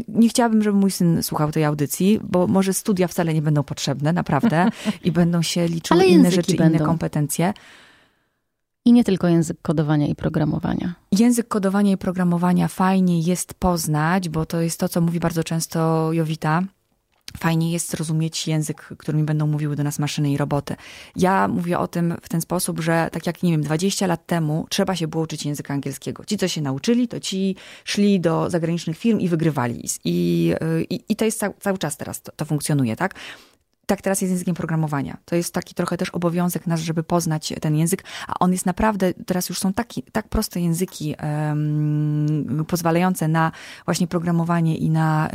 nie 0.08 0.30
chciałabym, 0.30 0.64
żeby 0.64 0.78
mój 0.78 0.92
syn 0.92 1.24
słuchał 1.24 1.52
tej 1.52 1.64
audycji, 1.64 2.20
bo 2.24 2.48
może 2.48 2.74
studia 2.74 3.08
wcale 3.08 3.34
nie 3.34 3.42
będą 3.42 3.64
potrzebne, 3.64 4.14
naprawdę, 4.14 4.70
i 5.04 5.12
będą 5.22 5.42
się 5.42 5.68
liczyły 5.68 6.00
Ale 6.00 6.10
inne 6.10 6.32
rzeczy, 6.32 6.56
będą. 6.56 6.76
inne 6.76 6.86
kompetencje. 6.86 7.54
I 8.86 8.94
nie 8.94 9.04
tylko 9.04 9.28
język 9.28 9.58
kodowania 9.62 10.08
i 10.08 10.16
programowania. 10.16 10.96
Język 11.12 11.48
kodowania 11.48 11.92
i 11.92 11.98
programowania 11.98 12.68
fajnie 12.68 13.20
jest 13.20 13.54
poznać, 13.54 14.30
bo 14.30 14.46
to 14.46 14.62
jest 14.62 14.80
to, 14.80 14.90
co 14.90 15.02
mówi 15.02 15.20
bardzo 15.20 15.44
często 15.44 16.10
Jowita 16.14 16.62
Fajnie 17.38 17.72
jest 17.72 17.90
zrozumieć 17.90 18.48
język, 18.48 18.82
którymi 18.98 19.24
będą 19.24 19.48
mówiły 19.48 19.76
do 19.76 19.84
nas 19.84 20.00
maszyny 20.00 20.32
i 20.32 20.38
roboty. 20.38 20.76
Ja 21.16 21.48
mówię 21.48 21.80
o 21.80 21.88
tym 21.88 22.14
w 22.22 22.30
ten 22.30 22.42
sposób, 22.42 22.80
że 22.80 23.10
tak 23.12 23.26
jak, 23.26 23.44
nie 23.44 23.52
wiem, 23.52 23.62
20 23.62 24.08
lat 24.08 24.26
temu 24.26 24.66
trzeba 24.70 24.96
się 24.96 25.08
było 25.08 25.24
uczyć 25.24 25.46
języka 25.46 25.74
angielskiego. 25.74 26.26
Ci, 26.26 26.38
co 26.38 26.48
się 26.48 26.62
nauczyli, 26.62 27.08
to 27.08 27.20
ci 27.20 27.56
szli 27.84 28.20
do 28.20 28.50
zagranicznych 28.50 28.98
firm 28.98 29.20
i 29.20 29.30
wygrywali. 29.30 29.86
I, 30.04 30.54
i, 30.90 31.00
i 31.10 31.16
to 31.16 31.26
jest 31.26 31.44
cały 31.60 31.78
czas 31.78 31.98
teraz, 31.98 32.22
to, 32.22 32.32
to 32.32 32.46
funkcjonuje, 32.46 32.96
tak? 32.96 33.16
Tak 33.86 34.02
teraz 34.02 34.22
jest 34.22 34.32
językiem 34.32 34.56
programowania. 34.56 35.18
To 35.26 35.36
jest 35.36 35.54
taki 35.54 35.76
trochę 35.76 35.98
też 35.98 36.10
obowiązek 36.10 36.68
nas, 36.68 36.80
żeby 36.80 37.04
poznać 37.04 37.54
ten 37.62 37.76
język, 37.76 38.04
a 38.28 38.34
on 38.40 38.52
jest 38.52 38.66
naprawdę, 38.66 39.14
teraz 39.14 39.50
już 39.50 39.60
są 39.60 39.74
taki, 39.74 40.04
tak 40.04 40.28
proste 40.28 40.60
języki 40.62 41.16
pozwalające 42.68 43.28
na 43.28 43.52
właśnie 43.86 44.08
programowanie 44.08 44.78
i 44.78 44.90
na 44.90 45.30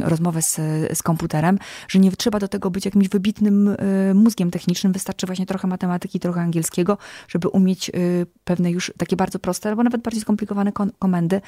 rozmowę 0.00 0.42
z, 0.42 0.54
z 0.98 1.02
komputerem, 1.02 1.58
że 1.88 1.98
nie 1.98 2.12
trzeba 2.12 2.38
do 2.38 2.48
tego 2.48 2.70
być 2.70 2.84
jakimś 2.84 3.08
wybitnym 3.08 3.66
um, 3.66 4.16
mózgiem 4.16 4.50
technicznym, 4.50 4.92
wystarczy 4.92 5.26
właśnie 5.26 5.46
trochę 5.46 5.68
matematyki, 5.68 6.20
trochę 6.20 6.40
angielskiego, 6.40 6.98
żeby 7.28 7.48
umieć 7.48 7.88
y, 7.88 8.26
pewne 8.44 8.70
już 8.70 8.92
takie 8.98 9.16
bardzo 9.16 9.38
proste, 9.38 9.68
albo 9.68 9.82
nawet 9.82 10.02
bardziej 10.02 10.22
skomplikowane 10.22 10.72
komendy 10.98 11.40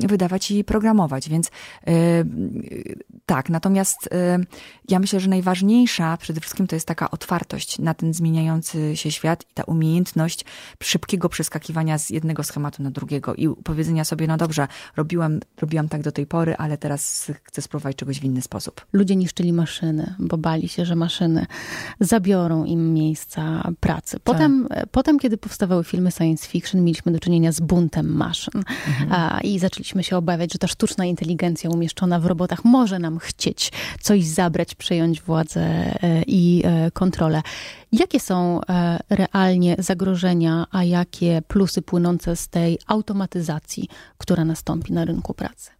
wydawać 0.00 0.50
i 0.50 0.64
programować, 0.64 1.28
więc 1.28 1.50
tak, 3.26 3.48
natomiast 3.48 4.08
ja 4.88 4.99
ja 5.00 5.02
myślę, 5.02 5.20
że 5.20 5.28
najważniejsza 5.28 6.16
przede 6.16 6.40
wszystkim 6.40 6.66
to 6.66 6.76
jest 6.76 6.86
taka 6.86 7.10
otwartość 7.10 7.78
na 7.78 7.94
ten 7.94 8.14
zmieniający 8.14 8.96
się 8.96 9.10
świat 9.10 9.42
i 9.42 9.54
ta 9.54 9.64
umiejętność 9.64 10.44
szybkiego 10.82 11.28
przeskakiwania 11.28 11.98
z 11.98 12.10
jednego 12.10 12.42
schematu 12.42 12.82
na 12.82 12.90
drugiego 12.90 13.34
i 13.34 13.48
powiedzenia 13.64 14.04
sobie, 14.04 14.26
no 14.26 14.36
dobrze, 14.36 14.68
robiłam, 14.96 15.40
robiłam 15.60 15.88
tak 15.88 16.02
do 16.02 16.12
tej 16.12 16.26
pory, 16.26 16.56
ale 16.56 16.78
teraz 16.78 17.32
chcę 17.42 17.62
spróbować 17.62 17.96
czegoś 17.96 18.20
w 18.20 18.24
inny 18.24 18.42
sposób. 18.42 18.86
Ludzie 18.92 19.16
niszczyli 19.16 19.52
maszyny, 19.52 20.14
bo 20.18 20.38
bali 20.38 20.68
się, 20.68 20.84
że 20.84 20.96
maszyny 20.96 21.46
zabiorą 22.00 22.64
im 22.64 22.94
miejsca 22.94 23.72
pracy. 23.80 24.20
Potem, 24.24 24.66
tak. 24.68 24.86
potem 24.86 25.18
kiedy 25.18 25.36
powstawały 25.36 25.84
filmy 25.84 26.10
science 26.10 26.48
fiction, 26.48 26.84
mieliśmy 26.84 27.12
do 27.12 27.20
czynienia 27.20 27.52
z 27.52 27.60
buntem 27.60 28.16
maszyn 28.16 28.62
mhm. 28.88 29.42
i 29.42 29.58
zaczęliśmy 29.58 30.04
się 30.04 30.16
obawiać, 30.16 30.52
że 30.52 30.58
ta 30.58 30.66
sztuczna 30.66 31.04
inteligencja 31.04 31.70
umieszczona 31.70 32.20
w 32.20 32.26
robotach 32.26 32.64
może 32.64 32.98
nam 32.98 33.18
chcieć 33.18 33.72
coś 34.00 34.24
zabrać, 34.24 34.74
przejąć 34.90 35.22
władzę 35.22 35.60
e, 35.60 36.22
i 36.26 36.62
e, 36.64 36.90
kontrolę. 36.90 37.42
Jakie 37.92 38.20
są 38.20 38.60
e, 38.60 38.98
realnie 39.10 39.76
zagrożenia, 39.78 40.66
a 40.70 40.84
jakie 40.84 41.42
plusy 41.48 41.82
płynące 41.82 42.36
z 42.36 42.48
tej 42.48 42.78
automatyzacji, 42.86 43.88
która 44.18 44.44
nastąpi 44.44 44.92
na 44.92 45.04
rynku 45.04 45.34
pracy? 45.34 45.70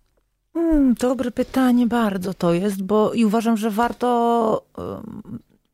Hmm, 0.55 0.95
dobre 0.95 1.31
pytanie 1.31 1.87
bardzo 1.87 2.35
to 2.35 2.55
jest, 2.55 2.83
bo 2.83 3.13
i 3.13 3.25
uważam, 3.25 3.57
że 3.57 3.71
warto 3.71 4.63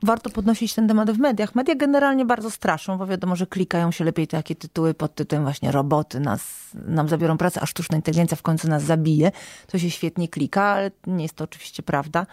warto 0.03 0.31
podnosić 0.31 0.75
ten 0.75 0.89
temat 0.89 1.11
w 1.11 1.19
mediach. 1.19 1.55
Media 1.55 1.75
generalnie 1.75 2.25
bardzo 2.25 2.51
straszą, 2.51 2.99
bo 2.99 3.07
wiadomo, 3.07 3.37
że 3.37 3.47
klikają 3.47 3.91
się 3.91 4.05
lepiej 4.05 4.27
takie 4.27 4.55
tytuły 4.55 4.95
pod 4.95 5.15
tytułem 5.15 5.45
właśnie 5.45 5.73
roboty 5.73 6.21
nas, 6.21 6.71
nam 6.75 7.09
zabiorą 7.09 7.39
pracę, 7.39 7.61
a 7.61 7.67
sztuczna 7.67 7.97
inteligencja 7.97 8.37
w 8.37 8.43
końcu 8.43 8.69
nas 8.69 8.83
zabije. 8.83 9.33
To 9.67 9.79
się 9.79 9.91
świetnie 9.91 10.29
klika, 10.29 10.63
ale 10.63 10.91
nie 11.07 11.23
jest 11.23 11.35
to 11.35 11.45
oczywiście 11.45 11.83
prawda. 11.83 12.27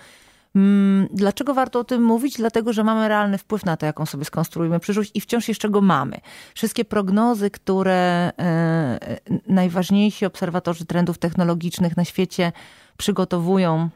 Mm, 0.56 1.08
dlaczego 1.14 1.54
warto 1.54 1.80
o 1.80 1.84
tym 1.84 2.04
mówić? 2.04 2.38
Dlatego, 2.38 2.74
że 2.74 2.84
mamy 2.84 3.08
realny 3.08 3.38
wpływ 3.38 3.66
na 3.66 3.78
to, 3.78 3.86
jaką 3.86 4.06
sobie 4.06 4.26
skonstruujemy 4.26 4.80
przyszłość 4.80 5.12
i 5.14 5.22
wciąż 5.22 5.48
jeszcze 5.48 5.70
go 5.70 5.82
mamy. 5.82 6.18
Wszystkie 6.56 6.86
prognozy, 6.86 7.52
które 7.52 8.32
e, 8.40 9.00
najważniejsi 9.48 10.26
obserwatorzy 10.26 10.86
trendów 10.86 11.18
technologicznych 11.18 11.98
na 11.98 12.06
świecie 12.06 12.52
przygotowują, 12.98 13.90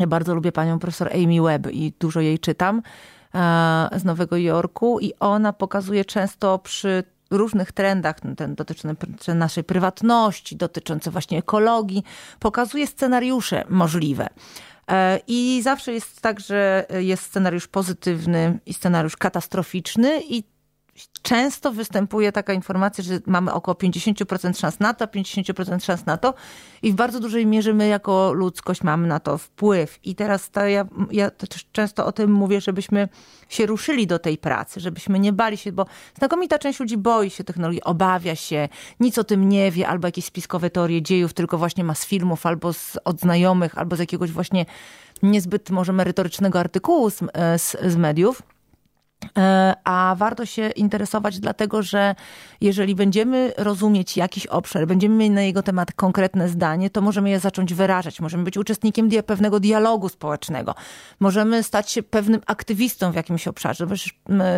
ja 0.00 0.06
bardzo 0.06 0.34
lubię 0.34 0.52
panią 0.52 0.78
profesor 0.78 1.10
Amy 1.14 1.42
Webb 1.42 1.72
i 1.72 1.92
dużo 2.00 2.20
jej 2.20 2.38
czytam 2.38 2.82
e, 3.34 3.88
z 3.96 4.04
Nowego 4.04 4.36
Jorku 4.36 5.00
i 5.00 5.12
ona 5.20 5.52
pokazuje 5.52 6.04
często 6.04 6.58
przy 6.58 7.04
różnych 7.30 7.72
trendach, 7.72 8.16
ten 8.36 8.54
dotyczący 8.54 9.34
naszej 9.34 9.64
prywatności, 9.64 10.56
dotyczące 10.56 11.10
właśnie 11.10 11.38
ekologii, 11.38 12.04
pokazuje 12.40 12.86
scenariusze 12.86 13.64
możliwe. 13.68 14.28
E, 14.90 15.20
I 15.26 15.60
zawsze 15.62 15.92
jest 15.92 16.20
tak, 16.20 16.40
że 16.40 16.86
jest 16.98 17.22
scenariusz 17.22 17.66
pozytywny 17.66 18.58
i 18.66 18.74
scenariusz 18.74 19.16
katastroficzny, 19.16 20.20
i 20.28 20.44
często 21.22 21.72
występuje 21.72 22.32
taka 22.32 22.52
informacja, 22.52 23.04
że 23.04 23.20
mamy 23.26 23.52
około 23.52 23.74
50% 23.74 24.58
szans 24.58 24.80
na 24.80 24.94
to, 24.94 25.06
50% 25.06 25.84
szans 25.84 26.06
na 26.06 26.16
to 26.16 26.34
i 26.82 26.92
w 26.92 26.94
bardzo 26.94 27.20
dużej 27.20 27.46
mierze 27.46 27.74
my 27.74 27.88
jako 27.88 28.32
ludzkość 28.32 28.82
mamy 28.82 29.08
na 29.08 29.20
to 29.20 29.38
wpływ. 29.38 29.98
I 30.04 30.14
teraz 30.14 30.50
to 30.50 30.66
ja, 30.66 30.86
ja 31.10 31.30
też 31.30 31.66
często 31.72 32.06
o 32.06 32.12
tym 32.12 32.32
mówię, 32.32 32.60
żebyśmy 32.60 33.08
się 33.48 33.66
ruszyli 33.66 34.06
do 34.06 34.18
tej 34.18 34.38
pracy, 34.38 34.80
żebyśmy 34.80 35.18
nie 35.18 35.32
bali 35.32 35.56
się, 35.56 35.72
bo 35.72 35.86
znakomita 36.18 36.58
część 36.58 36.80
ludzi 36.80 36.96
boi 36.96 37.30
się 37.30 37.44
technologii, 37.44 37.82
obawia 37.82 38.34
się, 38.34 38.68
nic 39.00 39.18
o 39.18 39.24
tym 39.24 39.48
nie 39.48 39.70
wie, 39.70 39.88
albo 39.88 40.08
jakieś 40.08 40.24
spiskowe 40.24 40.70
teorie 40.70 41.02
dziejów, 41.02 41.32
tylko 41.32 41.58
właśnie 41.58 41.84
ma 41.84 41.94
z 41.94 42.06
filmów, 42.06 42.46
albo 42.46 42.72
z, 42.72 42.98
od 43.04 43.20
znajomych, 43.20 43.78
albo 43.78 43.96
z 43.96 43.98
jakiegoś 43.98 44.30
właśnie 44.30 44.66
niezbyt 45.22 45.70
może 45.70 45.92
merytorycznego 45.92 46.60
artykułu 46.60 47.10
z, 47.10 47.18
z, 47.56 47.76
z 47.92 47.96
mediów. 47.96 48.42
E, 49.36 49.74
a 49.84 50.14
warto 50.18 50.46
się 50.46 50.68
interesować, 50.68 51.40
dlatego 51.40 51.82
że 51.82 52.14
jeżeli 52.60 52.94
będziemy 52.94 53.52
rozumieć 53.56 54.16
jakiś 54.16 54.46
obszar, 54.46 54.86
będziemy 54.86 55.14
mieli 55.14 55.30
na 55.30 55.42
jego 55.42 55.62
temat 55.62 55.92
konkretne 55.92 56.48
zdanie, 56.48 56.90
to 56.90 57.00
możemy 57.00 57.30
je 57.30 57.40
zacząć 57.40 57.74
wyrażać. 57.74 58.20
Możemy 58.20 58.44
być 58.44 58.56
uczestnikiem 58.56 59.10
pewnego 59.26 59.60
dialogu 59.60 60.08
społecznego. 60.08 60.74
Możemy 61.20 61.62
stać 61.62 61.90
się 61.90 62.02
pewnym 62.02 62.40
aktywistą 62.46 63.12
w 63.12 63.14
jakimś 63.14 63.48
obszarze. 63.48 63.86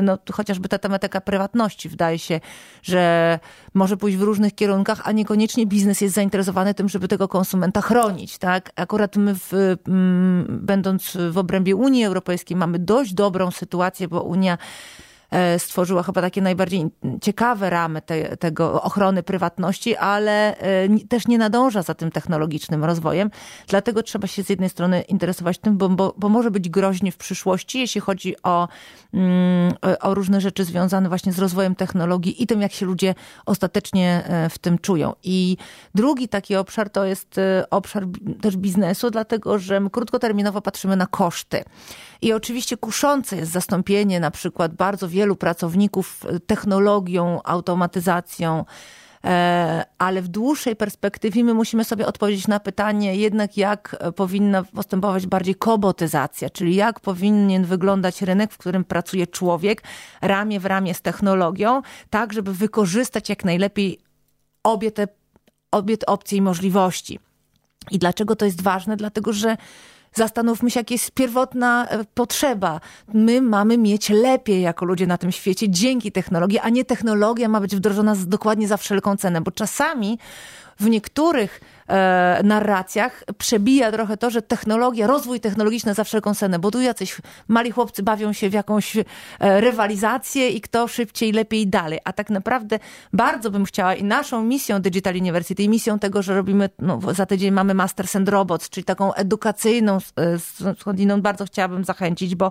No, 0.03 0.19
chociażby 0.33 0.69
ta 0.69 0.79
tematyka 0.79 1.21
prywatności. 1.21 1.89
Wydaje 1.89 2.19
się, 2.19 2.41
że 2.83 3.39
może 3.75 3.97
pójść 3.97 4.17
w 4.17 4.23
różnych 4.23 4.55
kierunkach, 4.55 5.01
a 5.05 5.13
niekoniecznie 5.13 5.67
biznes 5.67 6.01
jest 6.01 6.15
zainteresowany 6.15 6.75
tym, 6.75 6.89
żeby 6.89 7.09
tego 7.09 7.29
konsumenta 7.29 7.81
chronić. 7.81 8.39
Tak? 8.39 8.73
Akurat 8.77 9.17
my, 9.17 9.35
w, 9.35 9.77
będąc 10.49 11.17
w 11.31 11.39
obrębie 11.39 11.77
Unii 11.77 12.05
Europejskiej, 12.05 12.57
mamy 12.57 12.79
dość 12.79 13.15
dobrą 13.15 13.51
sytuację, 13.51 14.09
bo 14.09 14.23
Unia 14.23 14.59
stworzyła 15.59 16.03
chyba 16.03 16.21
takie 16.21 16.43
najbardziej 16.43 16.87
ciekawe 17.23 17.71
ramy 17.71 18.03
te, 18.03 18.37
tego 18.37 18.83
ochrony 18.83 19.23
prywatności, 19.23 19.97
ale 19.97 20.57
e, 20.59 20.89
też 21.09 21.29
nie 21.29 21.39
nadąża 21.39 21.83
za 21.83 21.95
tym 21.95 22.11
technologicznym 22.11 22.85
rozwojem. 22.85 23.31
Dlatego 23.69 24.03
trzeba 24.03 24.27
się 24.27 24.43
z 24.43 24.49
jednej 24.49 24.69
strony 24.69 25.01
interesować 25.01 25.59
tym, 25.59 25.77
bo, 25.79 25.89
bo, 25.89 26.15
bo 26.17 26.29
może 26.29 26.51
być 26.51 26.69
groźnie 26.69 27.13
w 27.13 27.17
przyszłości, 27.17 27.79
jeśli 27.79 28.01
chodzi 28.01 28.43
o, 28.43 28.69
mm, 29.15 29.73
o 30.01 30.15
różne 30.15 30.41
rzeczy 30.41 30.65
związane 30.65 31.09
właśnie 31.09 31.33
z 31.33 31.39
rozwojem 31.39 31.75
technologii 31.75 32.43
i 32.43 32.47
tym, 32.47 32.63
jak 32.63 32.73
się 32.73 32.87
ludzie 32.87 33.15
ostatecznie 33.47 34.25
e, 34.27 34.51
w 34.51 34.59
tym 34.59 34.79
czują. 34.79 35.13
I 35.23 35.57
drugi 35.95 36.29
taki 36.29 36.57
obszar 36.57 36.91
to 36.91 37.05
jest 37.05 37.41
obszar 37.71 38.05
też 38.41 38.57
biznesu, 38.57 39.11
dlatego 39.11 39.59
że 39.59 39.81
my 39.81 39.91
krótkoterminowo 39.91 40.61
patrzymy 40.61 40.97
na 40.97 41.07
koszty. 41.07 41.65
I 42.23 42.33
oczywiście 42.33 42.77
kuszące 42.77 43.37
jest 43.37 43.53
zastąpienie 43.53 44.21
na 44.21 44.31
przykład 44.31 44.75
bardzo 44.75 45.09
wielu 45.09 45.37
pracowników 45.37 46.25
technologią, 46.47 47.41
automatyzacją, 47.45 48.65
e, 49.25 49.85
ale 49.99 50.23
w 50.23 50.29
dłuższej 50.29 50.77
perspektywie 50.77 51.45
my 51.45 51.55
musimy 51.55 51.85
sobie 51.85 52.07
odpowiedzieć 52.07 52.49
na 52.49 52.61
pytanie 52.61 53.17
jednak, 53.17 53.57
jak 53.57 53.97
powinna 54.17 54.63
postępować 54.63 55.27
bardziej 55.27 55.55
kobotyzacja, 55.55 56.51
czyli 56.51 56.75
jak 56.75 57.01
powinien 57.01 57.65
wyglądać 57.65 58.23
rynek, 58.23 58.53
w 58.53 58.59
którym 58.59 58.85
pracuje 58.85 59.27
człowiek 59.27 59.83
ramię 60.21 60.61
w 60.61 60.67
ramię 60.67 60.95
z 60.95 61.03
technologią, 61.03 61.83
tak 62.11 62.33
żeby 62.33 62.55
wykorzystać 62.55 63.29
jak 63.29 63.45
najlepiej 63.45 63.99
obie 64.63 64.91
te, 64.91 65.09
obie 65.71 65.99
te 65.99 66.07
opcje 66.07 66.39
i 66.39 66.43
możliwości. 66.43 67.19
I 67.91 67.99
dlaczego 67.99 68.37
to 68.37 68.45
jest 68.45 68.63
ważne? 68.63 68.97
Dlatego, 68.97 69.33
że 69.33 69.57
Zastanówmy 70.15 70.71
się, 70.71 70.81
jaka 70.81 70.95
jest 70.95 71.11
pierwotna 71.11 71.87
e, 71.89 72.05
potrzeba. 72.15 72.81
My 73.15 73.43
mamy 73.43 73.79
mieć 73.79 74.09
lepiej 74.09 74.63
jako 74.63 74.85
ludzie 74.85 75.07
na 75.07 75.19
tym 75.19 75.33
świecie 75.33 75.69
dzięki 75.69 76.13
technologii, 76.13 76.59
a 76.59 76.69
nie 76.69 76.85
technologia 76.85 77.49
ma 77.49 77.61
być 77.61 77.77
wdrożona 77.77 78.17
dokładnie 78.27 78.69
za 78.69 78.77
wszelką 78.77 79.17
cenę, 79.17 79.41
bo 79.41 79.51
czasami 79.51 80.19
w 80.81 80.89
niektórych 80.89 81.61
e, 81.89 82.41
narracjach 82.45 83.25
przebija 83.39 83.93
trochę 83.93 84.17
to, 84.17 84.31
że 84.31 84.43
technologia, 84.43 85.07
rozwój 85.07 85.41
technologiczny 85.41 85.95
za 85.95 86.05
wszelką 86.05 86.35
cenę, 86.35 86.59
bo 86.59 86.71
tu 86.71 86.81
jacyś 86.81 87.17
mali 87.49 87.71
chłopcy 87.71 88.03
bawią 88.03 88.33
się 88.33 88.51
w 88.51 88.53
jakąś 88.53 88.97
e, 88.97 89.05
rywalizację 89.61 90.49
i 90.49 90.61
kto 90.61 90.89
szybciej, 90.89 91.33
lepiej 91.33 91.67
dalej. 91.67 91.99
A 92.05 92.13
tak 92.13 92.31
naprawdę 92.31 92.79
bardzo 93.13 93.51
bym 93.51 93.65
chciała 93.65 93.95
i 93.95 94.05
naszą 94.05 94.45
misją 94.45 94.81
Digital 94.81 95.15
University, 95.15 95.69
misją 95.69 95.99
tego, 95.99 96.23
że 96.23 96.35
robimy, 96.35 96.71
no, 96.79 97.01
za 97.15 97.27
tydzień 97.27 97.51
mamy 97.51 97.75
Masters 97.75 98.17
and 98.17 98.29
Robots, 98.29 98.71
czyli 98.71 98.85
taką 98.85 99.15
edukacyjną 99.15 99.99
e, 100.17 100.75
skądinąd 100.79 101.23
bardzo 101.23 101.45
chciałabym 101.45 101.85
zachęcić, 101.85 102.35
bo 102.35 102.51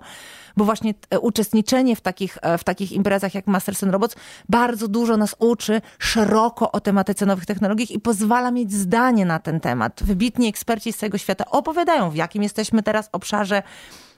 bo 0.58 0.66
właśnie 0.66 0.94
uczestniczenie 1.22 1.96
w 1.96 2.02
takich, 2.02 2.38
w 2.58 2.64
takich 2.64 2.92
imprezach 2.92 3.36
jak 3.36 3.48
Masters 3.48 3.84
and 3.84 3.94
Robots 3.94 4.16
bardzo 4.50 4.88
dużo 4.88 5.18
nas 5.18 5.36
uczy 5.40 5.82
szeroko 6.00 6.72
o 6.72 6.80
tematyce 6.80 7.26
nowych 7.26 7.46
technologii 7.46 7.96
i 7.96 8.00
pozwala 8.00 8.52
mieć 8.52 8.74
zdanie 8.74 9.26
na 9.28 9.40
ten 9.40 9.60
temat. 9.60 10.04
Wybitni 10.04 10.48
eksperci 10.48 10.94
z 10.94 10.98
całego 10.98 11.18
świata 11.18 11.46
opowiadają, 11.46 12.10
w 12.10 12.16
jakim 12.16 12.44
jesteśmy 12.44 12.84
teraz 12.84 13.10
obszarze 13.12 13.64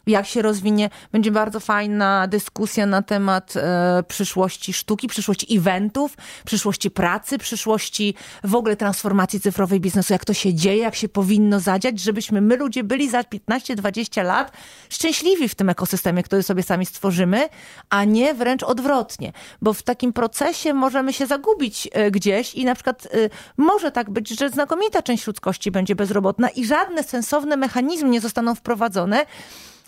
jak 0.10 0.28
się 0.28 0.42
rozwinie. 0.42 0.90
Będzie 1.12 1.32
bardzo 1.32 1.60
fajna 1.60 2.28
dyskusja 2.28 2.86
na 2.86 3.02
temat 3.02 3.54
e, 3.56 4.04
przyszłości 4.08 4.74
sztuki, 4.74 5.08
przyszłości 5.08 5.58
eventów, 5.58 6.18
przyszłości 6.46 6.92
pracy, 6.92 7.38
przyszłości 7.38 8.16
w 8.44 8.56
ogóle 8.56 8.76
transformacji 8.76 9.40
cyfrowej 9.40 9.80
biznesu, 9.80 10.14
jak 10.14 10.26
to 10.26 10.34
się 10.34 10.54
dzieje, 10.54 10.84
jak 10.84 10.96
się 10.96 11.10
powinno 11.10 11.60
zadziać, 11.60 12.00
żebyśmy 12.00 12.42
my 12.42 12.56
ludzie 12.56 12.84
byli 12.84 13.10
za 13.10 13.22
15-20 13.22 14.24
lat 14.26 14.52
szczęśliwi 14.90 15.50
w 15.50 15.56
tym 15.56 15.70
ekosystemie, 15.70 16.24
który 16.24 16.44
sobie 16.44 16.64
sami 16.64 16.86
stworzymy, 16.86 17.50
a 17.90 18.04
nie 18.04 18.34
wręcz 18.34 18.64
odwrotnie. 18.64 19.34
Bo 19.62 19.74
w 19.74 19.84
takim 19.84 20.14
procesie 20.14 20.74
możemy 20.74 21.14
się 21.14 21.26
zagubić 21.26 21.90
e, 21.92 22.12
gdzieś 22.12 22.56
i 22.56 22.66
na 22.66 22.76
przykład 22.76 23.06
e, 23.06 23.10
może 23.58 23.92
tak 23.92 24.10
być, 24.10 24.40
że 24.40 24.50
znakomita 24.50 25.02
część 25.02 25.28
ludzkości 25.28 25.72
będzie 25.72 25.96
bezrobotna 25.96 26.50
i 26.50 26.66
żadne 26.66 27.04
sensowne 27.04 27.58
mechanizmy 27.58 28.10
nie 28.10 28.22
zostaną 28.22 28.56
wprowadzone, 28.56 29.26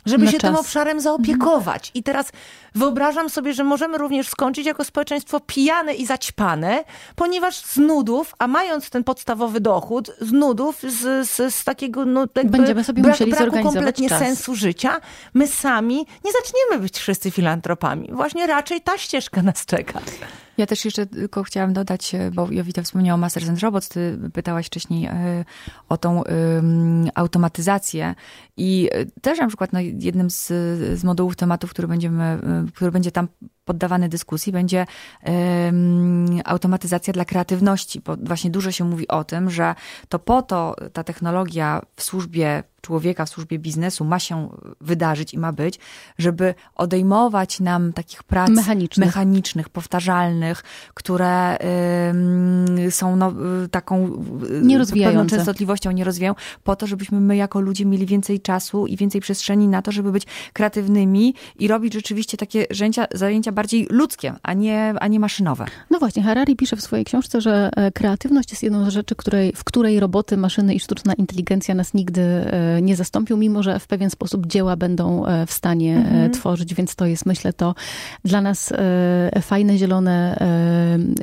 żeby 0.05 0.25
Na 0.25 0.31
się 0.31 0.37
tym 0.37 0.51
czas. 0.53 0.59
obszarem 0.59 1.01
zaopiekować. 1.01 1.91
I 1.93 2.03
teraz 2.03 2.31
wyobrażam 2.75 3.29
sobie, 3.29 3.53
że 3.53 3.63
możemy 3.63 3.97
również 3.97 4.27
skończyć 4.29 4.65
jako 4.65 4.83
społeczeństwo 4.83 5.39
pijane 5.39 5.93
i 5.93 6.05
zaćpane, 6.05 6.83
ponieważ 7.15 7.55
z 7.55 7.77
nudów, 7.77 8.35
a 8.39 8.47
mając 8.47 8.89
ten 8.89 9.03
podstawowy 9.03 9.59
dochód, 9.59 10.11
z 10.21 10.31
nudów, 10.31 10.79
z, 10.81 11.29
z, 11.29 11.55
z 11.55 11.63
takiego 11.63 12.05
no, 12.05 12.25
Będziemy 12.45 12.83
sobie 12.83 13.01
brak, 13.01 13.13
musieli 13.13 13.31
braku 13.31 13.63
kompletnie 13.63 14.09
czas. 14.09 14.19
sensu 14.19 14.55
życia, 14.55 15.01
my 15.33 15.47
sami 15.47 15.97
nie 16.25 16.31
zaczniemy 16.31 16.81
być 16.83 16.97
wszyscy 16.99 17.31
filantropami. 17.31 18.09
Właśnie 18.11 18.47
raczej 18.47 18.81
ta 18.81 18.97
ścieżka 18.97 19.41
nas 19.41 19.65
czeka. 19.65 19.99
Ja 20.61 20.67
też 20.67 20.85
jeszcze 20.85 21.05
tylko 21.05 21.43
chciałam 21.43 21.73
dodać, 21.73 22.15
e, 22.15 22.31
bo 22.31 22.51
Jowita 22.51 22.81
wspomniała 22.81 23.15
o 23.15 23.17
Masters 23.17 23.49
and 23.49 23.59
Robots, 23.59 23.89
ty 23.89 24.17
pytałaś 24.33 24.67
wcześniej 24.67 25.05
e, 25.05 25.45
o 25.89 25.97
tą 25.97 26.23
automatyzację 27.15 28.15
i 28.57 28.89
e, 28.91 29.05
też 29.05 29.39
na 29.39 29.47
przykład 29.47 29.73
no, 29.73 29.79
jednym 29.79 30.29
z, 30.29 30.47
z 30.99 31.03
modułów 31.03 31.35
tematów, 31.35 31.69
który 31.69 31.87
będziemy, 31.87 32.39
który 32.75 32.91
będzie 32.91 33.11
tam 33.11 33.27
poddawany 33.65 34.09
dyskusji, 34.09 34.51
będzie 34.51 34.85
ym, 35.67 36.41
automatyzacja 36.45 37.13
dla 37.13 37.25
kreatywności, 37.25 38.01
bo 38.05 38.17
właśnie 38.17 38.49
dużo 38.51 38.71
się 38.71 38.83
mówi 38.83 39.07
o 39.07 39.23
tym, 39.23 39.49
że 39.49 39.75
to 40.09 40.19
po 40.19 40.41
to 40.41 40.75
ta 40.93 41.03
technologia 41.03 41.81
w 41.95 42.03
służbie 42.03 42.63
człowieka, 42.81 43.25
w 43.25 43.29
służbie 43.29 43.59
biznesu 43.59 44.05
ma 44.05 44.19
się 44.19 44.49
wydarzyć 44.81 45.33
i 45.33 45.37
ma 45.37 45.53
być, 45.53 45.79
żeby 46.17 46.55
odejmować 46.75 47.59
nam 47.59 47.93
takich 47.93 48.23
prac 48.23 48.49
Mechanicznych. 48.49 49.05
mechanicznych 49.07 49.69
powtarzalnych, 49.69 50.63
które 50.93 51.57
ym, 52.09 52.91
są 52.91 53.15
no, 53.15 53.33
taką 53.71 54.23
Nierozwijające. 54.61 55.19
pewną 55.19 55.37
częstotliwością 55.37 55.91
nie 55.91 56.03
rozwijają, 56.03 56.35
po 56.63 56.75
to, 56.75 56.87
żebyśmy 56.87 57.19
my 57.19 57.35
jako 57.35 57.61
ludzie 57.61 57.85
mieli 57.85 58.05
więcej 58.05 58.39
czasu 58.39 58.87
i 58.87 58.97
więcej 58.97 59.21
przestrzeni 59.21 59.67
na 59.67 59.81
to, 59.81 59.91
żeby 59.91 60.11
być 60.11 60.25
kreatywnymi 60.53 61.35
i 61.59 61.67
robić 61.67 61.93
rzeczywiście 61.93 62.37
takie 62.37 62.65
zajęcia, 62.71 63.07
zajęcia 63.13 63.51
bardziej 63.61 63.87
ludzkie, 63.89 64.33
a 64.43 64.53
nie, 64.53 64.93
a 64.99 65.07
nie 65.07 65.19
maszynowe. 65.19 65.65
No 65.89 65.99
właśnie, 65.99 66.23
Harari 66.23 66.55
pisze 66.55 66.75
w 66.75 66.81
swojej 66.81 67.05
książce, 67.05 67.41
że 67.41 67.69
e, 67.75 67.91
kreatywność 67.91 68.51
jest 68.51 68.63
jedną 68.63 68.85
z 68.85 68.93
rzeczy, 68.93 69.15
której, 69.15 69.53
w 69.55 69.63
której 69.63 69.99
roboty, 69.99 70.37
maszyny 70.37 70.75
i 70.75 70.79
sztuczna 70.79 71.13
inteligencja 71.13 71.75
nas 71.75 71.93
nigdy 71.93 72.21
e, 72.21 72.81
nie 72.81 72.95
zastąpią, 72.95 73.37
mimo 73.37 73.63
że 73.63 73.79
w 73.79 73.87
pewien 73.87 74.09
sposób 74.09 74.47
dzieła 74.47 74.75
będą 74.75 75.25
e, 75.25 75.45
w 75.45 75.51
stanie 75.51 75.97
Mhm. 75.97 76.31
tworzyć, 76.31 76.73
więc 76.73 76.95
to 76.95 77.05
jest, 77.05 77.25
myślę, 77.25 77.53
to 77.53 77.75
dla 78.25 78.41
nas 78.41 78.73
fajne, 79.41 79.77
zielone 79.77 80.37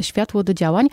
światło 0.00 0.44
do 0.44 0.54
działań. 0.54 0.88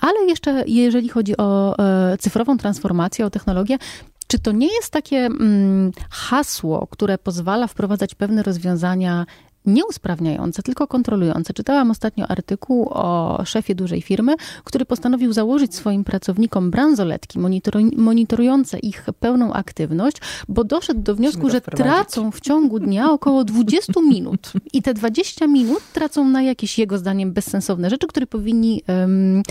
Ale 0.00 0.20
jeszcze, 0.28 0.64
jeżeli 0.66 1.08
chodzi 1.08 1.36
o 1.36 1.76
cyfrową 2.18 2.58
transformację, 2.58 3.26
o 3.26 3.30
technologię, 3.30 3.78
czy 4.26 4.38
to 4.38 4.52
nie 4.52 4.74
jest 4.74 4.90
takie 4.90 5.18
mm, 5.18 5.92
hasło, 6.10 6.86
które 6.90 7.18
pozwala 7.18 7.66
wprowadzać 7.66 8.14
pewne 8.14 8.42
rozwiązania 8.42 9.26
nie 9.66 9.86
usprawniające, 9.86 10.62
tylko 10.62 10.86
kontrolujące? 10.86 11.52
Czytałam 11.52 11.90
ostatnio 11.90 12.26
artykuł 12.28 12.88
o 12.90 13.38
szefie 13.44 13.74
dużej 13.74 14.02
firmy, 14.02 14.34
który 14.64 14.84
postanowił 14.84 15.32
założyć 15.32 15.74
swoim 15.74 16.04
pracownikom 16.04 16.70
bransoletki 16.70 17.38
monitoru- 17.38 17.96
monitorujące 17.96 18.78
ich 18.78 19.06
pełną 19.20 19.52
aktywność, 19.52 20.16
bo 20.48 20.64
doszedł 20.64 21.00
do 21.00 21.14
wniosku, 21.14 21.50
że 21.50 21.60
tracą 21.60 22.30
w 22.30 22.40
ciągu 22.40 22.78
dnia 22.78 23.10
około 23.10 23.44
20 23.44 23.92
minut. 24.08 24.52
I 24.72 24.82
te 24.82 24.94
20 24.94 25.46
minut 25.46 25.82
tracą 25.92 26.28
na 26.28 26.42
jakieś 26.42 26.78
jego 26.78 26.98
zdaniem 26.98 27.32
bezsensowne 27.32 27.90
rzeczy, 27.90 28.06
które 28.06 28.26
powinni 28.26 28.82
em, 28.86 29.42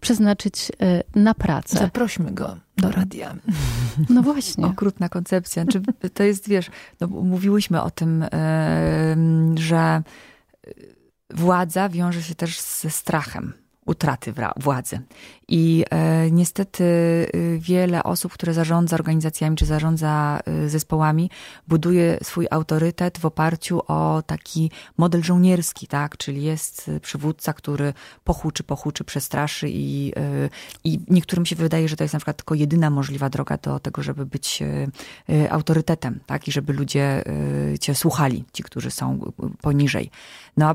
przeznaczyć 0.00 0.72
e, 0.80 1.02
na 1.14 1.34
pracę. 1.34 1.78
Zaprośmy 1.78 2.32
go 2.32 2.56
do 2.76 2.90
radia. 2.90 3.34
No 4.08 4.22
właśnie. 4.22 4.66
Okrutna 4.66 5.08
koncepcja. 5.08 5.64
Czy 5.64 5.82
to 6.14 6.22
jest, 6.22 6.48
wiesz, 6.48 6.70
no, 7.00 7.06
mówiłyśmy 7.06 7.82
o 7.82 7.90
tym, 7.90 8.24
em, 8.30 9.58
że 9.58 10.02
władza 11.30 11.88
wiąże 11.88 12.22
się 12.22 12.34
też 12.34 12.60
ze 12.60 12.90
strachem 12.90 13.52
utraty 13.86 14.34
władzy. 14.56 15.00
I 15.50 15.84
e, 15.90 16.30
niestety 16.30 16.84
y, 16.84 17.58
wiele 17.58 18.02
osób, 18.02 18.32
które 18.32 18.54
zarządza 18.54 18.96
organizacjami 18.96 19.56
czy 19.56 19.66
zarządza 19.66 20.40
y, 20.64 20.68
zespołami, 20.68 21.30
buduje 21.68 22.18
swój 22.22 22.46
autorytet 22.50 23.18
w 23.18 23.26
oparciu 23.26 23.82
o 23.88 24.22
taki 24.26 24.70
model 24.96 25.22
żołnierski, 25.22 25.86
tak? 25.86 26.16
Czyli 26.16 26.42
jest 26.42 26.88
y, 26.88 27.00
przywódca, 27.00 27.52
który 27.52 27.92
pochuczy, 28.24 28.62
pochuczy, 28.62 29.04
przestraszy 29.04 29.68
i, 29.70 30.12
y, 30.18 30.50
i 30.84 31.00
niektórym 31.08 31.46
się 31.46 31.56
wydaje, 31.56 31.88
że 31.88 31.96
to 31.96 32.04
jest 32.04 32.14
na 32.14 32.20
przykład 32.20 32.36
tylko 32.36 32.54
jedyna 32.54 32.90
możliwa 32.90 33.30
droga 33.30 33.56
do 33.56 33.80
tego, 33.80 34.02
żeby 34.02 34.26
być 34.26 34.62
y, 35.28 35.50
autorytetem, 35.50 36.20
tak? 36.26 36.48
I 36.48 36.52
żeby 36.52 36.72
ludzie 36.72 37.24
cię 37.80 37.94
słuchali, 37.94 38.44
ci, 38.52 38.62
którzy 38.62 38.90
są 38.90 39.32
poniżej. 39.60 40.10
No, 40.56 40.74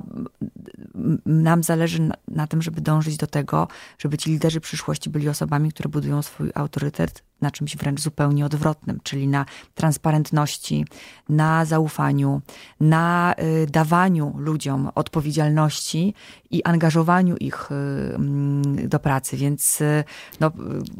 nam 1.25 1.63
zależy 1.63 2.01
na, 2.01 2.15
na 2.27 2.47
tym, 2.47 2.61
żeby 2.61 2.81
dążyć 2.81 3.17
do 3.17 3.27
tego, 3.27 3.67
żeby 3.97 4.17
ci 4.17 4.29
liderzy 4.29 4.61
przyszłości 4.65 5.09
byli 5.09 5.29
osobami, 5.29 5.71
które 5.71 5.89
budują 5.89 6.21
swój 6.21 6.51
autorytet 6.55 7.23
na 7.41 7.51
czymś 7.51 7.77
wręcz 7.77 8.01
zupełnie 8.01 8.45
odwrotnym, 8.45 8.99
czyli 9.03 9.27
na 9.27 9.45
transparentności, 9.75 10.85
na 11.29 11.65
zaufaniu, 11.65 12.41
na 12.79 13.35
y, 13.63 13.67
dawaniu 13.67 14.33
ludziom 14.37 14.89
odpowiedzialności 14.95 16.13
i 16.51 16.63
angażowaniu 16.63 17.37
ich 17.37 17.71
y, 17.71 17.75
mm, 18.15 18.89
do 18.89 18.99
pracy. 18.99 19.37
Więc 19.37 19.81
y, 19.81 20.03
no, 20.39 20.51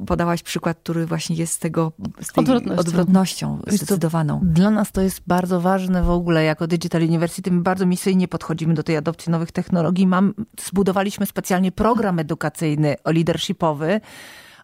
podałaś 0.07 0.43
przykład, 0.43 0.77
który 0.79 1.05
właśnie 1.05 1.35
jest 1.35 1.53
z 1.53 1.59
tego 1.59 1.91
z 2.21 2.31
tej 2.31 2.41
Odwrotnością. 2.41 2.79
odwrotnością 2.79 3.59
co, 3.65 3.75
zdecydowaną. 3.75 4.39
Dla 4.43 4.71
nas 4.71 4.91
to 4.91 5.01
jest 5.01 5.21
bardzo 5.27 5.61
ważne 5.61 6.03
w 6.03 6.09
ogóle 6.09 6.43
jako 6.43 6.67
Digital 6.67 7.01
University. 7.01 7.51
My 7.51 7.61
bardzo 7.61 7.85
misyjnie 7.85 8.27
podchodzimy 8.27 8.73
do 8.73 8.83
tej 8.83 8.97
adopcji 8.97 9.31
nowych 9.31 9.51
technologii. 9.51 10.07
Mam, 10.07 10.33
zbudowaliśmy 10.65 11.25
specjalnie 11.25 11.71
program 11.71 12.19
edukacyjny 12.19 12.95
o 13.03 13.11
leadershipowy, 13.11 14.01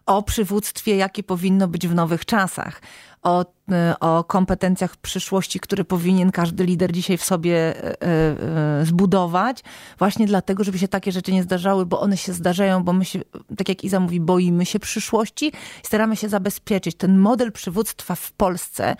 o 0.06 0.22
przywództwie, 0.22 0.96
jakie 0.96 1.22
powinno 1.22 1.68
być 1.68 1.88
w 1.88 1.94
nowych 1.94 2.24
czasach. 2.24 2.82
O, 3.22 3.44
e, 3.72 3.94
o 4.00 4.24
kompetencjach 4.24 4.96
przyszłości, 4.96 5.60
które 5.60 5.84
powinien 5.84 6.32
każdy 6.32 6.64
lider 6.64 6.92
dzisiaj 6.92 7.18
w 7.18 7.24
sobie 7.24 7.56
e, 7.56 8.02
e, 8.02 8.86
zbudować, 8.86 9.62
właśnie 9.98 10.26
dlatego, 10.26 10.64
żeby 10.64 10.78
się 10.78 10.88
takie 10.88 11.12
rzeczy 11.12 11.32
nie 11.32 11.42
zdarzały, 11.42 11.86
bo 11.86 12.00
one 12.00 12.16
się 12.16 12.32
zdarzają, 12.32 12.84
bo 12.84 12.92
my 12.92 13.04
się, 13.04 13.20
tak 13.56 13.68
jak 13.68 13.84
Iza 13.84 14.00
mówi, 14.00 14.20
boimy 14.20 14.66
się 14.66 14.78
przyszłości 14.78 15.46
i 15.84 15.86
staramy 15.86 16.16
się 16.16 16.28
zabezpieczyć. 16.28 16.96
Ten 16.96 17.18
model 17.18 17.52
przywództwa 17.52 18.14
w 18.14 18.32
Polsce 18.32 18.96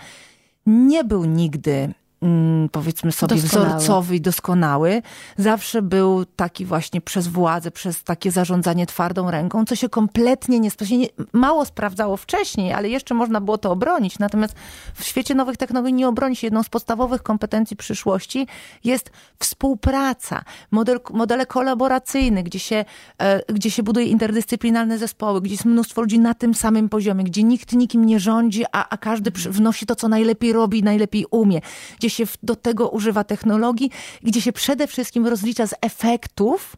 nie 0.67 1.05
był 1.05 1.25
nigdy, 1.25 1.95
powiedzmy 2.73 3.13
sobie, 3.13 3.37
Doskonały. 3.37 3.69
wzorcowy 3.69 4.17
i 4.17 4.21
doskonały. 4.21 5.03
Zawsze 5.39 5.83
był 5.83 6.25
taki 6.25 6.65
właśnie 6.65 7.01
przez 7.01 7.29
władzę, 7.29 7.71
przez 7.71 8.05
takie 8.05 8.31
zarządzanie 8.31 8.87
twardą 8.87 9.31
ręką, 9.31 9.65
co 9.65 9.77
się 9.77 9.89
kompletnie 9.89 10.61
nie, 10.61 10.71
nie 10.91 11.07
mało 11.33 11.65
sprawdzało 11.65 12.17
wcześniej, 12.17 12.73
ale 12.73 12.89
jeszcze 12.89 13.15
można 13.15 13.41
było 13.41 13.59
to 13.59 13.71
obronić. 13.71 14.19
Natomiast 14.19 14.55
w 14.95 15.05
świecie 15.05 15.35
nowych 15.35 15.57
technologii 15.57 15.95
nie 15.95 16.09
obroni 16.09 16.37
się. 16.37 16.47
Jedną 16.47 16.63
z 16.63 16.69
podstawowych 16.69 17.23
kompetencji 17.23 17.77
przyszłości 17.77 18.47
jest 18.85 19.11
współpraca, 19.39 20.45
model, 20.71 21.01
modele 21.11 21.47
kolaboracyjne, 21.47 22.43
gdzie 22.43 22.59
się, 22.59 22.85
e, 23.19 23.53
gdzie 23.53 23.71
się 23.71 23.83
buduje 23.83 24.07
interdyscyplinarne 24.07 24.99
zespoły, 24.99 25.41
gdzie 25.41 25.55
jest 25.55 25.65
mnóstwo 25.65 26.01
ludzi 26.01 26.19
na 26.19 26.35
tym 26.35 26.55
samym 26.55 26.89
poziomie, 26.89 27.25
gdzie 27.25 27.43
nikt 27.43 27.73
nikim 27.73 28.05
nie 28.05 28.21
rządzi, 28.21 28.65
a, 28.73 28.89
a 28.89 28.97
każdy 28.97 29.31
wnosi 29.31 29.87
to, 29.87 29.97
co 29.97 30.09
najlepiej 30.09 30.53
robi, 30.53 30.83
najlepiej 30.83 31.27
umie, 31.31 31.61
gdzie 31.99 32.11
się 32.13 32.25
do 32.43 32.57
tego 32.57 32.89
używa 32.89 33.25
technologii, 33.25 33.91
gdzie 34.23 34.41
się 34.41 34.53
przede 34.53 34.87
wszystkim 34.87 35.27
rozlicza 35.27 35.67
z 35.67 35.75
efektów, 35.81 36.77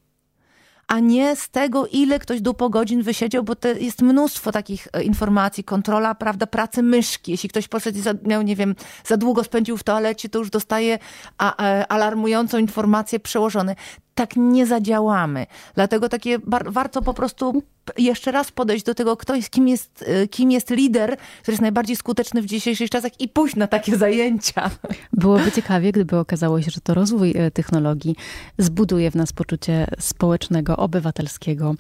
a 0.89 0.99
nie 0.99 1.37
z 1.37 1.49
tego, 1.49 1.87
ile 1.87 2.19
ktoś 2.19 2.41
dupo 2.41 2.71
godzin 2.71 3.03
wysiedział, 3.03 3.43
bo 3.43 3.57
to 3.57 3.69
jest 3.69 4.03
mnóstwo 4.03 4.53
takich 4.53 4.89
e, 4.93 5.03
informacji, 5.03 5.65
kontrola, 5.65 6.15
prawda, 6.15 6.47
pracy 6.47 6.83
myszki. 6.83 7.31
Jeśli 7.31 7.49
ktoś 7.49 7.69
poszedł 7.69 7.99
i 7.99 8.01
za, 8.01 8.15
miał, 8.23 8.43
nie 8.43 8.57
wiem, 8.57 8.75
za 9.05 9.17
długo 9.17 9.45
spędził 9.45 9.77
w 9.77 9.83
toalecie, 9.83 10.29
to 10.29 10.39
już 10.39 10.51
dostaje 10.51 10.99
a, 11.39 11.65
e, 11.65 11.93
alarmującą 11.93 12.59
informację 12.59 13.21
przełożone. 13.21 13.77
Tak 14.15 14.37
nie 14.37 14.67
zadziałamy. 14.67 15.47
Dlatego 15.75 16.09
takie 16.09 16.39
warto 16.47 17.03
po 17.03 17.15
prostu 17.15 17.63
jeszcze 17.99 18.33
raz 18.33 18.53
podejść 18.53 18.85
do 18.85 18.95
tego, 18.95 19.17
kto 19.17 19.35
jest, 19.35 19.51
kim 19.51 19.69
jest, 19.69 20.05
e, 20.07 20.29
kim 20.29 20.51
jest 20.51 20.71
lider, 20.71 21.17
który 21.43 21.53
jest 21.53 21.63
najbardziej 21.63 21.97
skuteczny 21.97 22.43
w 22.43 22.47
dzisiejszych 22.47 22.91
czasach 22.91 23.21
i 23.21 23.29
pójść 23.29 23.57
na 23.57 23.67
takie 23.67 23.97
zajęcia. 23.97 24.71
Byłoby 25.13 25.53
ciekawie, 25.57 25.93
gdyby 25.93 26.19
okazało 26.19 26.63
się, 26.63 26.71
że 26.71 26.81
to 26.81 26.95
rozwój 26.95 27.33
e, 27.37 27.51
technologii 27.51 28.17
zbuduje 28.59 29.11
w 29.11 29.15
nas 29.15 29.33
poczucie 29.33 29.87
społecznego, 30.01 30.77
obywatelskiego, 30.77 31.75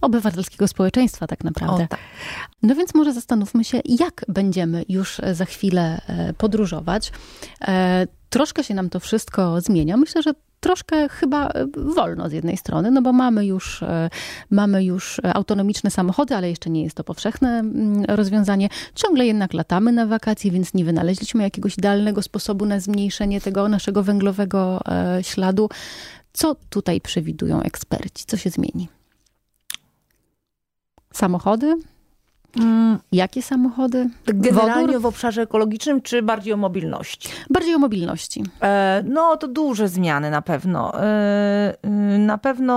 obywatelskiego 0.00 0.68
społeczeństwa 0.68 1.26
tak 1.26 1.44
naprawdę. 1.44 1.84
O, 1.84 1.88
tak. 1.88 2.00
No 2.62 2.74
więc 2.74 2.94
może 2.94 3.12
zastanówmy 3.12 3.64
się, 3.64 3.80
jak 3.84 4.24
będziemy 4.28 4.84
już 4.88 5.20
e, 5.20 5.34
za 5.34 5.44
chwilę 5.44 6.00
podróżować. 6.38 7.12
Troszkę 8.30 8.64
się 8.64 8.74
nam 8.74 8.90
to 8.90 9.00
wszystko 9.00 9.60
zmienia. 9.60 9.96
Myślę, 9.96 10.22
że 10.22 10.32
troszkę 10.60 11.08
chyba 11.08 11.48
e, 11.48 11.66
wolno 11.76 12.28
z 12.28 12.32
jednej 12.32 12.56
strony, 12.56 12.90
no 12.90 13.02
bo 13.02 13.12
mamy 13.12 13.46
już, 13.46 13.82
e, 13.82 14.10
mamy 14.50 14.84
już 14.84 15.20
autonomiczne 15.34 15.90
samochody, 15.90 16.36
ale 16.36 16.50
jeszcze 16.50 16.70
nie 16.70 16.82
jest 16.82 16.96
to 16.96 17.04
powszechne 17.04 17.58
mm, 17.58 18.04
rozwiązanie. 18.04 18.68
Ciągle 18.94 19.26
jednak 19.26 19.54
latamy 19.54 19.92
na 19.92 20.06
wakacje, 20.06 20.50
więc 20.50 20.74
nie 20.74 20.84
wynaleźliśmy 20.84 21.42
jakiegoś 21.42 21.78
idealnego 21.78 22.22
sposobu 22.22 22.66
na 22.66 22.80
zmniejszenie 22.80 23.40
tego 23.40 23.68
naszego 23.68 24.02
węglowego 24.02 24.80
e, 24.88 25.24
śladu. 25.24 25.68
Co 26.32 26.56
tutaj 26.70 27.00
przewidują 27.00 27.62
eksperci? 27.62 28.24
Co 28.26 28.36
się 28.36 28.50
zmieni? 28.50 28.88
Samochody? 31.12 31.74
Mm, 32.56 32.98
Jakie 33.12 33.42
samochody? 33.42 34.10
Generalnie 34.26 34.86
Wodór? 34.86 35.00
w 35.02 35.06
obszarze 35.06 35.42
ekologicznym, 35.42 36.02
czy 36.02 36.22
bardziej 36.22 36.52
o 36.52 36.56
mobilności? 36.56 37.28
Bardziej 37.50 37.74
o 37.74 37.78
mobilności. 37.78 38.42
E, 38.62 39.02
No, 39.06 39.36
to 39.36 39.48
duże 39.48 39.88
zmiany 39.88 40.30
na 40.30 40.42
pewno. 40.42 41.02
E, 41.02 41.74
y, 42.14 42.18
Na 42.18 42.38
pewno 42.38 42.74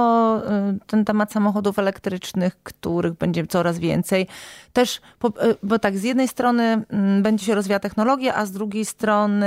e, 0.48 0.78
ten 0.88 1.06
temat 1.06 1.32
samochodów 1.32 1.80
elektrycznych, 1.80 2.64
których 2.64 3.14
będzie 3.14 3.48
coraz 3.48 3.80
więcej. 3.80 4.28
Też, 4.74 5.02
e, 5.24 5.30
bo 5.64 5.80
tak, 5.80 5.98
z 5.98 6.04
jednej 6.04 6.28
strony 6.28 6.64
mm, 6.90 7.24
będzie 7.24 7.46
się 7.46 7.56
rozwijała 7.56 7.80
technologia, 7.80 8.36
a 8.36 8.46
z 8.46 8.52
drugiej 8.52 8.86
strony 8.86 9.46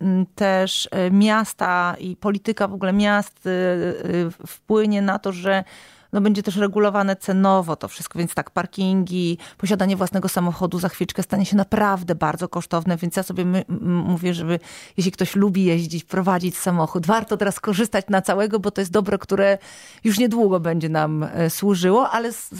mm, 0.00 0.26
też 0.34 0.88
e, 0.90 1.10
miasta 1.10 1.96
i 2.00 2.16
polityka 2.16 2.68
w 2.68 2.74
ogóle 2.74 2.92
miast 2.92 3.46
e, 3.46 3.50
e, 3.50 4.46
wpłynie 4.46 5.02
na 5.02 5.18
to, 5.18 5.32
że 5.32 5.64
no 6.12 6.20
będzie 6.20 6.42
też 6.42 6.56
regulowane 6.56 7.16
cenowo 7.16 7.76
to 7.76 7.88
wszystko, 7.88 8.18
więc 8.18 8.34
tak, 8.34 8.50
parkingi, 8.50 9.38
posiadanie 9.58 9.96
własnego 9.96 10.28
samochodu 10.28 10.78
za 10.78 10.88
chwileczkę 10.88 11.22
stanie 11.22 11.46
się 11.46 11.56
naprawdę 11.56 12.14
bardzo 12.14 12.48
kosztowne, 12.48 12.96
więc 12.96 13.16
ja 13.16 13.22
sobie 13.22 13.44
my, 13.44 13.64
mówię, 13.80 14.34
żeby 14.34 14.60
jeśli 14.96 15.12
ktoś 15.12 15.36
lubi 15.36 15.64
jeździć, 15.64 16.04
prowadzić 16.04 16.58
samochód, 16.58 17.06
warto 17.06 17.36
teraz 17.36 17.60
korzystać 17.60 18.04
na 18.08 18.22
całego, 18.22 18.60
bo 18.60 18.70
to 18.70 18.80
jest 18.80 18.90
dobro, 18.90 19.18
które 19.18 19.58
już 20.04 20.18
niedługo 20.18 20.60
będzie 20.60 20.88
nam 20.88 21.22
e, 21.22 21.50
służyło, 21.50 22.10
ale 22.10 22.32
z, 22.32 22.50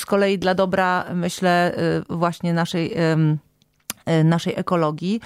z, 0.00 0.06
kolei 0.06 0.38
dla 0.38 0.54
dobra, 0.54 1.04
myślę, 1.14 1.74
e, 1.76 2.16
właśnie 2.16 2.52
naszej, 2.54 2.92
e, 4.06 4.24
naszej 4.24 4.54
ekologii 4.56 5.20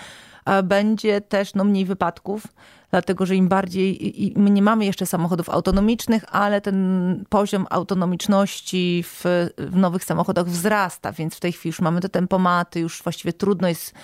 będzie 0.64 1.21
też 1.21 1.55
no, 1.55 1.64
mniej 1.64 1.85
wypadków, 1.85 2.47
dlatego 2.92 3.26
że 3.26 3.37
im 3.37 3.48
bardziej, 3.48 4.07
i- 4.07 4.26
i 4.26 4.38
my 4.38 4.50
nie 4.50 4.62
mamy 4.62 4.85
jeszcze 4.85 5.07
samochodów 5.07 5.50
autonomicznych, 5.50 6.24
ale 6.28 6.61
ten 6.61 7.24
poziom 7.28 7.66
autonomiczności 7.70 9.05
w, 9.07 9.22
w 9.59 9.76
nowych 9.76 10.05
samochodach 10.05 10.46
wzrasta, 10.46 11.12
więc 11.12 11.35
w 11.35 11.40
tej 11.40 11.52
chwili 11.52 11.68
już 11.68 11.81
mamy 11.81 12.00
te 12.00 12.09
tempomaty, 12.09 12.81
już 12.81 13.02
właściwie 13.02 13.33
trudno 13.33 13.68
jest 13.68 13.94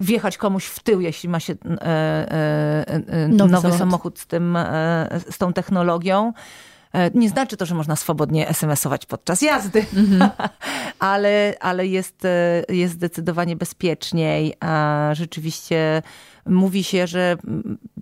wjechać 0.00 0.36
komuś 0.38 0.64
w 0.66 0.80
tył, 0.80 1.00
jeśli 1.00 1.28
ma 1.28 1.40
się 1.40 1.52
e, 1.52 1.76
e, 1.82 2.86
e, 3.08 3.28
Nowy 3.28 3.52
nowy, 3.52 3.62
samochód. 3.62 3.78
samochód 3.78 4.18
z, 4.18 4.26
tym, 4.26 4.56
e, 4.56 5.20
z 5.30 5.38
tą 5.38 5.52
technologią. 5.52 6.32
E, 6.92 7.10
Nie 7.14 7.28
znaczy 7.28 7.56
to, 7.56 7.66
że 7.66 7.74
można 7.74 7.96
swobodnie 7.96 8.48
SMS-ować 8.48 9.06
podczas 9.06 9.42
jazdy, 9.42 9.84
ale, 10.98 11.54
ale 11.60 11.86
jest, 11.86 12.24
e, 12.24 12.64
jest 12.68 12.94
zdecydowanie 12.94 13.56
bezpieczniej. 13.56 14.54
A 14.60 15.10
rzeczywiście 15.12 16.02
mówi 16.46 16.84
się, 16.84 17.06
że 17.06 17.36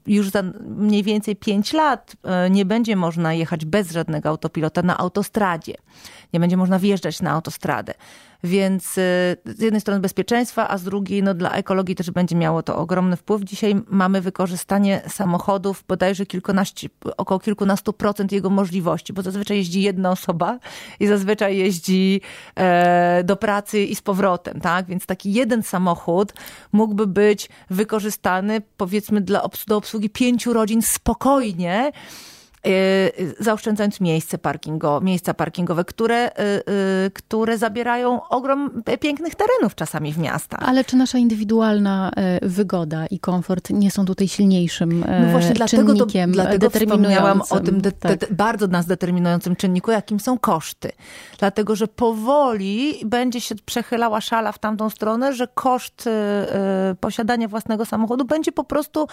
już 0.06 0.30
za 0.30 0.42
mniej 0.66 1.02
więcej 1.02 1.36
5 1.36 1.72
lat 1.72 2.16
e, 2.24 2.50
nie 2.50 2.64
będzie 2.64 2.96
można 2.96 3.34
jechać 3.34 3.64
bez 3.64 3.92
żadnego 3.92 4.28
autopilota 4.28 4.82
na 4.82 4.98
autostradzie. 4.98 5.74
Nie 6.32 6.40
będzie 6.40 6.56
można 6.56 6.78
wjeżdżać 6.78 7.22
na 7.22 7.30
autostradę. 7.30 7.94
Więc 8.44 8.98
e, 8.98 9.36
z 9.44 9.60
jednej 9.60 9.80
strony 9.80 10.00
bezpieczeństwa, 10.00 10.68
a 10.68 10.78
z 10.78 10.84
drugiej 10.84 11.22
no, 11.22 11.34
dla 11.34 11.52
ekologii 11.52 11.94
też 11.94 12.10
będzie 12.10 12.36
miało 12.36 12.62
to 12.62 12.76
ogromny 12.76 13.16
wpływ. 13.16 13.42
Dzisiaj 13.44 13.74
mamy 13.88 14.20
wykorzystanie 14.20 15.02
samochodów 15.08 15.84
bodajże 15.88 16.26
kilkunaście, 16.26 16.88
około 17.16 17.40
kilkunastu 17.40 17.92
procent 17.92 18.32
jego 18.32 18.50
możliwości, 18.50 19.12
bo 19.12 19.22
zazwyczaj 19.22 19.56
jeździ 19.56 19.82
jedna 19.82 20.10
osoba 20.10 20.58
i 21.00 21.06
zazwyczaj 21.06 21.56
jeździ 21.56 22.20
e, 22.56 23.22
do 23.24 23.36
pracy 23.36 23.84
i 23.84 23.94
z 23.94 24.02
powrotem, 24.02 24.60
tak? 24.60 24.86
Więc 24.86 25.06
taki 25.06 25.32
jeden 25.32 25.62
samochód 25.62 26.32
mógłby 26.72 27.06
być 27.06 27.48
wykorzystany 27.70 28.62
powiedzmy 28.76 29.20
dla 29.20 29.42
obs- 29.42 29.66
do 29.66 29.76
obsługi 29.76 30.10
pięciu 30.10 30.52
rodzin 30.52 30.82
spokojnie, 30.82 31.92
zaoszczędzając 33.40 34.00
miejsce 34.00 34.38
parkingo, 34.38 35.00
miejsca 35.00 35.34
parkingowe, 35.34 35.84
które, 35.84 36.16
e, 36.16 36.30
które 37.14 37.58
zabierają 37.58 38.28
ogrom 38.28 38.82
pięknych 39.00 39.34
terenów 39.34 39.74
czasami 39.74 40.12
w 40.12 40.18
miastach. 40.18 40.60
Ale 40.62 40.84
czy 40.84 40.96
nasza 40.96 41.18
indywidualna 41.18 42.10
wygoda 42.42 43.06
i 43.06 43.18
komfort 43.18 43.70
nie 43.70 43.90
są 43.90 44.04
tutaj 44.04 44.28
silniejszym 44.28 45.04
No 45.22 45.30
właśnie 45.30 45.54
dlatego, 45.54 45.82
to, 45.82 45.98
czynnikiem 45.98 46.32
dlatego 46.32 46.70
wspomniałam 46.70 47.38
determinującym? 47.38 47.58
o 47.58 47.60
tym 47.60 47.80
de, 47.80 47.90
de, 47.90 48.16
Tak. 48.16 48.32
bardzo 48.34 48.66
nas 48.66 48.86
determinującym 48.86 49.56
czynniku, 49.56 49.90
jakim 49.90 50.20
są 50.20 50.38
koszty. 50.38 50.92
Dlatego, 51.38 51.76
że 51.76 51.86
powoli 51.88 52.94
będzie 53.06 53.40
się 53.40 53.54
przechylała 53.54 54.20
szala 54.20 54.52
w 54.52 54.58
tamtą 54.58 54.90
stronę, 54.90 55.32
że 55.32 55.48
koszt 55.54 56.06
y, 56.06 56.10
y, 56.10 56.94
posiadania 56.94 57.48
własnego 57.48 57.84
samochodu 57.84 58.24
będzie 58.24 58.52
po 58.52 58.64
prostu 58.64 59.06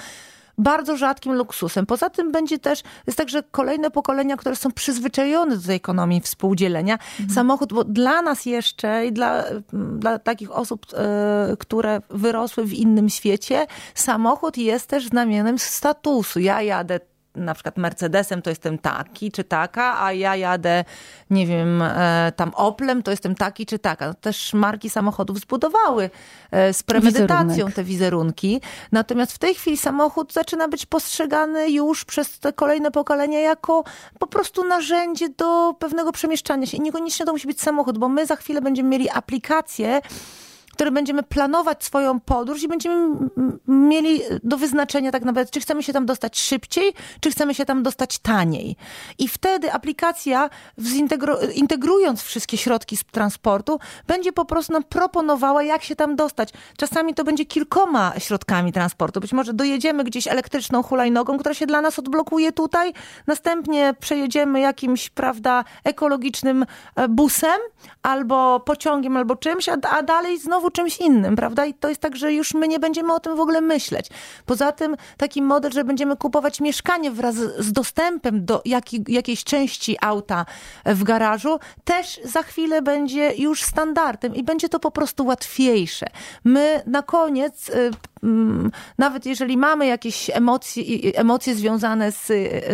bardzo 0.58 0.98
rzadkim 0.98 1.34
luksusem. 1.34 1.86
Poza 1.86 2.10
tym 2.10 2.32
będzie 2.32 2.60
też, 2.60 2.84
jest 3.08 3.18
tak, 3.18 3.30
że 3.30 3.44
kolejne 3.52 3.92
pokolenia, 3.92 4.38
które 4.38 4.56
są 4.56 4.72
przyzwyczajone 4.72 5.58
do 5.58 5.64
tej 5.64 5.76
ekonomii 5.76 6.22
współdzielenia, 6.22 6.98
samochód, 7.34 7.74
bo 7.74 7.84
dla 7.84 8.22
nas 8.22 8.46
jeszcze 8.46 9.06
i 9.06 9.12
dla, 9.12 9.44
dla 9.74 10.20
takich 10.20 10.52
osób, 10.52 10.86
e, 10.94 11.58
które 11.60 12.02
wyrosły 12.10 12.66
w 12.66 12.74
innym 12.74 13.10
świecie, 13.10 13.68
samochód 13.96 14.58
jest 14.58 14.88
też 14.88 15.08
znamionem 15.08 15.60
statusu. 15.60 16.40
Ja 16.40 16.62
jadę 16.62 17.00
na 17.36 17.54
przykład 17.54 17.78
Mercedesem, 17.78 18.42
to 18.42 18.50
jestem 18.50 18.78
taki 18.78 19.32
czy 19.32 19.44
taka, 19.44 20.04
a 20.04 20.14
ja 20.14 20.36
jadę, 20.36 20.84
nie 21.30 21.48
wiem, 21.48 21.82
e, 21.82 22.32
tam 22.36 22.52
Oplem, 22.56 23.04
to 23.04 23.12
jestem 23.12 23.36
taki 23.36 23.66
czy 23.66 23.80
taka. 23.80 24.08
No, 24.08 24.14
też 24.14 24.54
marki 24.54 24.90
samochodów 24.90 25.40
zbudowały 25.40 26.10
e, 26.52 26.74
z 26.74 26.84
premedytacją 26.84 27.48
Wizerunek. 27.48 27.76
te 27.76 27.84
wizerunki. 27.84 28.62
Natomiast 28.92 29.34
w 29.34 29.38
tej 29.38 29.56
chwili 29.56 29.78
samochód 29.78 30.34
zaczyna 30.34 30.68
być 30.68 30.86
postrzegany 30.86 31.70
już 31.70 32.06
przez 32.06 32.40
te 32.40 32.54
kolejne 32.54 32.92
pokolenia 32.92 33.40
jako 33.40 33.84
po 34.20 34.28
prostu 34.28 34.64
narzędzie 34.64 35.30
do 35.30 35.74
pewnego 35.80 36.12
przemieszczania 36.12 36.66
się. 36.66 36.78
I 36.78 36.82
niekoniecznie 36.82 37.26
to 37.26 37.32
musi 37.32 37.48
być 37.48 37.62
samochód, 37.62 37.98
bo 37.98 38.10
my 38.10 38.26
za 38.26 38.36
chwilę 38.36 38.62
będziemy 38.62 38.90
mieli 38.90 39.10
aplikacje, 39.10 40.02
które 40.76 40.92
będziemy 40.92 41.24
planować 41.24 41.84
swoją 41.84 42.20
podróż 42.20 42.64
i 42.64 42.68
będziemy 42.68 43.30
mieli 43.68 44.22
do 44.44 44.58
wyznaczenia 44.58 45.12
tak 45.12 45.24
naprawdę, 45.26 45.52
czy 45.52 45.60
chcemy 45.60 45.84
się 45.84 45.94
tam 45.94 46.06
dostać 46.06 46.40
szybciej, 46.40 46.94
czy 47.20 47.32
chcemy 47.32 47.56
się 47.56 47.66
tam 47.66 47.84
dostać 47.84 48.20
taniej. 48.20 48.76
I 49.18 49.28
wtedy 49.28 49.74
aplikacja, 49.74 50.50
integrując 51.56 52.22
wszystkie 52.22 52.58
środki 52.58 52.98
z 52.98 53.04
transportu, 53.04 53.80
będzie 54.08 54.32
po 54.32 54.46
prostu 54.46 54.74
nam 54.74 54.84
proponowała, 54.84 55.64
jak 55.64 55.84
się 55.84 55.96
tam 55.96 56.16
dostać. 56.16 56.50
Czasami 56.78 57.14
to 57.14 57.24
będzie 57.24 57.46
kilkoma 57.46 58.14
środkami 58.20 58.74
transportu. 58.74 59.20
Być 59.20 59.34
może 59.34 59.54
dojedziemy 59.54 60.04
gdzieś 60.04 60.28
elektryczną 60.28 60.84
hulajnogą, 60.84 61.38
która 61.38 61.56
się 61.56 61.66
dla 61.66 61.82
nas 61.82 62.00
odblokuje 62.00 62.52
tutaj, 62.52 62.94
następnie 63.28 63.94
przejedziemy 64.00 64.60
jakimś, 64.60 65.10
prawda, 65.10 65.64
ekologicznym 65.84 66.66
e, 66.96 67.08
busem, 67.08 67.60
albo 68.04 68.60
pociągiem, 68.60 69.18
albo 69.18 69.36
czymś, 69.36 69.70
a, 69.70 69.78
a 69.92 70.04
dalej 70.04 70.40
znowu 70.40 70.65
czymś 70.72 70.98
innym, 70.98 71.36
prawda? 71.36 71.66
I 71.66 71.74
to 71.74 71.90
jest 71.90 72.02
tak, 72.02 72.16
że 72.16 72.34
już 72.34 72.54
my 72.54 72.68
nie 72.68 72.80
będziemy 72.80 73.14
o 73.14 73.20
tym 73.20 73.36
w 73.36 73.40
ogóle 73.40 73.62
myśleć. 73.62 74.10
Poza 74.46 74.72
tym 74.72 74.96
taki 75.18 75.42
model, 75.42 75.72
że 75.72 75.84
będziemy 75.84 76.16
kupować 76.18 76.62
mieszkanie 76.62 77.12
wraz 77.12 77.36
z 77.36 77.72
dostępem 77.72 78.46
do 78.46 78.62
jaki, 78.66 79.04
jakiejś 79.08 79.44
części 79.44 79.98
auta 80.02 80.46
w 80.86 81.04
garażu, 81.04 81.60
też 81.84 82.20
za 82.24 82.44
chwilę 82.44 82.82
będzie 82.82 83.34
już 83.38 83.62
standardem 83.64 84.36
i 84.36 84.44
będzie 84.44 84.70
to 84.70 84.80
po 84.80 84.92
prostu 84.92 85.26
łatwiejsze. 85.26 86.08
My 86.44 86.84
na 86.86 87.02
koniec 87.02 87.70
y, 87.70 87.92
mm, 88.24 88.72
nawet 88.98 89.26
jeżeli 89.26 89.58
mamy 89.58 89.86
jakieś 89.86 90.30
emocje, 90.30 90.84
emocje 91.16 91.56
związane 91.56 92.12
z, 92.12 92.28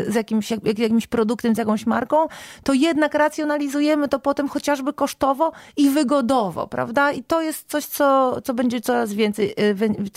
z 0.07 0.15
jakimś, 0.15 0.51
jak- 0.51 0.79
jakimś 0.79 1.07
produktem, 1.07 1.55
z 1.55 1.57
jakąś 1.57 1.85
marką, 1.85 2.27
to 2.63 2.73
jednak 2.73 3.13
racjonalizujemy 3.13 4.07
to 4.07 4.19
potem 4.19 4.49
chociażby 4.49 4.93
kosztowo 4.93 5.51
i 5.77 5.89
wygodowo, 5.89 6.67
prawda? 6.67 7.11
I 7.11 7.23
to 7.23 7.41
jest 7.41 7.69
coś, 7.69 7.80
co, 7.87 8.41
co 8.41 8.53
będzie 8.53 8.81
coraz 8.81 9.13
więcej, 9.13 9.53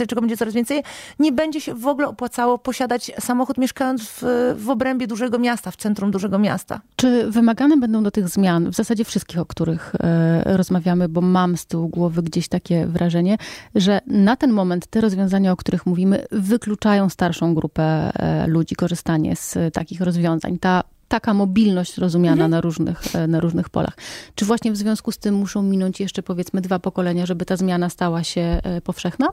y, 0.01 0.07
czego 0.07 0.21
będzie 0.21 0.37
coraz 0.37 0.55
więcej. 0.55 0.83
Nie 1.19 1.33
będzie 1.33 1.61
się 1.61 1.75
w 1.75 1.87
ogóle 1.87 2.09
opłacało 2.09 2.59
posiadać 2.59 3.13
samochód 3.21 3.59
mieszkając 3.59 4.03
w, 4.03 4.23
w 4.57 4.71
obrębie 4.71 5.07
dużego 5.07 5.39
miasta, 5.39 5.71
w 5.71 5.77
centrum 5.77 6.11
dużego 6.11 6.39
miasta. 6.39 6.81
Czy 6.97 7.31
wymagane 7.31 7.77
będą 7.77 8.03
do 8.03 8.11
tych 8.11 8.29
zmian, 8.29 8.71
w 8.71 8.75
zasadzie 8.75 9.05
wszystkich, 9.05 9.39
o 9.39 9.47
których 9.47 9.93
e, 10.01 10.57
rozmawiamy, 10.57 11.09
bo 11.09 11.21
mam 11.21 11.57
z 11.57 11.67
tyłu 11.67 11.89
głowy 11.89 12.23
gdzieś 12.23 12.49
takie 12.49 12.87
wrażenie, 12.87 13.39
że 13.75 14.01
na 14.07 14.37
ten 14.37 14.53
moment 14.53 14.87
te 14.87 15.01
rozwiązania, 15.01 15.53
o 15.53 15.57
których 15.57 15.87
mówimy, 15.87 16.27
wykluczają 16.33 17.09
starszą 17.09 17.55
grupę 17.55 17.83
e, 17.83 18.47
ludzi 18.47 18.75
korzystanie 18.75 19.37
z 19.37 19.57
e, 19.57 19.71
takich 19.71 20.01
rozwiązań. 20.01 20.59
Ta 20.59 20.85
taka 21.15 21.35
mobilność 21.35 21.99
rozumiana 21.99 22.49
na, 22.49 22.61
różnych, 22.61 23.17
e, 23.17 23.27
na 23.27 23.41
różnych 23.41 23.69
polach. 23.69 23.97
Czy 24.35 24.45
właśnie 24.45 24.73
w 24.73 24.77
związku 24.77 25.13
z 25.13 25.19
tym 25.19 25.35
muszą 25.35 25.63
minąć 25.63 26.01
jeszcze 26.01 26.23
powiedzmy 26.23 26.61
dwa 26.61 26.79
pokolenia, 26.79 27.27
żeby 27.27 27.45
ta 27.45 27.57
zmiana 27.57 27.89
stała 27.89 28.25
się 28.25 28.41
e, 28.41 28.81
powszechna? 28.81 29.29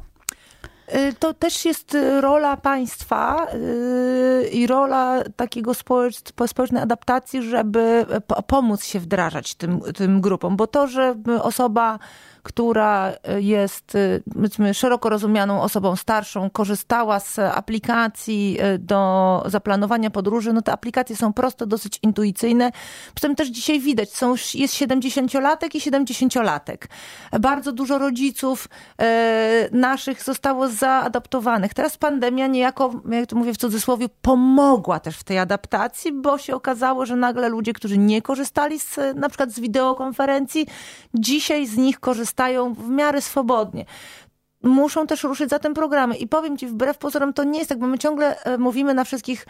y, 0.96 1.13
to 1.20 1.34
też 1.34 1.65
jest 1.65 1.98
rola 2.22 2.58
państwa 2.58 3.48
i 4.52 4.67
rola 4.67 5.24
takiego 5.36 5.72
społecznej 6.36 6.84
adaptacji, 6.84 7.44
żeby 7.44 8.06
pomóc 8.48 8.84
się 8.84 9.00
wdrażać 9.00 9.56
tym, 9.56 9.82
tym 9.96 10.22
grupom, 10.22 10.58
bo 10.58 10.67
to, 10.67 10.88
że 10.88 11.15
osoba 11.41 12.00
która 12.44 13.14
e, 13.24 13.42
jest 13.42 13.96
e, 13.96 14.20
powiedzmy 14.34 14.74
szeroko 14.74 15.10
rozumianą 15.10 15.62
osobą 15.62 15.96
starszą, 15.96 16.50
korzystała 16.50 17.20
z 17.20 17.39
aplikacji 17.39 18.58
e, 18.60 18.78
do 18.78 19.44
zaplanowania 19.46 20.10
podróży, 20.10 20.54
no 20.54 20.62
te 20.62 20.72
aplikacje 20.72 21.16
są 21.16 21.34
proste, 21.34 21.68
dosyć 21.68 22.00
intuicyjne. 22.04 22.72
Poza 23.16 23.28
tym 23.28 23.36
też 23.36 23.48
dzisiaj 23.48 23.80
widać, 23.80 24.14
są, 24.14 24.30
jest 24.54 24.74
70-latek 24.74 25.76
i 25.76 25.80
70-latek. 25.80 26.78
Bardzo 27.39 27.72
dużo 27.72 27.98
rodziców 27.98 28.68
naszych 29.72 30.24
zostało 30.24 30.68
zaadaptowanych. 30.68 31.74
Teraz 31.74 31.98
pandemia 31.98 32.48
niejako, 32.48 33.02
jak 33.10 33.26
to 33.26 33.36
mówię 33.36 33.54
w 33.54 33.58
cudzysłowie, 33.58 34.10
pomogła 34.22 35.00
też 35.00 35.18
w 35.18 35.24
tej 35.24 35.38
adaptacji, 35.38 36.12
bo 36.12 36.38
się 36.38 36.56
okazało, 36.56 37.06
że 37.06 37.16
nagle 37.16 37.50
ludzie, 37.50 37.74
którzy 37.74 37.98
nie 37.98 38.22
korzystali 38.22 38.80
z, 38.80 39.00
na 39.16 39.30
przykład 39.30 39.52
z 39.52 39.60
wideokonferencji, 39.60 40.68
dzisiaj 41.14 41.68
z 41.68 41.78
nich 41.78 42.00
korzystają 42.00 42.31
korzystają 42.32 42.74
w 42.74 42.90
miarę 42.90 43.22
swobodnie 43.22 43.86
muszą 44.64 45.07
też 45.07 45.24
ruszyć 45.24 45.49
za 45.49 45.59
tym 45.59 45.74
programy. 45.74 46.16
I 46.16 46.28
powiem 46.28 46.57
ci, 46.57 46.68
wbrew 46.68 46.97
pozorom, 46.97 47.34
to 47.34 47.43
nie 47.43 47.59
jest 47.59 47.70
tak, 47.70 47.80
bo 47.80 47.88
my 47.88 47.97
ciągle 47.97 48.43
e, 48.43 48.57
mówimy 48.57 48.93
na 48.93 49.03
wszystkich 49.03 49.45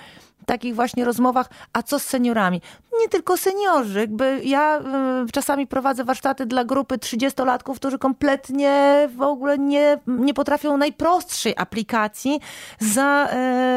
takich 0.46 0.76
właśnie 0.76 1.06
rozmowach, 1.06 1.50
a 1.74 1.84
co 1.84 2.00
z 2.00 2.04
seniorami? 2.04 2.62
Nie 3.02 3.10
tylko 3.10 3.38
seniorzy. 3.38 4.00
Jakby 4.00 4.42
ja 4.44 4.80
y, 4.80 5.32
czasami 5.32 5.68
prowadzę 5.68 6.04
warsztaty 6.04 6.46
dla 6.46 6.64
grupy 6.66 6.98
30-latków, 6.98 7.76
którzy 7.76 7.98
kompletnie 7.98 9.10
w 9.16 9.22
ogóle 9.22 9.58
nie, 9.58 9.98
nie 10.08 10.34
potrafią 10.34 10.78
najprostszej 10.78 11.54
aplikacji 11.58 12.40
za, 12.80 13.30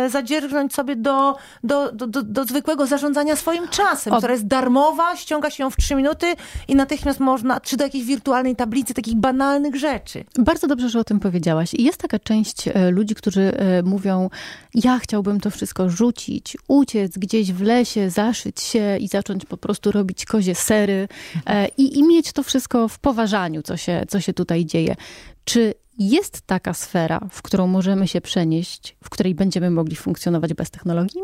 y, 0.07 0.11
zadzierżnąć 0.11 0.75
sobie 0.75 0.97
do, 0.97 1.37
do, 1.65 1.93
do, 1.93 2.07
do, 2.07 2.23
do 2.23 2.45
zwykłego 2.45 2.87
zarządzania 2.87 3.37
swoim 3.37 3.69
czasem, 3.69 4.13
o. 4.13 4.19
która 4.19 4.33
jest 4.33 4.47
darmowa, 4.47 5.17
ściąga 5.17 5.51
się 5.51 5.63
ją 5.63 5.71
w 5.71 5.77
3 5.77 5.95
minuty 5.95 6.35
i 6.69 6.75
natychmiast 6.75 7.21
można, 7.21 7.61
czy 7.61 7.77
do 7.77 7.85
jakiejś 7.85 8.05
wirtualnej 8.05 8.57
tablicy, 8.57 8.95
takich 8.95 9.17
banalnych 9.17 9.77
rzeczy. 9.77 10.25
Bardzo 10.39 10.67
dobrze, 10.67 10.89
że 10.89 11.01
o 11.01 11.05
tym 11.05 11.21
powiedziałaś. 11.25 11.75
I 11.75 11.85
jest 11.85 11.99
taka 11.99 12.19
część 12.19 12.69
e, 12.69 12.91
ludzi, 12.91 13.15
którzy 13.15 13.53
mówią, 13.85 14.31
ja 14.75 14.99
chciałbym 14.99 15.41
to 15.41 15.51
wszystko 15.51 15.91
rzucić, 15.91 16.57
uciec 16.69 17.19
gdzieś 17.19 17.53
w 17.53 17.63
lesie, 17.63 18.11
zaszyć 18.11 18.61
się 18.61 18.97
i 19.01 19.09
zacząć 19.09 19.45
po 19.45 19.57
prostu 19.57 19.93
robić 19.93 20.25
kozie 20.25 20.55
sery 20.55 21.09
e, 21.47 21.69
i, 21.69 21.99
i 21.99 22.03
mieć 22.03 22.33
to 22.33 22.43
wszystko 22.43 22.89
w 22.89 22.99
poważaniu, 22.99 23.63
co 23.63 23.77
się, 23.77 24.05
co 24.09 24.21
się 24.21 24.33
tutaj 24.33 24.67
dzieje. 24.67 24.97
Czy 25.45 25.75
jest 25.99 26.41
taka 26.41 26.75
sfera, 26.75 27.21
w 27.31 27.43
którą 27.43 27.67
możemy 27.67 28.09
się 28.09 28.21
przenieść, 28.21 28.97
w 29.05 29.11
której 29.11 29.35
będziemy 29.35 29.71
mogli 29.71 29.97
funkcjonować 29.97 30.55
bez 30.55 30.71
technologii? 30.71 31.21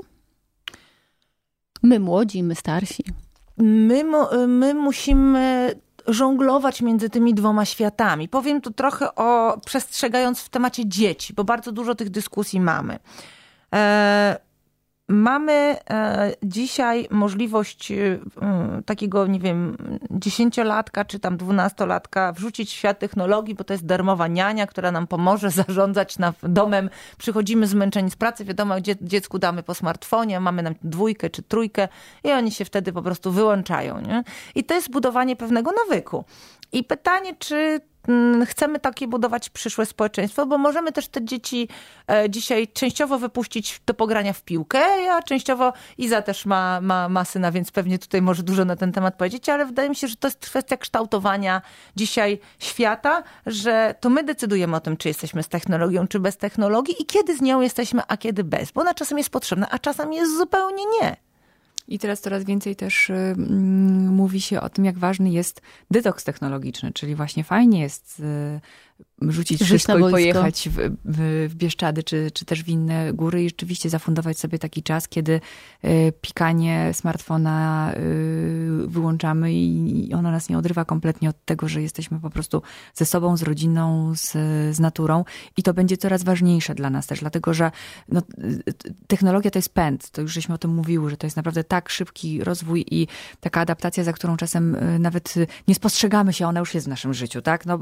My 1.83 2.01
młodzi, 2.01 2.43
my 2.43 2.55
starsi. 2.55 3.05
My, 3.57 4.05
my 4.47 4.75
musimy 4.75 5.75
żonglować 6.13 6.83
między 6.83 7.11
tymi 7.11 7.35
dwoma 7.35 7.65
światami. 7.65 8.29
Powiem 8.29 8.61
tu 8.61 8.71
trochę 8.71 9.15
o, 9.15 9.61
przestrzegając 9.67 10.41
w 10.41 10.49
temacie 10.49 10.89
dzieci, 10.89 11.35
bo 11.35 11.45
bardzo 11.45 11.73
dużo 11.73 11.95
tych 11.95 12.11
dyskusji 12.11 12.61
mamy. 12.61 12.99
E 13.75 14.50
Mamy 15.13 15.77
e, 15.91 16.33
dzisiaj 16.43 17.09
możliwość 17.11 17.93
e, 17.93 18.19
takiego, 18.87 19.27
nie 19.27 19.41
wiem, 19.41 19.77
dziesięciolatka 20.11 21.05
czy 21.05 21.19
tam 21.19 21.37
dwunastolatka 21.37 22.33
wrzucić 22.33 22.71
w 22.71 22.73
świat 22.73 22.99
technologii, 22.99 23.55
bo 23.55 23.65
to 23.65 23.75
jest 23.75 23.87
darmowa 23.87 24.29
niania, 24.29 24.67
która 24.67 24.93
nam 24.93 25.07
pomoże 25.07 25.51
zarządzać 25.67 26.19
na, 26.19 26.33
domem. 26.43 26.91
Przychodzimy 27.19 27.67
zmęczeni 27.67 28.11
z 28.11 28.17
pracy, 28.17 28.45
wiadomo, 28.45 28.75
dziecku 29.03 29.39
damy 29.39 29.63
po 29.63 29.75
smartfonie, 29.75 30.41
mamy 30.41 30.63
nam 30.63 30.75
dwójkę 30.85 31.31
czy 31.31 31.43
trójkę 31.43 31.89
i 32.25 32.33
oni 32.33 32.53
się 32.53 32.65
wtedy 32.65 32.93
po 32.93 33.03
prostu 33.03 33.33
wyłączają. 33.33 34.01
Nie? 34.01 34.25
I 34.55 34.65
to 34.65 34.75
jest 34.75 34.91
budowanie 34.91 35.37
pewnego 35.37 35.71
nawyku. 35.87 36.25
I 36.73 36.85
pytanie, 36.85 37.35
czy 37.39 37.81
Mm, 38.09 38.47
chcemy 38.47 38.81
takie 38.81 39.09
budować 39.09 39.51
przyszłe 39.51 39.87
społeczeństwo, 39.87 40.47
bo 40.47 40.59
możemy 40.59 40.93
też 40.93 41.09
te 41.09 41.25
dzieci 41.25 41.69
e, 42.11 42.31
dzisiaj 42.31 42.69
częściowo 42.69 43.19
wypuścić 43.19 43.81
do 43.87 43.95
pogrania 43.95 44.33
w 44.33 44.43
piłkę, 44.43 44.81
a 45.13 45.23
częściowo 45.23 45.73
Iza 45.99 46.23
też 46.23 46.47
ma, 46.47 46.81
ma, 46.81 47.09
ma 47.09 47.25
syna, 47.25 47.53
więc 47.53 47.71
pewnie 47.71 47.99
tutaj 47.99 48.23
może 48.23 48.43
dużo 48.43 48.65
na 48.65 48.77
ten 48.77 48.93
temat 48.93 49.15
powiedzieć, 49.15 49.49
ale 49.49 49.67
wydaje 49.67 49.89
mi 49.89 49.97
się, 49.97 50.09
że 50.09 50.17
to 50.17 50.29
jest 50.29 50.39
kwestia 50.39 50.77
kształtowania 50.77 51.63
dzisiaj 51.97 52.39
świata, 52.59 53.23
że 53.47 53.95
to 54.01 54.11
my 54.11 54.25
decydujemy 54.25 54.77
o 54.77 54.81
tym, 54.81 54.97
czy 54.97 55.09
jesteśmy 55.09 55.43
z 55.43 55.49
technologią, 55.49 56.07
czy 56.07 56.21
bez 56.21 56.37
technologii 56.37 57.03
i 57.03 57.07
kiedy 57.07 57.37
z 57.37 57.41
nią 57.41 57.61
jesteśmy, 57.61 58.03
a 58.09 58.17
kiedy 58.17 58.45
bez, 58.45 58.73
bo 58.73 58.81
ona 58.81 58.95
czasem 58.95 59.19
jest 59.19 59.31
potrzebna, 59.31 59.71
a 59.71 59.79
czasem 59.79 60.13
jest 60.13 60.39
zupełnie 60.39 60.85
nie. 61.01 61.30
I 61.91 61.99
teraz 61.99 62.21
coraz 62.21 62.45
więcej 62.45 62.77
też 62.77 63.11
y, 63.11 63.35
mówi 64.11 64.41
się 64.41 64.61
o 64.61 64.69
tym, 64.69 64.85
jak 64.85 64.99
ważny 64.99 65.31
jest 65.31 65.63
detoks 65.91 66.25
technologiczny, 66.25 66.93
czyli 66.93 67.15
właśnie 67.15 67.45
fajnie 67.45 67.81
jest 67.81 68.21
y, 68.21 68.61
rzucić 69.23 69.63
wszystko 69.63 69.99
i 69.99 70.11
pojechać 70.11 70.69
w, 70.69 70.97
w, 71.05 71.55
Bieszczady, 71.55 72.03
czy, 72.03 72.31
czy 72.35 72.45
też 72.45 72.65
w 72.65 72.69
inne 72.69 73.13
góry 73.13 73.45
i 73.45 73.49
rzeczywiście 73.49 73.91
zafundować 73.91 74.39
sobie 74.39 74.59
taki 74.59 74.83
czas, 74.83 75.09
kiedy 75.09 75.41
y, 75.85 76.13
pikanie 76.21 76.91
smartfona 76.95 77.93
y, 77.97 78.87
wyłączamy 78.87 79.53
i, 79.53 80.09
i 80.09 80.15
ono 80.15 80.31
nas 80.31 80.49
nie 80.49 80.59
odrywa 80.59 80.85
kompletnie 80.85 81.31
od 81.31 81.45
tego, 81.45 81.69
że 81.69 81.83
jesteśmy 81.83 82.21
po 82.21 82.31
prostu 82.31 82.63
ze 82.95 83.07
sobą, 83.07 83.37
z 83.37 83.43
rodziną, 83.43 84.15
z, 84.15 84.33
z 84.77 84.81
naturą. 84.81 85.25
I 85.57 85.63
to 85.63 85.75
będzie 85.75 85.97
coraz 85.97 86.23
ważniejsze 86.23 86.75
dla 86.75 86.91
nas 86.91 87.07
też, 87.07 87.21
dlatego 87.21 87.55
że 87.55 87.71
no, 88.09 88.23
technologia 89.07 89.51
to 89.51 89.59
jest 89.59 89.75
pęd, 89.75 90.11
to 90.11 90.23
już 90.23 90.33
żeśmy 90.33 90.55
o 90.55 90.59
tym 90.59 90.75
mówiły, 90.75 91.11
że 91.11 91.17
to 91.17 91.27
jest 91.27 91.37
naprawdę 91.37 91.65
tak 91.65 91.89
szybki 91.89 92.45
rozwój 92.45 92.85
i 92.91 93.07
taka 93.41 93.61
adaptacja, 93.61 94.05
za 94.05 94.13
którą 94.13 94.37
czasem 94.37 94.75
y, 94.75 94.99
nawet 94.99 95.35
nie 95.69 95.75
spostrzegamy 95.75 96.33
się, 96.33 96.47
ona 96.47 96.61
już 96.61 96.75
jest 96.75 96.87
w 96.87 96.91
naszym 96.91 97.15
życiu, 97.15 97.43
tak? 97.43 97.67
No, 97.67 97.79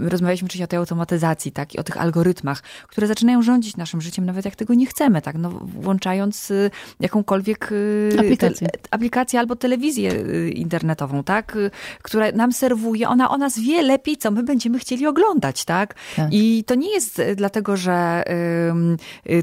rozmawialiśmy 0.00 0.35
wcześniej 0.44 0.64
o 0.64 0.68
tej 0.68 0.78
automatyzacji, 0.78 1.52
tak, 1.52 1.74
i 1.74 1.78
o 1.78 1.82
tych 1.82 2.00
algorytmach, 2.00 2.62
które 2.88 3.06
zaczynają 3.06 3.42
rządzić 3.42 3.76
naszym 3.76 4.00
życiem, 4.00 4.26
nawet 4.26 4.44
jak 4.44 4.56
tego 4.56 4.74
nie 4.74 4.86
chcemy, 4.86 5.22
tak, 5.22 5.36
no, 5.38 5.50
włączając 5.50 6.50
y, 6.50 6.70
jakąkolwiek 7.00 7.72
y, 7.72 8.16
aplikację, 8.18 8.68
te, 8.68 8.78
aplikację 8.90 9.40
albo 9.40 9.56
telewizję 9.56 10.12
y, 10.12 10.50
internetową, 10.50 11.24
tak, 11.24 11.58
która 12.02 12.32
nam 12.32 12.52
serwuje, 12.52 13.08
ona 13.08 13.30
o 13.30 13.38
nas 13.38 13.58
wie 13.58 13.82
lepiej, 13.82 14.16
co 14.16 14.30
my 14.30 14.42
będziemy 14.42 14.78
chcieli 14.78 15.06
oglądać, 15.06 15.64
tak, 15.64 15.94
tak. 16.16 16.28
i 16.32 16.64
to 16.64 16.74
nie 16.74 16.92
jest 16.92 17.22
dlatego, 17.36 17.76
że 17.76 18.24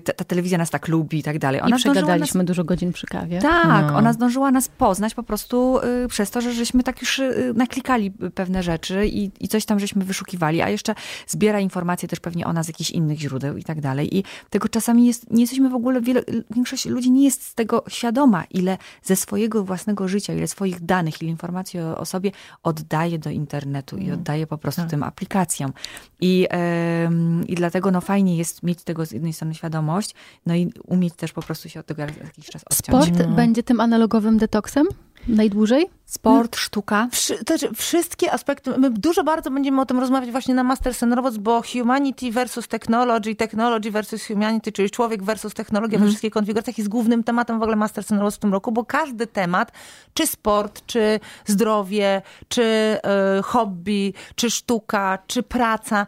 ta, 0.03 0.13
ta, 0.13 0.23
telewizja 0.23 0.57
nas 0.57 0.69
tak 0.69 0.87
lubi 0.87 1.17
i 1.19 1.23
tak 1.23 1.39
dalej. 1.39 1.61
Ona 1.61 1.75
I 1.75 1.79
przegadaliśmy 1.79 2.37
nas... 2.37 2.47
dużo 2.47 2.63
godzin 2.63 2.93
przy 2.93 3.07
kawie. 3.07 3.39
Tak, 3.39 3.85
no. 3.87 3.97
ona 3.97 4.13
zdążyła 4.13 4.51
nas 4.51 4.67
poznać 4.67 5.13
po 5.13 5.23
prostu 5.23 5.79
przez 6.09 6.31
to, 6.31 6.41
że 6.41 6.53
żeśmy 6.53 6.83
tak 6.83 7.01
już 7.01 7.21
naklikali 7.55 8.11
pewne 8.11 8.63
rzeczy 8.63 9.07
i, 9.07 9.31
i 9.39 9.47
coś 9.47 9.65
tam 9.65 9.79
żeśmy 9.79 10.05
wyszukiwali, 10.05 10.61
a 10.61 10.69
jeszcze 10.69 10.82
zbiera 11.27 11.59
informacje 11.59 12.09
też 12.09 12.19
pewnie 12.19 12.45
o 12.45 12.53
nas 12.53 12.65
z 12.65 12.67
jakichś 12.67 12.91
innych 12.91 13.19
źródeł 13.19 13.57
i 13.57 13.63
tak 13.63 13.81
dalej. 13.81 14.17
I 14.17 14.23
tego 14.49 14.69
czasami 14.69 15.07
jest, 15.07 15.31
nie 15.31 15.41
jesteśmy 15.41 15.69
w 15.69 15.75
ogóle, 15.75 16.01
wiele, 16.01 16.21
większość 16.51 16.85
ludzi 16.85 17.11
nie 17.11 17.23
jest 17.23 17.43
z 17.45 17.55
tego 17.55 17.83
świadoma, 17.87 18.43
ile 18.43 18.77
ze 19.03 19.15
swojego 19.15 19.63
własnego 19.63 20.07
życia, 20.07 20.33
ile 20.33 20.47
swoich 20.47 20.85
danych, 20.85 21.21
ile 21.21 21.31
informacji 21.31 21.79
o, 21.79 21.97
o 21.97 22.05
sobie 22.05 22.31
oddaje 22.63 23.19
do 23.19 23.29
internetu 23.29 23.97
i 23.97 24.03
mm. 24.03 24.13
oddaje 24.13 24.47
po 24.47 24.57
prostu 24.57 24.81
tak. 24.81 24.89
tym 24.89 25.03
aplikacjom. 25.03 25.73
I, 26.21 26.39
yy, 26.39 27.45
I 27.47 27.55
dlatego 27.55 27.91
no 27.91 28.01
fajnie 28.01 28.37
jest 28.37 28.63
mieć 28.63 28.83
tego 28.83 29.05
z 29.05 29.11
jednej 29.11 29.33
strony 29.33 29.53
świadomość, 29.53 30.15
no 30.45 30.55
i 30.55 30.71
umieć 30.87 31.13
też 31.13 31.33
po 31.33 31.41
prostu 31.41 31.69
się 31.69 31.79
od 31.79 31.85
tego 31.85 32.01
jakiś 32.01 32.45
czas 32.45 32.63
odciąć. 32.63 33.05
Sport 33.05 33.27
no. 33.29 33.35
będzie 33.35 33.63
tym 33.63 33.79
analogowym 33.79 34.37
detoksem? 34.37 34.87
Najdłużej? 35.27 35.89
Sport, 36.05 36.55
sztuka? 36.55 37.07
Wszy, 37.11 37.45
to 37.45 37.57
znaczy 37.57 37.75
wszystkie 37.75 38.33
aspekty. 38.33 38.77
My 38.77 38.89
dużo 38.89 39.23
bardzo 39.23 39.51
będziemy 39.51 39.81
o 39.81 39.85
tym 39.85 39.99
rozmawiać 39.99 40.31
właśnie 40.31 40.53
na 40.53 40.63
Master 40.63 40.93
Robots, 41.15 41.37
bo 41.37 41.61
humanity 41.73 42.31
versus 42.31 42.67
technology, 42.67 43.35
technology 43.35 43.91
versus 43.91 44.27
humanity, 44.27 44.71
czyli 44.71 44.89
człowiek 44.89 45.23
versus 45.23 45.53
technologia 45.53 45.95
mm. 45.95 46.05
we 46.05 46.09
wszystkich 46.09 46.33
konfiguracjach 46.33 46.77
jest 46.77 46.89
głównym 46.89 47.23
tematem 47.23 47.59
w 47.59 47.61
ogóle 47.61 47.75
Master 47.75 48.03
Robots 48.09 48.35
w 48.35 48.39
tym 48.39 48.53
roku, 48.53 48.71
bo 48.71 48.85
każdy 48.85 49.27
temat, 49.27 49.71
czy 50.13 50.27
sport, 50.27 50.85
czy 50.85 51.19
zdrowie, 51.45 52.21
czy 52.47 52.97
y, 53.39 53.43
hobby, 53.43 54.13
czy 54.35 54.51
sztuka, 54.51 55.19
czy 55.27 55.43
praca, 55.43 56.05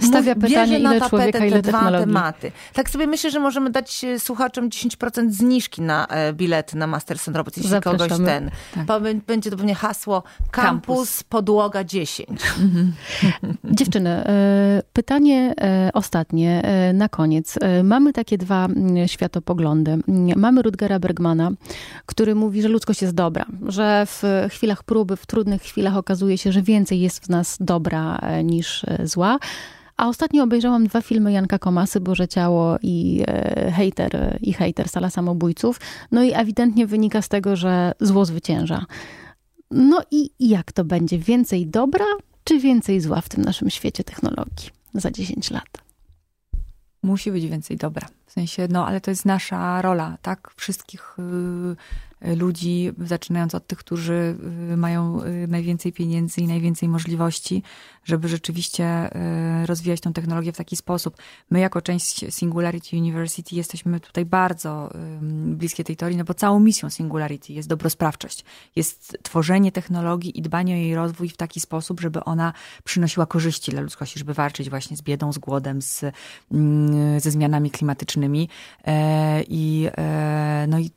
Stawia 0.00 0.34
pytanie, 0.34 0.78
ile 0.78 1.00
człowieka, 1.00 1.46
ile 1.46 1.62
te 1.62 1.68
dwa 1.68 1.90
tematy. 1.90 2.52
Tak 2.72 2.90
sobie 2.90 3.06
myślę, 3.06 3.30
że 3.30 3.40
możemy 3.40 3.70
dać 3.70 4.04
e, 4.04 4.20
słuchaczom 4.20 4.68
10% 4.68 5.30
zniżki 5.30 5.82
na 5.82 6.06
e, 6.06 6.32
bilety 6.32 6.76
na 6.76 6.86
Masterson 6.86 7.36
Robots, 7.36 7.56
jeśli 7.56 7.70
Zapraszamy. 7.70 8.08
kogoś 8.08 8.26
ten. 8.26 8.50
Tak. 8.86 9.02
Będzie 9.26 9.50
to 9.50 9.56
pewnie 9.56 9.74
hasło 9.74 10.22
Campus, 10.50 10.96
Campus. 10.96 11.22
Podłoga 11.22 11.84
10. 11.84 12.28
Mhm. 12.60 12.92
Dziewczyny, 13.78 14.10
e, 14.10 14.82
pytanie 14.92 15.54
ostatnie 15.94 16.62
na 16.94 17.08
koniec. 17.08 17.58
Mamy 17.84 18.12
takie 18.12 18.38
dwa 18.38 18.68
światopoglądy. 19.06 19.98
Mamy 20.36 20.62
Rutgera 20.62 20.98
Bergmana, 20.98 21.50
który 22.06 22.34
mówi, 22.34 22.62
że 22.62 22.68
ludzkość 22.68 23.02
jest 23.02 23.14
dobra, 23.14 23.46
że 23.66 24.06
w 24.06 24.22
chwilach 24.50 24.82
próby, 24.82 25.16
w 25.16 25.26
trudnych 25.26 25.62
chwilach 25.62 25.96
okazuje 25.96 26.38
się, 26.38 26.52
że 26.52 26.62
więcej 26.62 27.00
jest 27.00 27.24
w 27.24 27.28
nas 27.28 27.56
dobra 27.60 28.20
niż 28.44 28.86
zła. 29.04 29.38
A 29.96 30.08
ostatnio 30.08 30.44
obejrzałam 30.44 30.86
dwa 30.86 31.02
filmy 31.02 31.32
Janka 31.32 31.58
Komasy, 31.58 32.00
Boże 32.00 32.28
Ciało 32.28 32.76
i 32.82 33.22
e, 33.26 33.72
Hejter, 33.72 34.38
i 34.40 34.52
Hejter, 34.52 34.88
Sala 34.88 35.10
Samobójców. 35.10 35.80
No 36.12 36.22
i 36.22 36.32
ewidentnie 36.34 36.86
wynika 36.86 37.22
z 37.22 37.28
tego, 37.28 37.56
że 37.56 37.92
zło 38.00 38.24
zwycięża. 38.24 38.86
No 39.70 40.02
i 40.10 40.30
jak 40.40 40.72
to 40.72 40.84
będzie? 40.84 41.18
Więcej 41.18 41.66
dobra, 41.66 42.04
czy 42.44 42.58
więcej 42.58 43.00
zła 43.00 43.20
w 43.20 43.28
tym 43.28 43.44
naszym 43.44 43.70
świecie 43.70 44.04
technologii 44.04 44.70
za 44.94 45.10
10 45.10 45.50
lat? 45.50 45.68
Musi 47.02 47.32
być 47.32 47.46
więcej 47.46 47.76
dobra. 47.76 48.08
W 48.26 48.32
sensie, 48.32 48.68
no 48.70 48.86
ale 48.86 49.00
to 49.00 49.10
jest 49.10 49.24
nasza 49.24 49.82
rola, 49.82 50.18
tak? 50.22 50.50
Wszystkich 50.56 51.16
y, 51.18 51.76
ludzi, 52.34 52.92
zaczynając 52.98 53.54
od 53.54 53.66
tych, 53.66 53.78
którzy 53.78 54.36
y, 54.72 54.76
mają 54.76 55.22
y, 55.22 55.46
najwięcej 55.48 55.92
pieniędzy 55.92 56.40
i 56.40 56.46
najwięcej 56.46 56.88
możliwości, 56.88 57.62
żeby 58.04 58.28
rzeczywiście 58.28 59.16
y, 59.62 59.66
rozwijać 59.66 60.00
tą 60.00 60.12
technologię 60.12 60.52
w 60.52 60.56
taki 60.56 60.76
sposób. 60.76 61.16
My, 61.50 61.60
jako 61.60 61.82
część 61.82 62.34
Singularity 62.34 62.96
University, 62.96 63.56
jesteśmy 63.56 64.00
tutaj 64.00 64.24
bardzo 64.24 64.90
bliskie 65.52 65.84
tej 65.84 65.96
teorii, 65.96 66.18
no 66.18 66.24
bo 66.24 66.34
całą 66.34 66.60
misją 66.60 66.90
Singularity 66.90 67.52
jest 67.52 67.68
dobrosprawczość. 67.68 68.44
Jest 68.76 69.18
tworzenie 69.22 69.72
technologii 69.72 70.38
i 70.38 70.42
dbanie 70.42 70.74
o 70.74 70.76
jej 70.76 70.94
rozwój 70.94 71.28
w 71.28 71.36
taki 71.36 71.60
sposób, 71.60 72.00
żeby 72.00 72.24
ona 72.24 72.52
przynosiła 72.84 73.26
korzyści 73.26 73.70
dla 73.70 73.80
ludzkości, 73.80 74.18
żeby 74.18 74.34
walczyć 74.34 74.70
właśnie 74.70 74.96
z 74.96 75.02
biedą, 75.02 75.32
z 75.32 75.38
głodem, 75.38 75.82
z, 75.82 76.04
mm, 76.52 77.20
ze 77.20 77.30
zmianami 77.30 77.70
klimatycznymi. 77.70 78.48
E, 78.84 79.42
I, 79.48 79.88
e, 79.98 80.66
no 80.68 80.78
i 80.78 80.90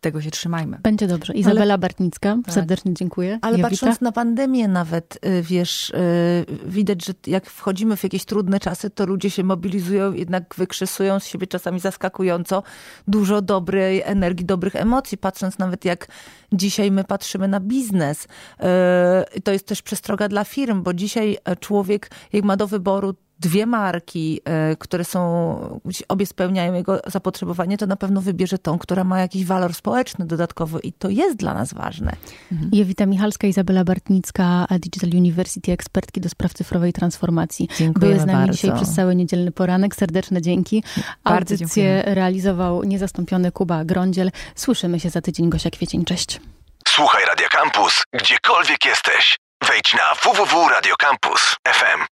tego 0.00 0.20
się 0.20 0.30
trzymajmy. 0.30 0.71
Będzie 0.82 1.06
dobrze. 1.06 1.32
Izabela 1.32 1.78
Bartnicka, 1.78 2.36
serdecznie 2.48 2.94
dziękuję. 2.94 3.38
Ale 3.42 3.58
Jowita? 3.58 3.70
patrząc 3.70 4.00
na 4.00 4.12
pandemię 4.12 4.68
nawet, 4.68 5.18
y, 5.26 5.42
wiesz, 5.42 5.90
y, 5.90 6.46
widać, 6.66 7.04
że 7.04 7.12
jak 7.26 7.46
wchodzimy 7.46 7.96
w 7.96 8.04
jakieś 8.04 8.24
trudne 8.24 8.60
czasy, 8.60 8.90
to 8.90 9.06
ludzie 9.06 9.30
się 9.30 9.44
mobilizują, 9.44 10.12
jednak 10.12 10.54
wykrzysują 10.54 11.20
z 11.20 11.26
siebie 11.26 11.46
czasami 11.46 11.80
zaskakująco 11.80 12.62
dużo 13.08 13.42
dobrej 13.42 14.02
energii, 14.04 14.46
dobrych 14.46 14.76
emocji. 14.76 15.18
Patrząc 15.18 15.58
nawet 15.58 15.84
jak 15.84 16.06
dzisiaj 16.52 16.90
my 16.90 17.04
patrzymy 17.04 17.48
na 17.48 17.60
biznes. 17.60 18.24
Y, 19.36 19.40
To 19.40 19.52
jest 19.52 19.66
też 19.66 19.82
przestroga 19.82 20.28
dla 20.28 20.44
firm, 20.44 20.82
bo 20.82 20.94
dzisiaj 20.94 21.38
e, 21.44 21.56
człowiek, 21.56 22.10
jak 22.32 22.44
ma 22.44 22.56
do 22.56 22.66
wyboru 22.66 23.14
dwie 23.42 23.66
marki, 23.66 24.40
e, 24.44 24.76
które 24.76 25.04
są, 25.04 25.20
obie 26.08 26.26
spełniają 26.26 26.72
jego 26.74 27.00
zapotrzebowanie, 27.06 27.78
to 27.78 27.86
na 27.86 27.96
pewno 27.96 28.20
wybierze 28.20 28.58
tą, 28.58 28.78
która 28.78 29.04
ma 29.04 29.20
jakiś 29.20 29.44
walor 29.44 29.74
społeczny 29.74 30.26
dodatkowy 30.26 30.80
i 30.80 30.92
to 30.92 31.08
jest 31.08 31.36
dla 31.36 31.54
nas 31.54 31.74
ważne. 31.74 32.12
Jowita 32.72 33.06
Michalska, 33.06 33.46
Izabela 33.46 33.84
Bartnicka, 33.84 34.66
Digital 34.70 35.10
University, 35.10 35.72
ekspertki 35.72 36.20
do 36.20 36.28
spraw 36.28 36.52
cyfrowej 36.54 36.92
transformacji. 36.92 37.68
Dziękujemy 37.78 38.14
Były 38.14 38.24
z 38.24 38.26
nami 38.26 38.38
bardzo. 38.38 38.52
dzisiaj 38.52 38.72
przez 38.76 38.94
cały 38.94 39.14
niedzielny 39.14 39.52
poranek. 39.52 39.94
Serdeczne 39.96 40.42
dzięki. 40.42 40.82
Bardzo 41.24 41.54
Audycję 41.54 41.56
dziękujemy. 41.84 42.14
realizował 42.14 42.82
niezastąpiony 42.84 43.52
Kuba 43.52 43.84
Grądziel. 43.84 44.30
Słyszymy 44.54 45.00
się 45.00 45.10
za 45.10 45.20
tydzień. 45.20 45.50
Gosia 45.50 45.70
Kwiecień, 45.70 46.04
cześć. 46.04 46.40
Słuchaj 46.88 47.24
Radio 47.24 47.46
Campus, 47.50 48.02
gdziekolwiek 48.12 48.84
jesteś. 48.84 49.38
Wejdź 49.68 49.94
na 49.94 50.14
www.radiocampus.fm. 50.24 52.04